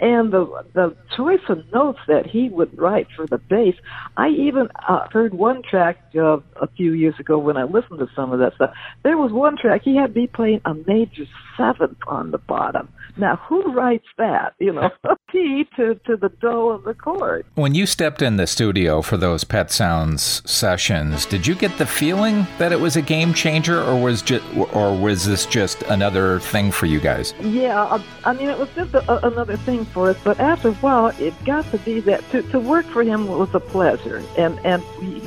and 0.00 0.32
the 0.32 0.64
the 0.74 0.96
choice 1.16 1.40
of 1.48 1.70
notes 1.72 1.98
that 2.08 2.26
he 2.26 2.48
would 2.48 2.76
write 2.78 3.06
for 3.14 3.26
the 3.26 3.38
bass. 3.38 3.74
I 4.16 4.28
even 4.28 4.68
uh, 4.88 5.06
heard 5.12 5.34
one 5.34 5.62
track 5.62 5.98
uh, 6.16 6.38
a 6.60 6.68
few 6.76 6.92
years 6.92 7.14
ago 7.18 7.38
when 7.38 7.56
I 7.56 7.64
listened 7.64 7.98
to 7.98 8.08
some 8.16 8.32
of 8.32 8.38
that 8.40 8.54
stuff. 8.54 8.72
There 9.02 9.18
was 9.18 9.32
one 9.32 9.56
track 9.56 9.82
he 9.84 9.96
had 9.96 10.14
me 10.14 10.26
playing 10.26 10.60
a 10.64 10.74
major 10.74 11.24
seventh 11.56 11.98
on 12.06 12.30
the 12.30 12.38
bottom. 12.38 12.88
Now, 13.16 13.36
who 13.36 13.72
writes 13.72 14.06
that? 14.16 14.54
You 14.58 14.72
know, 14.72 14.90
a 15.04 15.16
key 15.32 15.66
to 15.76 15.94
to 16.06 16.16
the 16.16 16.28
do 16.40 16.70
of 16.70 16.84
the 16.84 16.94
chord. 16.94 17.44
When 17.54 17.74
you 17.74 17.86
stepped 17.86 18.22
in 18.22 18.36
the 18.36 18.46
studio 18.46 19.02
for 19.02 19.16
those 19.16 19.44
Pet 19.44 19.70
Sounds 19.70 20.42
sessions, 20.50 21.26
did 21.26 21.46
you 21.46 21.54
get 21.54 21.76
the 21.78 21.86
feeling 21.86 22.46
that 22.58 22.72
it 22.72 22.80
was 22.80 22.96
a 22.96 23.02
game 23.02 23.34
changer, 23.34 23.82
or 23.82 24.00
was 24.00 24.22
just, 24.22 24.44
or 24.74 24.96
was 24.96 25.24
this 25.24 25.46
just 25.46 25.82
another 25.82 26.40
thing 26.40 26.70
for 26.70 26.86
you 26.86 27.00
guys? 27.00 27.34
Yeah, 27.40 27.82
I, 27.82 28.04
I 28.24 28.32
mean, 28.32 28.48
it 28.48 28.58
was 28.58 28.68
just 28.74 28.94
a, 28.94 29.26
another 29.26 29.56
thing 29.58 29.84
for 29.92 30.10
us. 30.10 30.16
But 30.22 30.40
after 30.40 30.68
a 30.68 30.74
while, 30.74 31.08
it 31.18 31.34
got 31.44 31.70
to 31.70 31.78
be 31.78 32.00
that 32.00 32.28
to, 32.30 32.42
to 32.42 32.60
work 32.60 32.86
for 32.86 33.02
him 33.02 33.26
was 33.26 33.54
a 33.54 33.60
pleasure, 33.60 34.22
and 34.36 34.58
and 34.64 34.82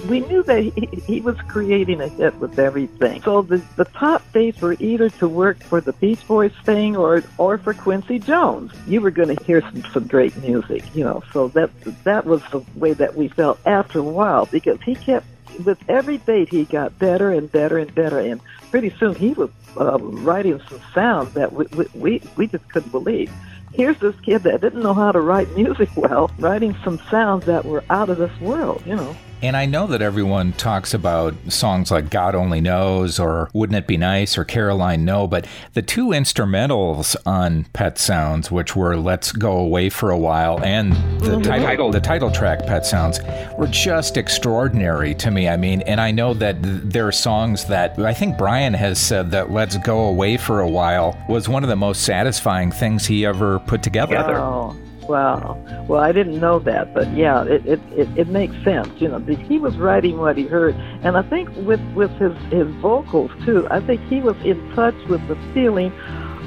we, 0.09 0.19
knew 0.21 0.43
that 0.43 0.61
he, 0.61 0.71
he 1.05 1.21
was 1.21 1.37
creating 1.47 2.01
a 2.01 2.07
hit 2.07 2.37
with 2.39 2.57
everything. 2.59 3.21
So 3.23 3.41
the 3.41 3.61
the 3.75 3.85
top 3.85 4.21
dates 4.33 4.61
were 4.61 4.75
either 4.79 5.09
to 5.09 5.27
work 5.27 5.61
for 5.63 5.81
the 5.81 5.93
Beach 5.93 6.25
Boys 6.27 6.53
thing 6.63 6.95
or 6.95 7.23
or 7.37 7.57
for 7.57 7.73
Quincy 7.73 8.19
Jones, 8.19 8.71
you 8.87 9.01
were 9.01 9.11
going 9.11 9.35
to 9.35 9.43
hear 9.43 9.61
some 9.61 9.83
some 9.93 10.07
great 10.07 10.35
music, 10.37 10.83
you 10.95 11.03
know. 11.03 11.23
So 11.33 11.49
that 11.49 11.69
that 12.03 12.25
was 12.25 12.41
the 12.51 12.63
way 12.75 12.93
that 12.93 13.15
we 13.15 13.27
felt 13.27 13.59
after 13.65 13.99
a 13.99 14.03
while 14.03 14.45
because 14.45 14.81
he 14.81 14.95
kept 14.95 15.25
with 15.63 15.77
every 15.87 16.17
date 16.17 16.49
he 16.49 16.65
got 16.65 16.97
better 16.97 17.31
and 17.31 17.51
better 17.51 17.77
and 17.77 17.93
better, 17.93 18.19
and 18.19 18.41
pretty 18.71 18.93
soon 18.99 19.15
he 19.15 19.33
was 19.33 19.49
uh, 19.79 19.97
writing 19.99 20.59
some 20.69 20.81
sounds 20.93 21.33
that 21.33 21.53
we, 21.53 21.65
we 21.93 22.21
we 22.35 22.47
just 22.47 22.67
couldn't 22.69 22.91
believe. 22.91 23.31
Here's 23.73 23.97
this 23.99 24.15
kid 24.23 24.43
that 24.43 24.61
didn't 24.61 24.83
know 24.83 24.93
how 24.93 25.11
to 25.11 25.19
write 25.19 25.55
music 25.55 25.89
well, 25.95 26.29
writing 26.37 26.75
some 26.83 26.99
sounds 27.09 27.45
that 27.45 27.65
were 27.65 27.83
out 27.89 28.09
of 28.09 28.17
this 28.17 28.39
world, 28.39 28.83
you 28.85 28.95
know. 28.95 29.15
And 29.43 29.57
I 29.57 29.65
know 29.65 29.87
that 29.87 30.01
everyone 30.01 30.53
talks 30.53 30.93
about 30.93 31.35
songs 31.49 31.91
like 31.91 32.09
God 32.09 32.33
Only 32.33 32.61
Knows 32.61 33.19
or 33.19 33.49
Wouldn't 33.51 33.77
It 33.77 33.87
Be 33.87 33.97
Nice 33.97 34.37
or 34.37 34.45
Caroline 34.45 35.03
No, 35.03 35.27
but 35.27 35.45
the 35.73 35.81
two 35.81 36.07
instrumentals 36.07 37.17
on 37.25 37.65
Pet 37.73 37.97
Sounds, 37.97 38.49
which 38.49 38.73
were 38.73 38.95
Let's 38.95 39.33
Go 39.33 39.57
Away 39.57 39.89
for 39.89 40.11
a 40.11 40.17
While 40.17 40.63
and 40.63 40.93
the, 41.19 41.39
mm-hmm. 41.39 41.41
title, 41.41 41.91
the 41.91 41.99
title 41.99 42.31
track 42.31 42.65
Pet 42.65 42.85
Sounds, 42.85 43.19
were 43.57 43.67
just 43.67 44.15
extraordinary 44.15 45.13
to 45.15 45.29
me. 45.29 45.49
I 45.49 45.57
mean, 45.57 45.81
and 45.81 45.99
I 45.99 46.11
know 46.11 46.33
that 46.35 46.55
there 46.61 47.05
are 47.05 47.11
songs 47.11 47.65
that 47.65 47.99
I 47.99 48.13
think 48.13 48.37
Brian 48.37 48.73
has 48.73 48.97
said 48.97 49.31
that 49.31 49.51
Let's 49.51 49.75
Go 49.79 50.05
Away 50.05 50.37
for 50.37 50.61
a 50.61 50.69
While 50.69 51.21
was 51.27 51.49
one 51.49 51.63
of 51.63 51.69
the 51.69 51.75
most 51.75 52.03
satisfying 52.03 52.71
things 52.71 53.05
he 53.05 53.25
ever 53.25 53.59
put 53.59 53.83
together. 53.83 54.37
Oh. 54.37 54.77
Wow. 55.07 55.57
Well, 55.87 56.01
I 56.01 56.11
didn't 56.11 56.39
know 56.39 56.59
that, 56.59 56.93
but 56.93 57.11
yeah, 57.13 57.43
it, 57.43 57.65
it, 57.65 57.79
it, 57.91 58.09
it 58.17 58.27
makes 58.27 58.55
sense. 58.63 58.89
You 59.01 59.09
know, 59.09 59.19
he 59.19 59.59
was 59.59 59.77
writing 59.77 60.17
what 60.17 60.37
he 60.37 60.45
heard, 60.45 60.75
and 61.03 61.17
I 61.17 61.21
think 61.23 61.49
with 61.57 61.81
with 61.93 62.11
his 62.17 62.35
his 62.51 62.67
vocals 62.75 63.31
too. 63.43 63.67
I 63.69 63.81
think 63.81 64.01
he 64.07 64.21
was 64.21 64.37
in 64.43 64.71
touch 64.73 64.95
with 65.07 65.25
the 65.27 65.35
feeling 65.53 65.91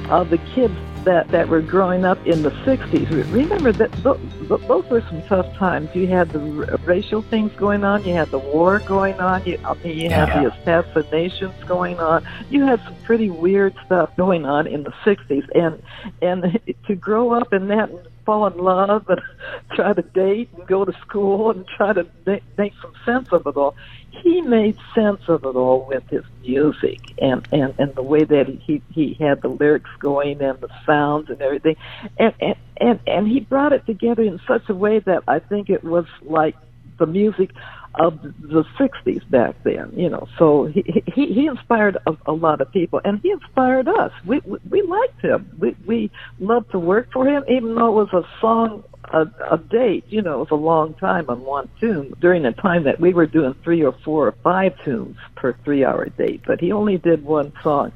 of 0.09 0.29
the 0.29 0.37
kids 0.55 0.75
that 1.03 1.27
that 1.29 1.47
were 1.47 1.61
growing 1.61 2.03
up 2.03 2.17
in 2.27 2.41
the 2.41 2.49
'60s. 2.49 3.31
Remember 3.31 3.71
that 3.71 3.91
those 4.03 4.19
those 4.67 4.85
were 4.89 5.01
some 5.01 5.21
tough 5.23 5.51
times. 5.55 5.89
You 5.95 6.07
had 6.07 6.29
the 6.31 6.39
racial 6.85 7.21
things 7.21 7.51
going 7.53 7.83
on. 7.83 8.03
You 8.03 8.13
had 8.13 8.29
the 8.29 8.39
war 8.39 8.79
going 8.79 9.19
on. 9.19 9.45
You, 9.45 9.57
I 9.63 9.73
mean, 9.75 9.97
you 9.97 10.09
had 10.09 10.29
the 10.29 10.51
assassinations 10.51 11.55
going 11.65 11.99
on. 11.99 12.27
You 12.49 12.65
had 12.65 12.81
some 12.83 12.95
pretty 13.03 13.29
weird 13.29 13.73
stuff 13.85 14.15
going 14.17 14.45
on 14.45 14.67
in 14.67 14.83
the 14.83 14.91
'60s, 15.05 15.47
and 15.55 15.81
and 16.21 16.59
to 16.87 16.95
grow 16.95 17.31
up 17.31 17.53
in 17.53 17.67
that 17.67 17.89
fall 18.27 18.45
in 18.45 18.57
love 18.57 19.05
and 19.07 19.21
try 19.75 19.93
to 19.93 20.01
date 20.01 20.49
and 20.55 20.67
go 20.67 20.83
to 20.85 20.91
school 21.01 21.49
and 21.49 21.65
try 21.65 21.93
to 21.93 22.05
make, 22.27 22.73
some 22.81 22.93
sense 23.05 23.29
of 23.31 23.47
it 23.47 23.55
all. 23.55 23.73
He 24.21 24.41
made 24.41 24.77
sense 24.93 25.21
of 25.29 25.45
it 25.45 25.55
all 25.55 25.87
with 25.87 26.03
his 26.09 26.23
music 26.41 26.99
and 27.21 27.47
and 27.51 27.73
and 27.79 27.95
the 27.95 28.03
way 28.03 28.23
that 28.23 28.47
he 28.65 28.81
he 28.91 29.15
had 29.19 29.41
the 29.41 29.47
lyrics 29.47 29.89
going 29.99 30.41
and 30.41 30.59
the 30.59 30.69
sounds 30.85 31.29
and 31.29 31.41
everything, 31.41 31.75
and 32.17 32.33
and 32.41 32.55
and, 32.77 32.99
and 33.07 33.27
he 33.27 33.39
brought 33.39 33.73
it 33.73 33.85
together 33.85 34.23
in 34.23 34.39
such 34.47 34.67
a 34.69 34.75
way 34.75 34.99
that 34.99 35.23
I 35.27 35.39
think 35.39 35.69
it 35.69 35.83
was 35.83 36.05
like 36.23 36.55
the 36.99 37.05
music 37.05 37.51
of 37.99 38.21
the 38.21 38.63
60s 38.79 39.29
back 39.29 39.55
then, 39.63 39.91
you 39.95 40.09
know. 40.09 40.27
So 40.37 40.65
he 40.65 40.83
he, 41.13 41.33
he 41.33 41.47
inspired 41.47 41.97
a, 42.07 42.11
a 42.25 42.33
lot 42.33 42.61
of 42.61 42.71
people, 42.71 43.01
and 43.03 43.19
he 43.21 43.31
inspired 43.31 43.87
us. 43.87 44.11
We 44.25 44.41
we, 44.45 44.59
we 44.69 44.81
liked 44.83 45.21
him. 45.21 45.49
We 45.59 45.75
we 45.85 46.11
loved 46.39 46.71
to 46.71 46.79
work 46.79 47.09
for 47.11 47.27
him, 47.27 47.43
even 47.49 47.75
though 47.75 47.99
it 47.99 48.11
was 48.11 48.25
a 48.25 48.41
song 48.41 48.83
a, 49.13 49.25
a 49.51 49.57
date. 49.57 50.05
You 50.09 50.21
know, 50.21 50.35
it 50.35 50.39
was 50.39 50.51
a 50.51 50.55
long 50.55 50.93
time 50.95 51.29
on 51.29 51.43
one 51.43 51.69
tune 51.79 52.13
during 52.19 52.43
the 52.43 52.51
time 52.51 52.83
that 52.83 52.99
we 52.99 53.13
were 53.13 53.25
doing 53.25 53.55
three 53.63 53.83
or 53.83 53.93
four 54.03 54.27
or 54.27 54.35
five 54.43 54.73
tunes 54.83 55.17
per 55.35 55.53
three-hour 55.63 56.09
date. 56.17 56.41
But 56.45 56.59
he 56.59 56.71
only 56.71 56.97
did 56.97 57.23
one 57.23 57.53
song. 57.63 57.91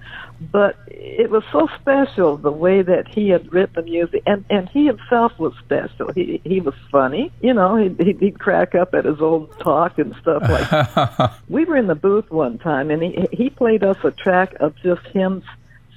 But 0.52 0.76
it 0.88 1.30
was 1.30 1.44
so 1.52 1.70
special 1.80 2.36
the 2.38 2.52
way 2.52 2.82
that 2.82 3.08
he 3.08 3.30
had 3.30 3.54
written 3.54 3.74
the 3.76 3.84
music, 3.84 4.24
and 4.26 4.44
and 4.50 4.68
he 4.70 4.88
himself 4.88 5.38
was 5.38 5.54
special. 5.64 6.12
He 6.14 6.42
he 6.44 6.60
was 6.62 6.74
funny. 6.92 7.32
You 7.42 7.54
know, 7.54 7.76
he'd, 7.76 8.20
he'd 8.20 8.40
crack 8.40 8.74
up 8.74 8.96
at 8.96 9.06
his 9.06 9.22
own 9.22 9.50
talk 9.60 10.00
and 10.00 10.16
stuff 10.20 10.42
like. 10.42 10.70
That. 10.70 11.36
we 11.50 11.66
were 11.66 11.78
in 11.78 11.86
the 11.86 11.96
booth 11.96 12.32
one 12.32 12.58
time, 12.58 12.90
and 12.90 13.04
he 13.04 13.28
he 13.32 13.50
played 13.52 13.84
us 13.84 13.98
a 14.04 14.10
track 14.10 14.56
of 14.60 14.76
just 14.78 15.06
him 15.08 15.44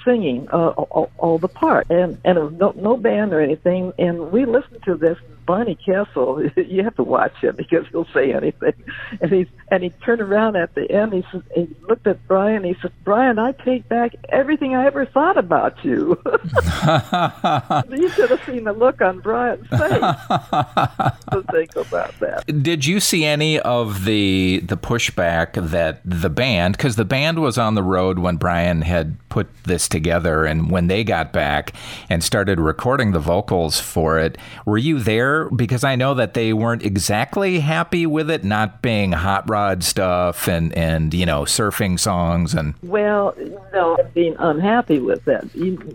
singing 0.05 0.49
uh, 0.53 0.69
all, 0.69 1.11
all 1.19 1.39
the 1.39 1.49
part, 1.49 1.91
and 1.91 2.19
and 2.25 2.39
was 2.39 2.53
no 2.53 2.73
no 2.77 2.97
band 2.97 3.33
or 3.33 3.41
anything. 3.41 3.93
And 3.99 4.31
we 4.33 4.45
listened 4.45 4.83
to 4.85 4.97
this. 4.97 5.19
Barney 5.47 5.77
Kessel, 5.77 6.43
you 6.57 6.83
have 6.85 6.97
to 6.97 7.03
watch 7.03 7.35
him 7.37 7.57
because 7.57 7.87
he'll 7.91 8.07
say 8.07 8.33
anything. 8.33 8.73
And 9.21 9.33
he's 9.33 9.47
and 9.71 9.83
he 9.83 9.91
turned 9.91 10.21
around 10.21 10.57
at 10.57 10.75
the 10.75 10.91
end. 10.91 11.13
He 11.13 11.25
he 11.55 11.69
looked 11.89 12.07
at 12.07 12.27
Brian. 12.27 12.65
He 12.65 12.77
said, 12.81 12.93
"Brian, 13.03 13.39
I 13.39 13.53
take 13.53 13.89
back 13.89 14.15
everything 14.29 14.75
I 14.75 14.87
ever 14.87 15.07
thought 15.07 15.37
about 15.37 15.85
you." 15.85 16.21
you 16.25 18.09
should 18.11 18.31
have 18.31 18.43
seen 18.47 18.65
the 18.65 18.75
look 18.77 19.01
on 19.01 19.21
Brian's 19.21 19.67
face 19.69 19.81
to 21.31 21.45
think 21.51 21.77
about 21.77 22.19
that. 22.21 22.45
Did 22.63 22.87
you 22.87 23.01
see 23.01 23.25
any 23.25 23.59
of 23.61 24.05
the 24.05 24.61
the 24.65 24.77
pushback 24.77 25.71
that 25.71 26.01
the 26.05 26.31
band, 26.31 26.77
because 26.77 26.97
the 26.97 27.05
band 27.05 27.41
was 27.41 27.59
on 27.59 27.75
the 27.75 27.83
road 27.83 28.19
when 28.19 28.37
Brian 28.37 28.83
had 28.83 29.17
put 29.29 29.49
this 29.65 29.89
together, 29.89 30.45
and 30.45 30.71
when 30.71 30.87
they 30.87 31.05
got 31.05 31.33
back 31.33 31.73
and 32.09 32.23
started 32.23 32.61
recording 32.61 33.13
the 33.13 33.19
vocals 33.19 33.81
for 33.81 34.19
it, 34.19 34.39
were 34.65 34.79
you 34.79 34.99
there? 34.99 35.34
Because 35.55 35.85
I 35.85 35.97
know 35.97 36.15
that 36.15 36.35
they 36.35 36.53
weren't 36.53 36.83
exactly 36.83 37.61
happy 37.61 38.07
with 38.07 38.31
it 38.31 38.45
not 38.45 38.83
being 38.83 39.13
hot 39.13 39.49
rod 39.49 39.83
stuff 39.85 40.49
and 40.49 40.73
and 40.77 41.13
you 41.15 41.27
know 41.27 41.43
surfing 41.43 41.99
songs 41.99 42.55
and. 42.55 42.75
Well, 42.83 43.35
no, 43.73 43.97
being 44.15 44.37
unhappy 44.39 44.99
with 44.99 45.25
that. 45.25 45.53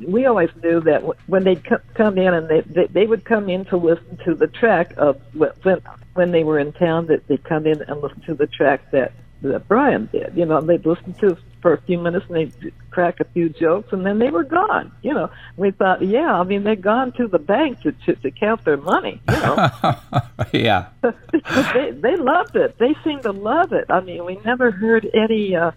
We 0.07 0.25
always 0.25 0.49
knew 0.63 0.79
that 0.81 1.03
when 1.27 1.43
they'd 1.43 1.63
come 1.93 2.17
in 2.17 2.33
and 2.33 2.47
they 2.47 2.61
they, 2.61 2.87
they 2.87 3.05
would 3.05 3.25
come 3.25 3.49
in 3.49 3.65
to 3.65 3.77
listen 3.77 4.17
to 4.25 4.35
the 4.35 4.47
track 4.47 4.93
of 4.97 5.19
when 5.33 5.81
when 6.13 6.31
they 6.31 6.43
were 6.43 6.59
in 6.59 6.71
town 6.73 7.07
that 7.07 7.27
they'd 7.27 7.43
come 7.43 7.65
in 7.65 7.81
and 7.81 8.01
listen 8.01 8.21
to 8.21 8.33
the 8.33 8.47
track 8.47 8.91
that 8.91 9.13
that 9.41 9.67
Brian 9.67 10.09
did. 10.11 10.33
You 10.35 10.45
know, 10.45 10.61
they'd 10.61 10.85
listen 10.85 11.13
to 11.15 11.37
for 11.61 11.73
a 11.73 11.81
few 11.81 11.97
minutes 11.97 12.25
and 12.29 12.35
they'd 12.35 12.73
crack 12.91 13.19
a 13.19 13.25
few 13.25 13.49
jokes 13.49 13.89
and 13.91 14.05
then 14.05 14.19
they 14.19 14.29
were 14.29 14.43
gone. 14.43 14.91
You 15.01 15.13
know, 15.13 15.29
we 15.57 15.71
thought, 15.71 16.01
yeah, 16.05 16.39
I 16.39 16.43
mean, 16.43 16.63
they'd 16.63 16.81
gone 16.81 17.11
to 17.13 17.27
the 17.27 17.39
bank 17.39 17.81
to 17.81 17.91
to, 17.91 18.15
to 18.15 18.31
count 18.31 18.65
their 18.65 18.77
money. 18.77 19.21
You 19.29 19.35
know, 19.35 19.69
yeah, 20.53 20.89
they 21.01 21.91
they 21.91 22.15
loved 22.15 22.55
it. 22.55 22.77
They 22.77 22.95
seemed 23.03 23.23
to 23.23 23.31
love 23.31 23.73
it. 23.73 23.85
I 23.89 23.99
mean, 23.99 24.25
we 24.25 24.37
never 24.45 24.71
heard 24.71 25.07
any. 25.13 25.55
uh 25.55 25.71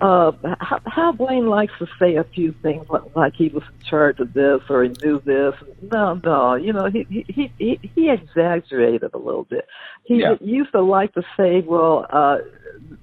uh, 0.00 0.32
how, 0.60 0.80
Hal 0.86 1.12
Blaine 1.12 1.46
likes 1.46 1.72
to 1.78 1.86
say 1.98 2.16
a 2.16 2.24
few 2.24 2.52
things 2.62 2.84
like, 2.90 3.14
like 3.14 3.34
he 3.34 3.48
was 3.48 3.62
in 3.62 3.86
charge 3.88 4.18
of 4.18 4.32
this 4.32 4.60
or 4.68 4.82
he 4.82 4.92
knew 5.02 5.20
this. 5.24 5.54
No, 5.82 6.20
no, 6.24 6.54
you 6.56 6.72
know, 6.72 6.86
he 6.86 7.24
he 7.28 7.52
he, 7.58 7.80
he 7.94 8.10
exaggerated 8.10 9.14
a 9.14 9.18
little 9.18 9.44
bit. 9.44 9.66
He 10.04 10.16
yeah. 10.16 10.34
used 10.40 10.72
to 10.72 10.82
like 10.82 11.14
to 11.14 11.22
say, 11.36 11.60
well, 11.60 12.06
uh, 12.10 12.38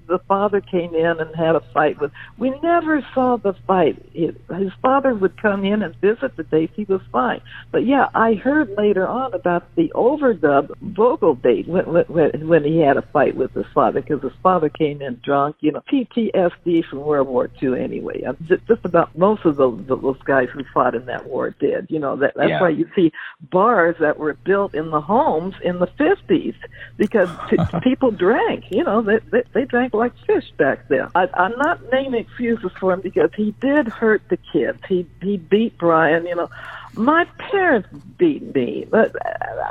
the 0.06 0.18
father 0.28 0.60
came 0.60 0.94
in 0.94 1.20
and 1.20 1.34
had 1.34 1.56
a 1.56 1.60
fight 1.72 2.00
with. 2.00 2.12
We 2.38 2.50
never 2.62 3.06
saw 3.14 3.36
the 3.36 3.54
fight. 3.66 3.96
His 4.12 4.72
father 4.80 5.14
would 5.14 5.40
come 5.40 5.64
in 5.64 5.82
and 5.82 5.94
visit 5.96 6.36
the 6.36 6.42
dates. 6.42 6.72
He 6.76 6.84
was 6.84 7.00
fine. 7.10 7.40
But 7.70 7.86
yeah, 7.86 8.08
I 8.14 8.34
heard 8.34 8.70
later 8.76 9.06
on 9.06 9.32
about 9.32 9.74
the 9.74 9.90
overdub 9.94 10.70
vocal 10.80 11.34
date 11.34 11.66
when 11.68 11.84
when, 11.84 12.48
when 12.48 12.64
he 12.64 12.78
had 12.78 12.96
a 12.96 13.02
fight 13.02 13.36
with 13.36 13.52
his 13.52 13.66
father 13.74 14.00
because 14.00 14.22
his 14.22 14.38
father 14.42 14.68
came 14.68 15.00
in 15.00 15.20
drunk. 15.24 15.56
You 15.60 15.72
know, 15.72 15.82
PTSD 15.90 16.84
from 16.86 17.00
World 17.00 17.28
War 17.28 17.50
II. 17.62 17.80
Anyway, 17.80 18.22
just, 18.46 18.66
just 18.66 18.84
about 18.84 19.16
most 19.16 19.44
of 19.44 19.56
those 19.56 19.80
those 19.86 20.20
guys 20.24 20.48
who 20.52 20.64
fought 20.74 20.94
in 20.94 21.06
that 21.06 21.26
war 21.26 21.50
did. 21.58 21.86
You 21.88 21.98
know 21.98 22.16
that 22.16 22.34
that's 22.36 22.50
yeah. 22.50 22.60
why 22.60 22.70
you 22.70 22.88
see 22.94 23.12
bars 23.40 23.96
that 24.00 24.18
were 24.18 24.34
built 24.34 24.74
in 24.74 24.90
the 24.90 25.00
homes 25.00 25.54
in 25.62 25.78
the 25.78 25.86
50s 25.86 26.54
because 26.96 27.28
t- 27.50 27.56
people 27.82 28.10
drank. 28.10 28.64
You 28.70 28.84
know, 28.84 29.02
they 29.02 29.18
they, 29.30 29.42
they 29.54 29.61
drank 29.64 29.94
like 29.94 30.12
fish 30.26 30.50
back 30.56 30.88
then. 30.88 31.08
I, 31.14 31.28
I'm 31.34 31.56
not 31.58 31.80
naming 31.92 32.20
excuses 32.20 32.70
for 32.78 32.92
him 32.92 33.00
because 33.00 33.30
he 33.36 33.54
did 33.60 33.88
hurt 33.88 34.22
the 34.28 34.38
kids. 34.52 34.78
He 34.88 35.06
he 35.20 35.36
beat 35.36 35.78
Brian. 35.78 36.26
You 36.26 36.36
know, 36.36 36.50
my 36.94 37.24
parents 37.38 37.88
beat 38.18 38.54
me, 38.54 38.86
but 38.90 39.14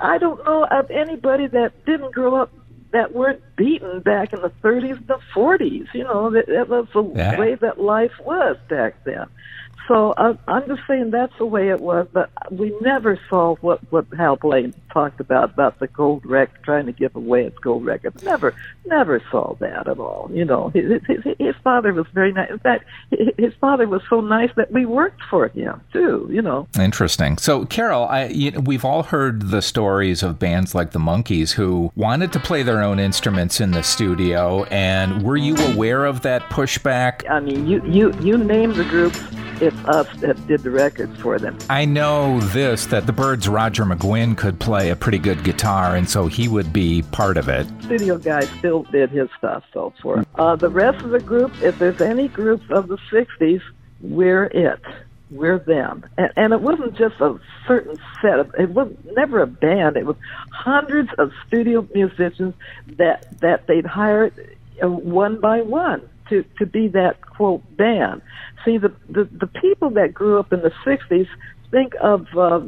I 0.02 0.18
don't 0.18 0.44
know 0.46 0.66
of 0.66 0.90
anybody 0.92 1.48
that 1.48 1.86
didn't 1.86 2.14
grow 2.14 2.36
up 2.36 2.52
that 2.92 3.14
weren't 3.14 3.42
beaten 3.56 4.02
back 4.02 4.34
in 4.34 4.42
the 4.42 4.52
30s 4.62 4.98
and 4.98 5.08
the 5.08 5.20
40s. 5.34 5.88
You 5.94 6.04
know, 6.04 6.30
that, 6.32 6.48
that 6.48 6.68
was 6.68 6.88
the 6.94 7.04
yeah. 7.16 7.40
way 7.40 7.56
that 7.56 7.80
life 7.80 8.12
was 8.24 8.58
back 8.70 9.04
then. 9.06 9.28
So 9.92 10.14
I, 10.16 10.38
I'm 10.48 10.66
just 10.68 10.84
saying 10.88 11.12
that's 11.12 11.38
the 11.38 11.46
way 11.46 11.68
it 11.68 11.82
was, 11.82 12.08
but 12.14 12.30
we 12.50 12.74
never 12.80 13.20
saw 13.30 13.56
what 13.56 13.82
what 13.92 14.06
Hal 14.18 14.38
Blaine 14.38 14.74
talked 14.94 15.20
about 15.20 15.52
about 15.52 15.80
the 15.80 15.88
gold 15.88 16.26
record 16.26 16.64
trying 16.64 16.86
to 16.86 16.94
give 16.94 17.14
away 17.14 17.44
its 17.44 17.58
gold 17.58 17.84
record. 17.84 18.24
Never, 18.24 18.56
never 18.86 19.22
saw 19.30 19.56
that 19.56 19.90
at 19.90 20.00
all. 20.00 20.30
You 20.32 20.46
know, 20.46 20.70
his, 20.70 21.02
his, 21.08 21.36
his 21.38 21.56
father 21.62 21.92
was 21.92 22.06
very 22.14 22.32
nice. 22.32 22.50
In 22.50 22.60
fact, 22.60 22.86
his 23.38 23.54
father 23.60 23.86
was 23.86 24.02
so 24.10 24.22
nice 24.22 24.50
that 24.56 24.72
we 24.72 24.86
worked 24.86 25.24
for 25.30 25.50
him 25.50 25.82
too. 25.92 26.26
You 26.32 26.42
know. 26.42 26.70
Interesting. 26.80 27.38
So, 27.38 27.66
Carol, 27.66 28.06
I, 28.06 28.28
you 28.28 28.52
know, 28.52 28.62
we've 28.62 28.86
all 28.86 29.04
heard 29.04 29.50
the 29.50 29.62
stories 29.62 30.24
of 30.24 30.40
bands 30.40 30.74
like 30.74 30.92
the 30.92 31.00
Monkees 31.00 31.52
who 31.52 31.92
wanted 31.98 32.32
to 32.32 32.40
play 32.40 32.64
their 32.64 32.82
own 32.82 32.98
instruments 32.98 33.60
in 33.60 33.72
the 33.72 33.84
studio, 33.84 34.64
and 34.72 35.22
were 35.22 35.36
you 35.36 35.58
aware 35.74 36.06
of 36.06 36.22
that 36.22 36.44
pushback? 36.44 37.30
I 37.30 37.42
mean, 37.42 37.68
you 37.68 37.86
you 37.86 38.14
you 38.22 38.38
name 38.38 38.72
the 38.72 38.86
groups 38.86 39.20
it's 39.62 39.78
us 39.86 40.08
that 40.18 40.48
did 40.48 40.62
the 40.62 40.72
records 40.72 41.20
for 41.20 41.40
them. 41.40 41.58
I 41.70 41.86
know 41.86 42.40
this 42.40 42.86
that 42.88 43.06
the 43.06 43.14
Byrds' 43.14 43.48
Roger 43.48 43.86
McGuinn 43.86 44.38
could 44.38 44.60
play 44.60 44.90
a 44.90 44.96
pretty 44.96 45.18
good 45.18 45.44
guitar, 45.44 45.96
and 45.96 46.10
so 46.10 46.28
he 46.28 46.48
would 46.48 46.72
be 46.72 47.02
part 47.12 47.38
of 47.38 47.50
it. 47.50 47.68
Studio 47.84 48.18
guy 48.18 48.42
still 48.58 48.84
did 48.84 49.10
his 49.10 49.30
stuff, 49.38 49.64
so 49.74 49.94
forth. 50.02 50.28
Uh, 50.36 50.56
the 50.56 50.70
rest 50.70 51.04
of 51.04 51.12
the 51.12 51.20
group, 51.20 51.52
if 51.62 51.78
there's 51.80 52.02
any 52.02 52.28
groups 52.28 52.66
of 52.70 52.88
the 52.88 52.98
'60s, 53.12 53.62
we're 54.02 54.46
it. 54.46 54.82
We're 55.30 55.60
them, 55.60 56.06
and, 56.18 56.30
and 56.36 56.54
it 56.54 56.60
wasn't 56.60 56.98
just 56.98 57.16
a 57.22 57.40
certain 57.66 57.98
set 58.22 58.40
of. 58.40 58.54
It 58.60 58.72
was 58.72 58.92
never 59.16 59.42
a 59.42 59.48
band. 59.48 59.96
It 59.96 60.06
was 60.06 60.18
hundreds 60.52 61.10
of 61.18 61.32
studio 61.48 61.88
musicians 61.94 62.54
that 62.98 63.40
that 63.40 63.66
they'd 63.68 63.86
hired 63.86 64.58
uh, 64.84 64.90
one 64.90 65.40
by 65.40 65.62
one 65.62 66.10
to 66.32 66.44
to 66.58 66.66
be 66.66 66.88
that 66.90 67.22
quote 67.22 67.62
band. 67.78 68.22
See, 68.66 68.78
the 68.78 68.94
the, 69.10 69.28
the 69.32 69.48
people 69.48 69.90
that 69.92 70.14
grew 70.14 70.40
up 70.40 70.54
in 70.54 70.62
the 70.62 70.72
'60s 70.86 71.28
think 71.72 71.94
of 72.02 72.28
uh, 72.38 72.60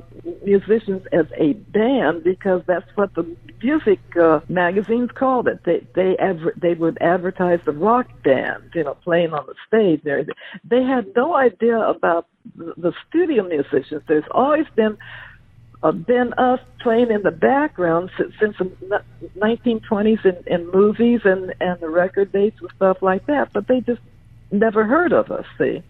musicians 0.43 1.03
as 1.11 1.25
a 1.37 1.53
band 1.53 2.23
because 2.23 2.61
that's 2.65 2.87
what 2.95 3.13
the 3.15 3.35
music 3.61 3.99
uh, 4.19 4.39
magazines 4.49 5.09
called 5.13 5.47
it. 5.47 5.59
They 5.65 5.85
they 5.93 6.17
adver- 6.17 6.53
they 6.55 6.73
would 6.73 6.97
advertise 7.01 7.59
the 7.65 7.73
rock 7.73 8.07
band, 8.23 8.71
you 8.73 8.83
know, 8.83 8.95
playing 8.95 9.33
on 9.33 9.45
the 9.45 9.55
stage. 9.67 10.01
They 10.63 10.83
had 10.83 11.13
no 11.15 11.35
idea 11.35 11.77
about 11.77 12.27
the, 12.55 12.73
the 12.77 12.93
studio 13.07 13.47
musicians. 13.47 14.03
There's 14.07 14.23
always 14.31 14.65
been 14.75 14.97
uh, 15.83 15.91
been 15.91 16.33
us 16.37 16.59
playing 16.81 17.11
in 17.11 17.23
the 17.23 17.31
background 17.31 18.09
since, 18.17 18.33
since 18.39 18.55
the 18.57 19.03
1920s 19.37 20.25
in, 20.25 20.37
in 20.47 20.71
movies 20.71 21.21
and 21.25 21.53
and 21.59 21.79
the 21.81 21.89
record 21.89 22.31
dates 22.31 22.57
and 22.61 22.69
stuff 22.75 22.97
like 23.01 23.25
that. 23.27 23.49
But 23.53 23.67
they 23.67 23.81
just 23.81 24.01
never 24.51 24.85
heard 24.85 25.13
of 25.13 25.31
us. 25.31 25.45
See. 25.57 25.83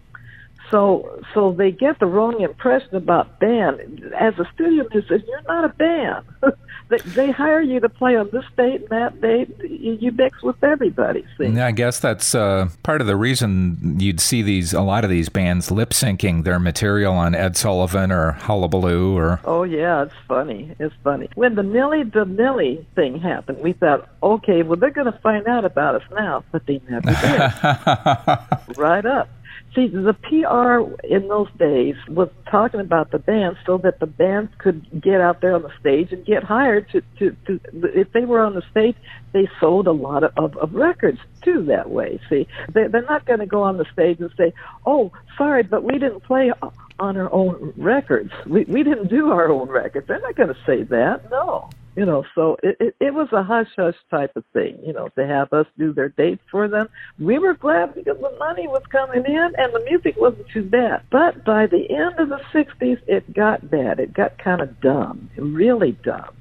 So, 0.70 1.20
so 1.34 1.52
they 1.52 1.70
get 1.70 2.00
the 2.00 2.06
wrong 2.06 2.40
impression 2.40 2.96
about 2.96 3.38
band. 3.38 4.12
As 4.18 4.34
a 4.38 4.44
studio 4.54 4.86
musician, 4.90 5.24
you're 5.28 5.42
not 5.42 5.64
a 5.64 5.68
band. 5.68 6.24
they, 6.88 6.98
they 6.98 7.30
hire 7.30 7.60
you 7.60 7.80
to 7.80 7.88
play 7.88 8.16
on 8.16 8.30
this 8.32 8.44
date 8.56 8.82
and 8.82 8.88
that 8.88 9.20
date. 9.20 9.48
You, 9.60 9.98
you 10.00 10.12
mix 10.12 10.42
with 10.42 10.62
everybody. 10.62 11.24
See? 11.38 11.46
Yeah, 11.46 11.66
I 11.66 11.72
guess 11.72 12.00
that's 12.00 12.34
uh, 12.34 12.68
part 12.82 13.00
of 13.00 13.06
the 13.06 13.16
reason 13.16 13.96
you'd 14.00 14.20
see 14.20 14.42
these 14.42 14.72
a 14.72 14.82
lot 14.82 15.04
of 15.04 15.10
these 15.10 15.28
bands 15.28 15.70
lip 15.70 15.90
syncing 15.90 16.44
their 16.44 16.58
material 16.58 17.14
on 17.14 17.34
Ed 17.34 17.56
Sullivan 17.56 18.10
or 18.10 18.32
Hullabaloo 18.32 19.16
or. 19.16 19.40
Oh 19.44 19.62
yeah, 19.62 20.02
it's 20.02 20.14
funny. 20.26 20.74
It's 20.78 20.94
funny. 21.02 21.28
When 21.34 21.54
the 21.54 21.62
Milli 21.62 22.10
Vanilli 22.10 22.84
thing 22.94 23.20
happened, 23.20 23.58
we 23.58 23.72
thought, 23.72 24.08
okay, 24.22 24.62
well 24.62 24.76
they're 24.76 24.90
going 24.90 25.12
to 25.12 25.18
find 25.20 25.46
out 25.46 25.64
about 25.64 25.96
us 25.96 26.02
now, 26.12 26.44
but 26.52 26.66
they 26.66 26.80
never 26.88 27.10
did. 27.10 28.76
right 28.78 29.04
up. 29.06 29.28
See, 29.74 29.88
the 29.88 30.14
PR 30.14 31.04
in 31.04 31.26
those 31.26 31.48
days 31.58 31.96
was 32.08 32.28
talking 32.48 32.78
about 32.78 33.10
the 33.10 33.18
band 33.18 33.56
so 33.66 33.76
that 33.78 33.98
the 33.98 34.06
bands 34.06 34.52
could 34.58 35.02
get 35.02 35.20
out 35.20 35.40
there 35.40 35.54
on 35.54 35.62
the 35.62 35.72
stage 35.80 36.12
and 36.12 36.24
get 36.24 36.44
hired 36.44 36.88
to, 36.90 37.02
to, 37.18 37.36
to 37.46 37.60
if 37.72 38.12
they 38.12 38.24
were 38.24 38.40
on 38.40 38.54
the 38.54 38.62
stage, 38.70 38.94
they 39.32 39.48
sold 39.58 39.88
a 39.88 39.92
lot 39.92 40.22
of, 40.22 40.32
of, 40.36 40.56
of 40.58 40.74
records 40.74 41.18
too 41.42 41.64
that 41.64 41.90
way. 41.90 42.20
See, 42.30 42.46
they, 42.72 42.86
they're 42.86 43.02
not 43.02 43.24
going 43.24 43.40
to 43.40 43.46
go 43.46 43.64
on 43.64 43.78
the 43.78 43.86
stage 43.92 44.20
and 44.20 44.30
say, 44.36 44.52
oh, 44.86 45.10
sorry, 45.36 45.64
but 45.64 45.82
we 45.82 45.98
didn't 45.98 46.20
play 46.20 46.52
on 47.00 47.16
our 47.16 47.32
own 47.32 47.72
records. 47.76 48.30
We, 48.46 48.64
we 48.64 48.84
didn't 48.84 49.08
do 49.08 49.32
our 49.32 49.50
own 49.50 49.68
records. 49.68 50.06
They're 50.06 50.20
not 50.20 50.36
going 50.36 50.50
to 50.54 50.60
say 50.64 50.84
that. 50.84 51.28
No 51.32 51.68
you 51.96 52.04
know 52.04 52.24
so 52.34 52.56
it, 52.62 52.76
it 52.80 52.96
it 53.00 53.14
was 53.14 53.28
a 53.32 53.42
hush 53.42 53.68
hush 53.76 53.94
type 54.10 54.34
of 54.36 54.44
thing 54.52 54.78
you 54.84 54.92
know 54.92 55.08
to 55.16 55.26
have 55.26 55.52
us 55.52 55.66
do 55.78 55.92
their 55.92 56.08
dates 56.10 56.42
for 56.50 56.68
them. 56.68 56.88
We 57.18 57.38
were 57.38 57.54
glad 57.54 57.94
because 57.94 58.16
the 58.20 58.34
money 58.38 58.66
was 58.66 58.82
coming 58.90 59.24
in 59.24 59.52
and 59.56 59.72
the 59.72 59.84
music 59.88 60.16
wasn't 60.16 60.48
too 60.52 60.64
bad. 60.64 61.02
But 61.10 61.44
by 61.44 61.66
the 61.66 61.86
end 61.90 62.18
of 62.18 62.28
the 62.28 62.40
sixties 62.52 62.98
it 63.06 63.32
got 63.34 63.70
bad. 63.70 64.00
It 64.00 64.14
got 64.14 64.38
kind 64.38 64.60
of 64.60 64.80
dumb 64.80 65.30
really 65.36 65.92
dumb. 66.04 66.34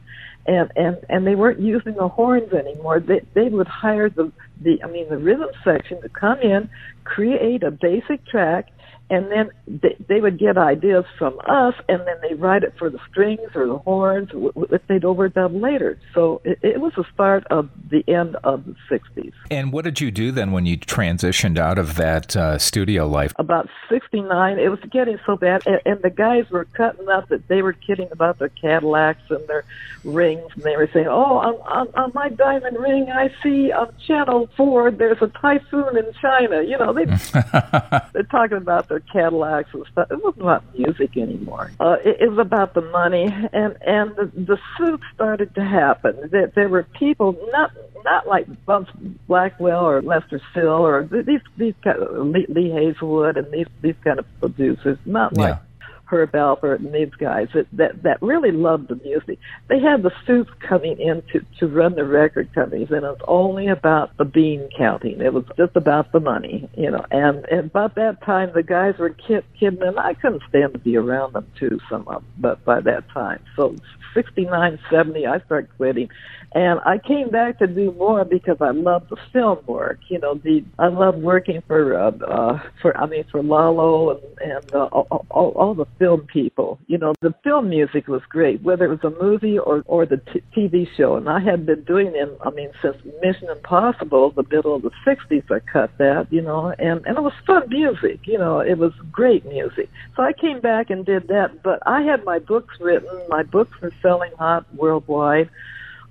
And 0.46 0.72
and 0.76 0.98
and 1.10 1.26
they 1.26 1.36
weren't 1.36 1.60
using 1.60 1.94
the 1.94 2.08
horns 2.08 2.52
anymore. 2.52 3.00
They 3.00 3.22
they 3.34 3.50
would 3.50 3.68
hire 3.68 4.10
the 4.10 4.32
the 4.62 4.84
i 4.84 4.88
mean 4.88 5.10
the 5.10 5.18
rhythm 5.18 5.50
section 5.64 6.02
to 6.02 6.10
come 6.10 6.40
in 6.40 6.70
create 7.04 7.64
a 7.64 7.72
basic 7.72 8.26
track 8.26 8.70
and 9.10 9.30
then 9.32 9.50
they, 9.68 9.96
they 10.08 10.22
would 10.22 10.40
get 10.40 10.58
ideas 10.58 11.06
from 11.18 11.38
us, 11.46 11.76
and 11.90 12.00
then 12.02 12.16
they 12.22 12.36
write 12.36 12.64
it 12.64 12.74
for 12.78 12.90
the 12.90 13.00
strings 13.10 13.52
or 13.54 13.68
the 13.68 13.78
horns, 13.78 14.30
which 14.34 14.82
they'd 14.88 15.04
overdub 15.04 15.62
later. 15.62 16.00
So 16.14 16.42
it, 16.44 16.60
it 16.62 16.82
was 16.82 16.94
the 16.96 17.04
start 17.14 17.46
of 17.48 17.70
the 17.90 18.04
end 18.08 18.38
of 18.44 18.66
the 18.66 18.76
60s. 18.90 19.34
And 19.52 19.72
what 19.72 19.86
did 19.86 20.00
you 20.02 20.10
do 20.10 20.32
then 20.32 20.52
when 20.52 20.66
you 20.66 20.78
transitioned 20.78 21.58
out 21.58 21.78
of 21.78 21.96
that 21.96 22.36
uh, 22.36 22.58
studio 22.58 23.08
life? 23.08 23.34
About 23.38 23.70
69, 23.90 24.58
it 24.58 24.70
was 24.70 24.80
getting 24.92 25.20
so 25.26 25.36
bad, 25.36 25.64
and, 25.68 25.82
and 25.86 26.02
the 26.02 26.10
guys 26.10 26.50
were 26.50 26.66
cutting 26.66 27.10
up 27.10 27.30
that 27.30 27.48
they 27.48 27.62
were 27.62 27.74
kidding 27.74 28.08
about 28.12 28.40
their 28.40 28.50
Cadillacs 28.50 29.22
and 29.30 29.46
their 29.48 29.66
rings, 30.04 30.50
and 30.56 30.64
they 30.64 30.76
were 30.76 30.90
saying, 30.94 31.08
"Oh, 31.08 31.38
on, 31.38 31.56
on, 31.62 31.88
on 31.96 32.12
my 32.14 32.30
diamond 32.30 32.78
ring, 32.78 33.10
I 33.10 33.34
see 33.42 33.72
on 33.72 33.94
Channel 34.06 34.50
Four, 34.56 34.92
there's 34.92 35.22
a 35.22 35.28
typhoon 35.28 35.98
in 35.98 36.12
China." 36.22 36.62
You 36.62 36.78
know, 36.78 36.94
they 36.94 37.06
they're 38.14 38.24
talking 38.30 38.58
about 38.58 38.88
Cadillacs 39.00 39.70
and 39.74 39.86
stuff. 39.92 40.12
It 40.12 40.24
wasn't 40.24 40.44
about 40.44 40.78
music 40.78 41.18
anymore. 41.18 41.72
Uh, 41.80 41.98
it, 42.04 42.18
it 42.22 42.30
was 42.30 42.40
about 42.40 42.74
the 42.74 42.82
money, 42.82 43.26
and 43.54 43.78
and 43.82 44.16
the, 44.16 44.32
the 44.36 44.58
suits 44.78 45.04
started 45.14 45.54
to 45.56 45.64
happen. 45.64 46.30
That 46.32 46.54
there 46.56 46.70
were 46.70 46.84
people 46.84 47.38
not 47.52 47.72
not 48.04 48.28
like 48.28 48.48
Bumps 48.66 48.92
Blackwell 49.28 49.86
or 49.86 50.02
Lester 50.02 50.42
Sill 50.54 50.86
or 50.86 51.04
these 51.04 51.42
these 51.58 51.76
kind 51.84 51.98
of 51.98 52.28
Lee, 52.28 52.46
Lee 52.50 52.70
Hazlewood 52.70 53.38
and 53.38 53.52
these 53.52 53.68
these 53.82 53.96
kind 54.04 54.20
of 54.20 54.26
producers. 54.40 54.98
Not 55.06 55.38
like. 55.38 55.58
Herb 56.14 56.32
Alpert 56.34 56.80
and 56.80 56.94
these 56.94 57.14
guys 57.20 57.48
that, 57.54 57.68
that 57.74 58.04
that 58.04 58.22
really 58.22 58.52
loved 58.52 58.90
the 58.90 58.96
music. 58.96 59.40
They 59.68 59.80
had 59.80 60.04
the 60.04 60.12
suits 60.26 60.52
coming 60.68 61.00
in 61.00 61.24
to 61.34 61.46
to 61.60 61.68
run 61.68 61.96
the 61.96 62.06
record 62.06 62.54
companies, 62.54 62.90
and 62.92 63.04
it 63.04 63.10
was 63.10 63.22
only 63.28 63.68
about 63.68 64.16
the 64.18 64.26
bean 64.26 64.70
counting. 64.78 65.22
It 65.22 65.34
was 65.34 65.46
just 65.58 65.76
about 65.76 66.12
the 66.12 66.20
money, 66.20 66.70
you 66.78 66.92
know. 66.92 67.06
And 67.12 67.46
and 67.46 67.66
about 67.66 67.96
that 67.96 68.22
time, 68.24 68.52
the 68.54 68.64
guys 68.64 68.96
were 69.00 69.10
kid, 69.10 69.44
kidding, 69.60 69.82
and 69.82 70.00
I 70.00 70.14
couldn't 70.14 70.44
stand 70.50 70.74
to 70.74 70.80
be 70.80 70.96
around 70.96 71.34
them 71.34 71.48
too. 71.60 71.80
Some 71.90 72.08
of 72.08 72.22
them, 72.22 72.26
but 72.38 72.64
by 72.64 72.82
that 72.82 73.10
time, 73.10 73.44
so 73.56 73.76
69, 74.14 74.80
70, 74.92 75.26
I 75.26 75.40
started 75.40 75.70
quitting, 75.78 76.10
and 76.54 76.80
I 76.86 77.00
came 77.00 77.30
back 77.30 77.60
to 77.60 77.68
do 77.68 77.92
more 77.94 78.26
because 78.26 78.58
I 78.62 78.72
love 78.72 79.10
the 79.10 79.18
film 79.32 79.60
work. 79.66 80.00
You 80.10 80.20
know, 80.20 80.36
the 80.36 80.64
I 80.78 80.88
love 80.88 81.16
working 81.16 81.64
for 81.68 81.98
uh, 81.98 82.12
uh 82.12 82.60
for 82.82 82.96
I 82.96 83.08
mean 83.08 83.26
for 83.32 83.42
Lalo 83.42 84.12
and 84.12 84.52
and 84.52 84.74
uh, 84.74 84.86
all, 84.92 85.26
all, 85.30 85.50
all 85.52 85.74
the 85.74 85.88
film 86.04 86.28
people. 86.28 86.80
You 86.88 86.98
know, 86.98 87.14
the 87.22 87.34
film 87.46 87.70
music 87.70 88.08
was 88.10 88.22
great, 88.28 88.62
whether 88.62 88.86
it 88.86 88.90
was 88.90 89.14
a 89.14 89.24
movie 89.24 89.58
or 89.58 89.84
or 89.86 90.06
the 90.06 90.18
t- 90.18 90.44
TV 90.56 90.86
show. 90.98 91.16
And 91.16 91.30
I 91.30 91.40
had 91.40 91.66
been 91.66 91.84
doing 91.84 92.12
it. 92.14 92.38
I 92.46 92.50
mean, 92.50 92.72
since 92.82 92.98
Mission 93.22 93.50
Impossible, 93.50 94.32
the 94.32 94.44
middle 94.52 94.76
of 94.76 94.82
the 94.82 94.92
'60s, 95.06 95.50
I 95.50 95.60
cut 95.60 95.92
that. 96.00 96.28
You 96.30 96.42
know, 96.42 96.74
and 96.78 97.06
and 97.06 97.18
it 97.18 97.24
was 97.24 97.34
fun 97.48 97.64
music. 97.70 98.20
You 98.26 98.38
know, 98.38 98.60
it 98.60 98.78
was 98.78 98.92
great 99.12 99.46
music. 99.46 99.90
So 100.16 100.24
I 100.24 100.34
came 100.34 100.60
back 100.60 100.90
and 100.90 101.06
did 101.06 101.30
that. 101.30 101.64
But 101.64 101.80
I 101.86 102.02
had 102.02 102.26
my 102.26 102.40
books 102.40 102.76
written. 102.82 103.10
My 103.30 103.44
books 103.44 103.80
were 103.82 103.94
selling 104.02 104.32
hot 104.38 104.66
worldwide. 104.76 105.50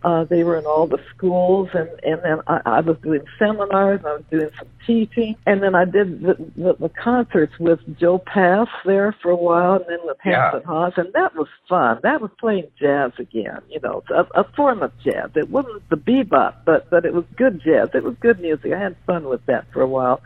Uh, 0.04 0.24
they 0.24 0.42
were 0.42 0.58
in 0.58 0.64
all 0.66 0.86
the 0.86 1.00
schools, 1.14 1.68
and 1.74 1.88
and 2.02 2.20
then 2.22 2.40
I, 2.46 2.60
I 2.64 2.80
was 2.80 2.96
doing 3.02 3.22
seminars. 3.38 4.00
I 4.04 4.14
was 4.14 4.24
doing 4.30 4.50
some 4.58 4.68
teaching, 4.86 5.36
and 5.46 5.62
then 5.62 5.74
I 5.74 5.84
did 5.84 6.22
the, 6.22 6.34
the, 6.56 6.76
the 6.80 6.88
concerts 6.88 7.52
with 7.58 7.80
Joe 7.98 8.18
Pass 8.18 8.68
there 8.84 9.14
for 9.22 9.30
a 9.30 9.36
while, 9.36 9.74
and 9.74 9.84
then 9.88 9.98
with 10.04 10.18
Hampton 10.20 10.60
yeah. 10.60 10.66
Hawes, 10.66 10.94
and 10.96 11.12
that 11.12 11.34
was 11.36 11.48
fun. 11.68 12.00
That 12.02 12.20
was 12.20 12.30
playing 12.38 12.68
jazz 12.78 13.12
again, 13.18 13.60
you 13.68 13.80
know, 13.80 14.02
a, 14.10 14.40
a 14.40 14.44
form 14.56 14.82
of 14.82 14.92
jazz. 15.04 15.30
It 15.34 15.50
wasn't 15.50 15.88
the 15.88 15.96
bebop, 15.96 16.56
but 16.64 16.90
but 16.90 17.04
it 17.04 17.14
was 17.14 17.24
good 17.36 17.62
jazz. 17.62 17.90
It 17.94 18.02
was 18.02 18.16
good 18.20 18.40
music. 18.40 18.72
I 18.72 18.78
had 18.78 18.96
fun 19.06 19.24
with 19.24 19.44
that 19.46 19.66
for 19.72 19.82
a 19.82 19.88
while, 19.88 20.20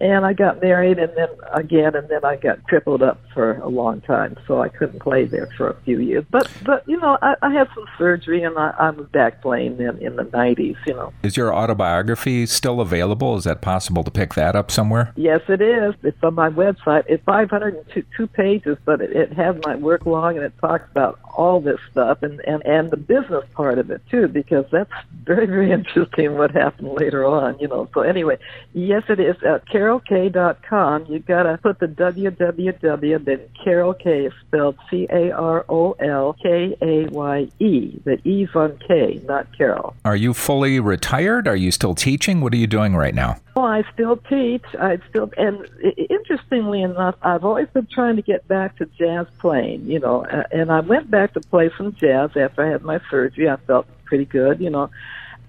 and 0.00 0.24
I 0.24 0.32
got 0.32 0.62
married 0.62 0.98
and 0.98 1.12
then 1.14 1.28
again 1.52 1.94
and 1.94 2.08
then 2.08 2.24
I 2.24 2.36
got 2.36 2.62
crippled 2.64 3.02
up 3.02 3.20
for 3.34 3.58
a 3.58 3.68
long 3.68 4.00
time 4.00 4.36
so 4.46 4.62
I 4.62 4.68
couldn't 4.68 5.00
play 5.00 5.26
there 5.26 5.48
for 5.56 5.68
a 5.68 5.76
few 5.82 6.00
years. 6.00 6.24
But 6.30 6.50
but 6.64 6.88
you 6.88 6.98
know 6.98 7.18
I, 7.20 7.34
I 7.42 7.52
had 7.52 7.68
some 7.74 7.84
surgery 7.98 8.42
and 8.42 8.56
I, 8.58 8.74
I 8.78 8.90
was 8.90 9.06
back 9.08 9.42
playing 9.42 9.78
in 9.78 9.98
in 9.98 10.16
the 10.16 10.24
90s 10.24 10.76
you 10.86 10.94
know. 10.94 11.12
Is 11.22 11.36
your 11.36 11.54
autobiography 11.54 12.46
still 12.46 12.80
available? 12.80 13.36
Is 13.36 13.44
that 13.44 13.60
possible 13.60 14.02
to 14.04 14.10
pick 14.10 14.34
that 14.34 14.56
up 14.56 14.70
somewhere? 14.70 15.12
Yes 15.16 15.42
it 15.48 15.60
is. 15.60 15.94
It's 16.02 16.22
on 16.22 16.34
my 16.34 16.48
website. 16.48 17.04
It's 17.06 17.22
502 17.24 18.26
pages 18.28 18.78
but 18.86 19.02
it, 19.02 19.12
it 19.12 19.32
has 19.34 19.56
my 19.64 19.76
work 19.76 20.06
log 20.06 20.36
and 20.36 20.44
it 20.44 20.54
talks 20.60 20.90
about 20.90 21.18
all 21.34 21.60
this 21.60 21.78
stuff 21.90 22.22
and 22.22 22.40
and 22.40 22.64
and 22.64 22.90
the 22.90 22.96
business 22.96 23.44
part 23.52 23.78
of 23.78 23.90
it 23.90 24.00
too 24.10 24.28
because 24.28 24.64
that's 24.72 24.90
very 25.24 25.46
very 25.46 25.70
interesting 25.78 26.38
what 26.38 26.52
happened 26.52 26.88
later 26.98 27.26
on 27.26 27.58
you 27.58 27.68
know. 27.68 27.86
So 27.92 28.00
anyway 28.00 28.38
yes 28.72 29.02
it 29.10 29.20
is. 29.20 29.36
Uh, 29.42 29.58
Carol 29.70 29.89
carolkaye.com, 29.98 31.06
you 31.06 31.18
got 31.20 31.44
to 31.44 31.58
put 31.58 31.78
the 31.78 31.86
www, 31.86 33.24
then 33.24 33.40
Carol 33.62 33.94
Kaye 33.94 34.26
is 34.26 34.32
spelled 34.46 34.76
C 34.90 35.06
A 35.10 35.30
R 35.32 35.64
O 35.68 35.92
L 35.92 36.36
K 36.42 36.76
A 36.80 37.06
Y 37.08 37.48
E. 37.58 38.00
The 38.04 38.28
E's 38.28 38.48
on 38.54 38.78
K, 38.86 39.20
not 39.24 39.46
Carol. 39.56 39.94
Are 40.04 40.16
you 40.16 40.34
fully 40.34 40.80
retired? 40.80 41.48
Are 41.48 41.56
you 41.56 41.70
still 41.70 41.94
teaching? 41.94 42.40
What 42.40 42.52
are 42.52 42.56
you 42.56 42.66
doing 42.66 42.94
right 42.94 43.14
now? 43.14 43.36
Oh, 43.56 43.64
I 43.64 43.82
still 43.92 44.16
teach. 44.16 44.64
I 44.78 44.98
still, 45.08 45.30
and 45.36 45.68
interestingly 46.08 46.82
enough, 46.82 47.16
I've 47.22 47.44
always 47.44 47.68
been 47.68 47.88
trying 47.92 48.16
to 48.16 48.22
get 48.22 48.46
back 48.48 48.76
to 48.76 48.86
jazz 48.98 49.26
playing, 49.38 49.86
you 49.86 49.98
know, 49.98 50.24
and 50.52 50.70
I 50.70 50.80
went 50.80 51.10
back 51.10 51.34
to 51.34 51.40
play 51.40 51.70
some 51.76 51.94
jazz 51.94 52.30
after 52.36 52.64
I 52.64 52.70
had 52.70 52.82
my 52.82 53.00
surgery. 53.10 53.48
I 53.48 53.56
felt 53.56 53.86
pretty 54.04 54.24
good, 54.24 54.60
you 54.60 54.70
know 54.70 54.90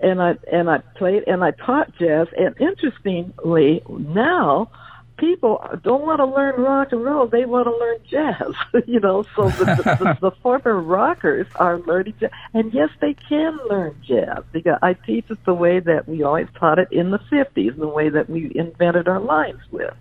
and 0.02 0.22
I 0.22 0.36
and 0.52 0.70
I 0.70 0.80
played 0.96 1.24
and 1.28 1.44
I 1.44 1.52
taught 1.52 1.96
jazz. 1.98 2.28
And 2.38 2.56
interestingly, 2.60 3.84
now 3.88 4.70
people 5.18 5.64
don't 5.84 6.02
want 6.02 6.20
to 6.20 6.26
learn 6.26 6.62
rock 6.62 6.92
and 6.92 7.04
roll; 7.04 7.28
they 7.28 7.46
want 7.46 7.68
to 7.68 7.78
learn 7.78 7.98
jazz. 8.10 8.84
you 8.88 9.00
know, 9.00 9.24
so 9.36 9.50
the, 9.50 9.66
the, 9.66 9.84
the, 9.84 10.18
the 10.30 10.32
former 10.42 10.80
rockers 10.80 11.48
are 11.56 11.80
learning 11.80 12.16
jazz, 12.20 12.32
and 12.54 12.74
yes, 12.74 12.90
they 13.00 13.14
can 13.14 13.58
learn 13.70 13.96
jazz 14.04 14.44
because 14.52 14.80
I 14.82 14.94
teach 14.94 15.30
it 15.30 15.44
the 15.46 15.54
way 15.54 15.80
that 15.80 16.08
we 16.08 16.24
always 16.24 16.48
taught 16.60 16.80
it 16.80 16.92
in 16.92 17.12
the 17.12 17.20
'50s, 17.20 17.78
the 17.78 17.88
way 17.88 18.10
that 18.10 18.30
we 18.30 18.52
invented 18.56 19.08
our 19.08 19.20
lines 19.20 19.62
with, 19.72 19.94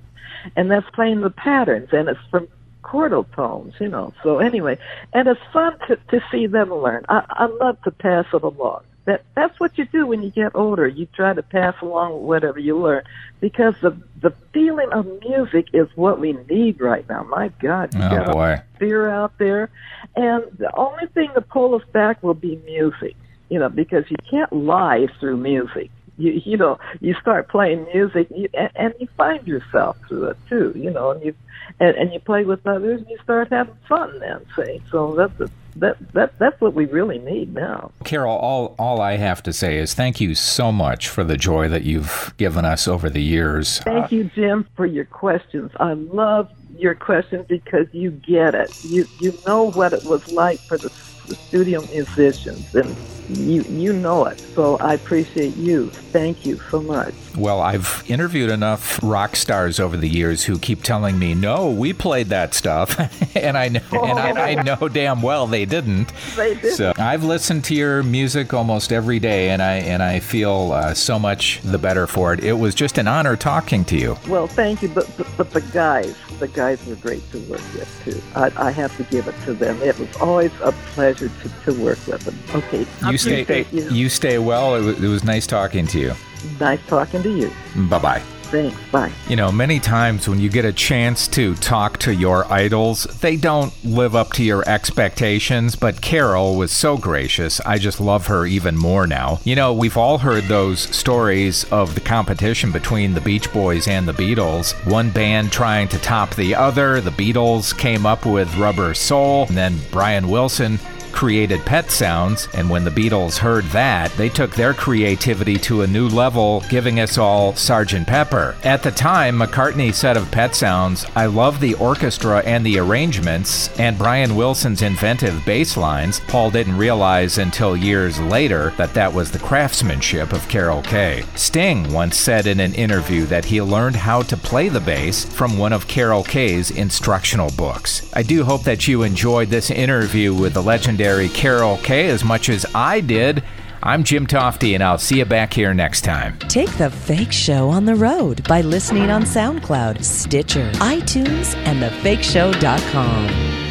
and 0.57 0.71
that's 0.71 0.89
playing 0.91 1.21
the 1.21 1.31
patterns, 1.31 1.91
and 1.93 2.09
it's 2.09 2.21
from 2.31 2.49
chordal 2.83 3.27
tones, 3.37 3.75
you 3.79 3.89
know. 3.89 4.15
So 4.23 4.39
anyway, 4.39 4.79
and 5.13 5.29
it's 5.29 5.41
fun 5.53 5.79
to, 5.89 5.97
to 5.97 6.25
see 6.33 6.47
them 6.47 6.73
learn. 6.73 7.05
I, 7.09 7.25
I 7.29 7.47
love 7.47 7.81
to 7.83 7.91
pass 7.91 8.25
it 8.33 8.43
along 8.43 8.83
that 9.05 9.23
that's 9.35 9.59
what 9.59 9.79
you 9.79 9.87
do 9.87 10.07
when 10.07 10.23
you 10.23 10.31
get 10.31 10.55
older. 10.55 10.87
You 10.87 11.07
try 11.07 11.33
to 11.33 11.43
pass 11.43 11.75
along 11.83 12.23
whatever 12.23 12.59
you 12.59 12.79
learn 12.79 13.03
because 13.41 13.75
the 13.81 13.97
the 14.21 14.33
feeling 14.53 14.89
of 14.93 15.07
music 15.27 15.69
is 15.73 15.89
what 15.95 16.21
we 16.21 16.33
need 16.49 16.81
right 16.81 17.09
now. 17.09 17.23
My 17.25 17.49
God, 17.61 17.95
you 17.95 18.03
oh 18.03 18.11
got 18.11 18.33
boy, 18.33 18.63
fear 18.79 19.09
out 19.09 19.37
there, 19.39 19.71
and 20.17 20.45
the 20.59 20.75
only 20.77 21.07
thing 21.09 21.31
to 21.35 21.41
pull 21.41 21.75
us 21.75 21.83
back 21.93 22.23
will 22.23 22.35
be 22.35 22.57
music. 22.65 23.17
You 23.49 23.59
know, 23.59 23.69
because 23.69 24.05
you 24.11 24.17
can't 24.31 24.53
lie 24.53 25.09
through 25.19 25.39
music. 25.39 25.91
You 26.19 26.41
you 26.45 26.57
know, 26.57 26.79
you 27.01 27.15
start 27.15 27.49
playing 27.49 27.87
music, 27.93 28.29
you, 28.35 28.49
and, 28.55 28.71
and 28.77 28.95
you 29.01 29.09
find 29.17 29.47
yourself 29.47 29.97
through 30.09 30.27
it 30.27 30.37
too. 30.49 30.73
You 30.77 30.91
know, 30.91 31.13
and 31.13 31.25
you 31.25 31.35
and, 31.81 31.97
and 31.97 32.13
you 32.13 32.21
play 32.21 32.45
with 32.45 32.67
others, 32.67 33.01
and 33.01 33.11
you 33.11 33.19
start 33.25 33.49
having 33.51 33.77
fun. 33.89 34.21
Then, 34.21 34.45
see, 34.55 34.83
so 34.91 35.15
that's 35.15 35.51
that 35.77 35.97
that 36.13 36.39
that's 36.39 36.61
what 36.61 36.75
we 36.75 36.87
really 36.87 37.19
need 37.19 37.55
now. 37.55 37.93
Carol, 38.05 38.37
all 38.37 38.75
all 38.79 39.01
I 39.01 39.17
have 39.17 39.43
to 39.45 39.53
say 39.53 39.79
is 39.79 39.95
thank 39.95 40.21
you 40.21 40.35
so 40.35 40.73
much 40.73 41.09
for 41.09 41.25
the 41.25 41.37
joy 41.37 41.69
that 41.69 41.83
you've 41.83 42.35
given 42.37 42.65
us 42.65 42.89
over 42.89 43.09
the 43.11 43.23
years. 43.23 43.79
Thank 43.81 44.13
uh, 44.13 44.17
you, 44.17 44.25
Jim, 44.25 44.67
for 44.77 44.87
your 44.87 45.05
questions. 45.05 45.71
I 45.79 45.95
love 45.95 46.51
your 46.77 46.95
questions 46.95 47.47
because 47.49 47.87
you 47.93 48.11
get 48.11 48.55
it. 48.55 48.85
You 48.85 49.07
you 49.21 49.37
know 49.47 49.71
what 49.71 49.93
it 49.93 50.05
was 50.05 50.31
like 50.33 50.59
for 50.61 50.79
the, 50.79 50.89
the 51.27 51.35
studio 51.35 51.81
musicians 51.93 52.75
and 52.75 52.97
you 53.37 53.63
you 53.63 53.93
know 53.93 54.25
it. 54.27 54.41
So 54.41 54.77
I 54.79 54.95
appreciate 54.95 55.57
you. 55.57 55.91
Thank 55.91 56.45
you 56.45 56.61
so 56.71 56.81
much. 56.81 57.15
Well, 57.37 57.61
I've 57.61 58.03
interviewed 58.09 58.51
enough 58.51 58.99
rock 59.03 59.37
stars 59.37 59.79
over 59.79 59.97
the 59.97 60.09
years 60.09 60.45
who 60.45 60.59
keep 60.59 60.83
telling 60.83 61.19
me, 61.19 61.35
"No, 61.35 61.71
we 61.71 61.93
played 61.93 62.29
that 62.29 62.55
stuff," 62.55 62.99
and 63.37 63.57
I 63.57 63.69
know, 63.69 63.81
oh. 63.93 64.05
and 64.05 64.19
I, 64.19 64.51
I, 64.51 64.63
know 64.63 64.89
damn 64.89 65.23
well 65.23 65.47
they 65.47 65.65
didn't. 65.65 66.13
They 66.37 66.55
didn't. 66.55 66.77
So 66.77 66.93
I've 66.99 67.25
listened 67.25 67.65
to 67.65 67.75
your 67.75 68.03
music 68.03 68.53
almost 68.53 68.93
every 68.93 69.19
day, 69.19 69.51
and 69.51 69.63
I 69.63 69.75
and 69.75 70.03
I 70.03 70.21
feel 70.21 70.73
uh, 70.73 70.95
so 70.95 71.19
much 71.19 71.61
the 71.63 71.79
better 71.79 72.07
for 72.07 72.33
it. 72.33 72.43
It 72.43 72.55
was 72.55 72.75
just 72.75 72.99
an 72.99 73.07
honor 73.07 73.37
talking 73.37 73.85
to 73.87 73.97
you. 73.97 74.17
Well, 74.29 74.47
thank 74.47 74.83
you, 74.83 74.89
but 74.89 75.11
but, 75.17 75.27
but 75.37 75.51
the 75.53 75.61
guys, 75.61 76.17
the 76.41 76.49
guys 76.49 76.85
were 76.87 76.97
great 76.97 77.29
to 77.31 77.39
work 77.41 77.63
with 77.75 78.01
too. 78.05 78.21
I, 78.35 78.51
I 78.57 78.71
have 78.71 78.97
to 78.97 79.05
give 79.05 79.29
it 79.29 79.35
to 79.45 79.55
them. 79.55 79.81
It 79.83 79.99
was 79.99 80.15
always 80.17 80.53
a 80.63 80.73
pleasure 80.95 81.29
to, 81.29 81.73
to 81.73 81.85
work 81.85 82.05
with 82.07 82.23
them. 82.23 82.39
Okay, 82.55 82.87
you 83.11 83.19
stay 83.21 83.67
you. 83.73 83.91
you 83.91 84.09
stay 84.09 84.39
well. 84.39 84.77
It 84.77 84.83
was, 84.83 85.03
it 85.03 85.09
was 85.09 85.25
nice 85.25 85.47
talking 85.47 85.87
to 85.89 85.99
you. 85.99 86.15
Nice 86.59 86.81
talking 86.87 87.23
to 87.23 87.31
you. 87.31 87.51
Bye 87.89 87.99
bye. 87.99 88.23
Thanks. 88.51 88.77
Bye. 88.91 89.13
You 89.29 89.37
know, 89.37 89.53
many 89.53 89.79
times 89.79 90.29
when 90.29 90.41
you 90.41 90.51
get 90.51 90.65
a 90.65 90.73
chance 90.73 91.29
to 91.29 91.55
talk 91.55 91.99
to 91.99 92.13
your 92.13 92.51
idols, 92.53 93.05
they 93.05 93.37
don't 93.37 93.73
live 93.85 94.17
up 94.17 94.33
to 94.35 94.43
your 94.43 94.69
expectations, 94.69 95.77
but 95.77 96.01
Carol 96.01 96.57
was 96.57 96.73
so 96.73 96.99
gracious. 96.99 97.61
I 97.61 97.79
just 97.79 98.01
love 98.01 98.27
her 98.27 98.47
even 98.47 98.77
more 98.77 99.07
now. 99.07 99.39
You 99.45 99.55
know, 99.55 99.73
we've 99.73 99.97
all 99.97 100.19
heard 100.19 100.45
those 100.45 100.81
stories 100.81 101.63
of 101.71 101.95
the 101.95 102.01
competition 102.01 102.73
between 102.73 103.15
the 103.15 103.21
Beach 103.21 103.53
Boys 103.53 103.87
and 103.87 104.09
the 104.09 104.13
Beatles. 104.13 104.73
One 104.91 105.11
band 105.11 105.53
trying 105.53 105.87
to 105.89 105.99
top 106.01 106.35
the 106.35 106.57
other. 106.57 107.01
The 107.01 107.11
Beatles 107.11 107.77
came 107.79 108.05
up 108.05 108.27
with 108.27 108.57
Rubber 108.57 108.95
Soul, 108.95 109.47
and 109.47 109.57
then 109.57 109.79
Brian 109.93 110.29
Wilson 110.29 110.81
created 111.21 111.61
Pet 111.67 111.91
Sounds, 111.91 112.49
and 112.55 112.71
when 112.71 112.83
the 112.83 112.91
Beatles 112.91 113.37
heard 113.37 113.65
that, 113.65 114.11
they 114.13 114.31
took 114.31 114.55
their 114.55 114.73
creativity 114.73 115.59
to 115.59 115.83
a 115.83 115.87
new 115.87 116.09
level, 116.09 116.65
giving 116.71 116.99
us 116.99 117.19
all 117.19 117.53
Sgt. 117.53 118.07
Pepper. 118.07 118.57
At 118.65 118.83
the 118.83 118.91
time, 118.91 119.39
McCartney 119.39 119.93
said 119.93 120.17
of 120.17 120.31
Pet 120.31 120.55
Sounds, 120.55 121.05
I 121.15 121.27
love 121.27 121.61
the 121.61 121.75
orchestra 121.75 122.39
and 122.47 122.65
the 122.65 122.79
arrangements, 122.79 123.69
and 123.79 123.99
Brian 123.99 124.35
Wilson's 124.35 124.81
inventive 124.81 125.45
bass 125.45 125.77
lines. 125.77 126.21
Paul 126.21 126.51
didn't 126.51 126.79
realize 126.79 127.37
until 127.37 127.77
years 127.77 128.19
later 128.19 128.71
that 128.79 128.95
that 128.95 129.13
was 129.13 129.31
the 129.31 129.41
craftsmanship 129.41 130.33
of 130.33 130.49
Carol 130.49 130.81
Kaye. 130.81 131.27
Sting 131.35 131.93
once 131.93 132.17
said 132.17 132.47
in 132.47 132.61
an 132.61 132.73
interview 132.73 133.27
that 133.27 133.45
he 133.45 133.61
learned 133.61 133.97
how 133.97 134.23
to 134.23 134.39
play 134.39 134.71
the 134.71 134.81
bass 134.81 135.27
from 135.27 135.59
one 135.59 135.75
of 135.75 135.87
Carol 135.87 136.25
Kaye's 136.25 136.71
instructional 136.71 137.51
books. 137.59 138.11
I 138.15 138.23
do 138.23 138.43
hope 138.43 138.63
that 138.63 138.89
you 138.89 139.03
enjoyed 139.03 139.49
this 139.51 139.71
interview 139.71 140.33
with 140.33 140.55
the 140.55 140.63
legendary 140.63 141.10
legendary 141.11 141.29
Carol 141.29 141.77
Kaye 141.79 142.09
as 142.09 142.25
much 142.25 142.49
as 142.49 142.65
I 142.75 143.01
did. 143.01 143.43
I'm 143.83 144.05
Jim 144.05 144.27
Tofte, 144.27 144.75
and 144.75 144.83
I'll 144.83 144.99
see 144.99 145.19
you 145.19 145.25
back 145.25 145.53
here 145.53 145.73
next 145.75 146.03
time. 146.03 146.39
Take 146.41 146.71
the 146.77 146.91
fake 146.91 147.33
show 147.33 147.69
on 147.71 147.85
the 147.87 147.95
road 147.97 148.47
by 148.47 148.61
listening 148.61 149.11
on 149.11 149.23
SoundCloud, 149.23 150.05
Stitcher, 150.05 150.71
iTunes, 150.75 151.57
and 151.67 151.81
thefakeshow.com. 151.83 153.70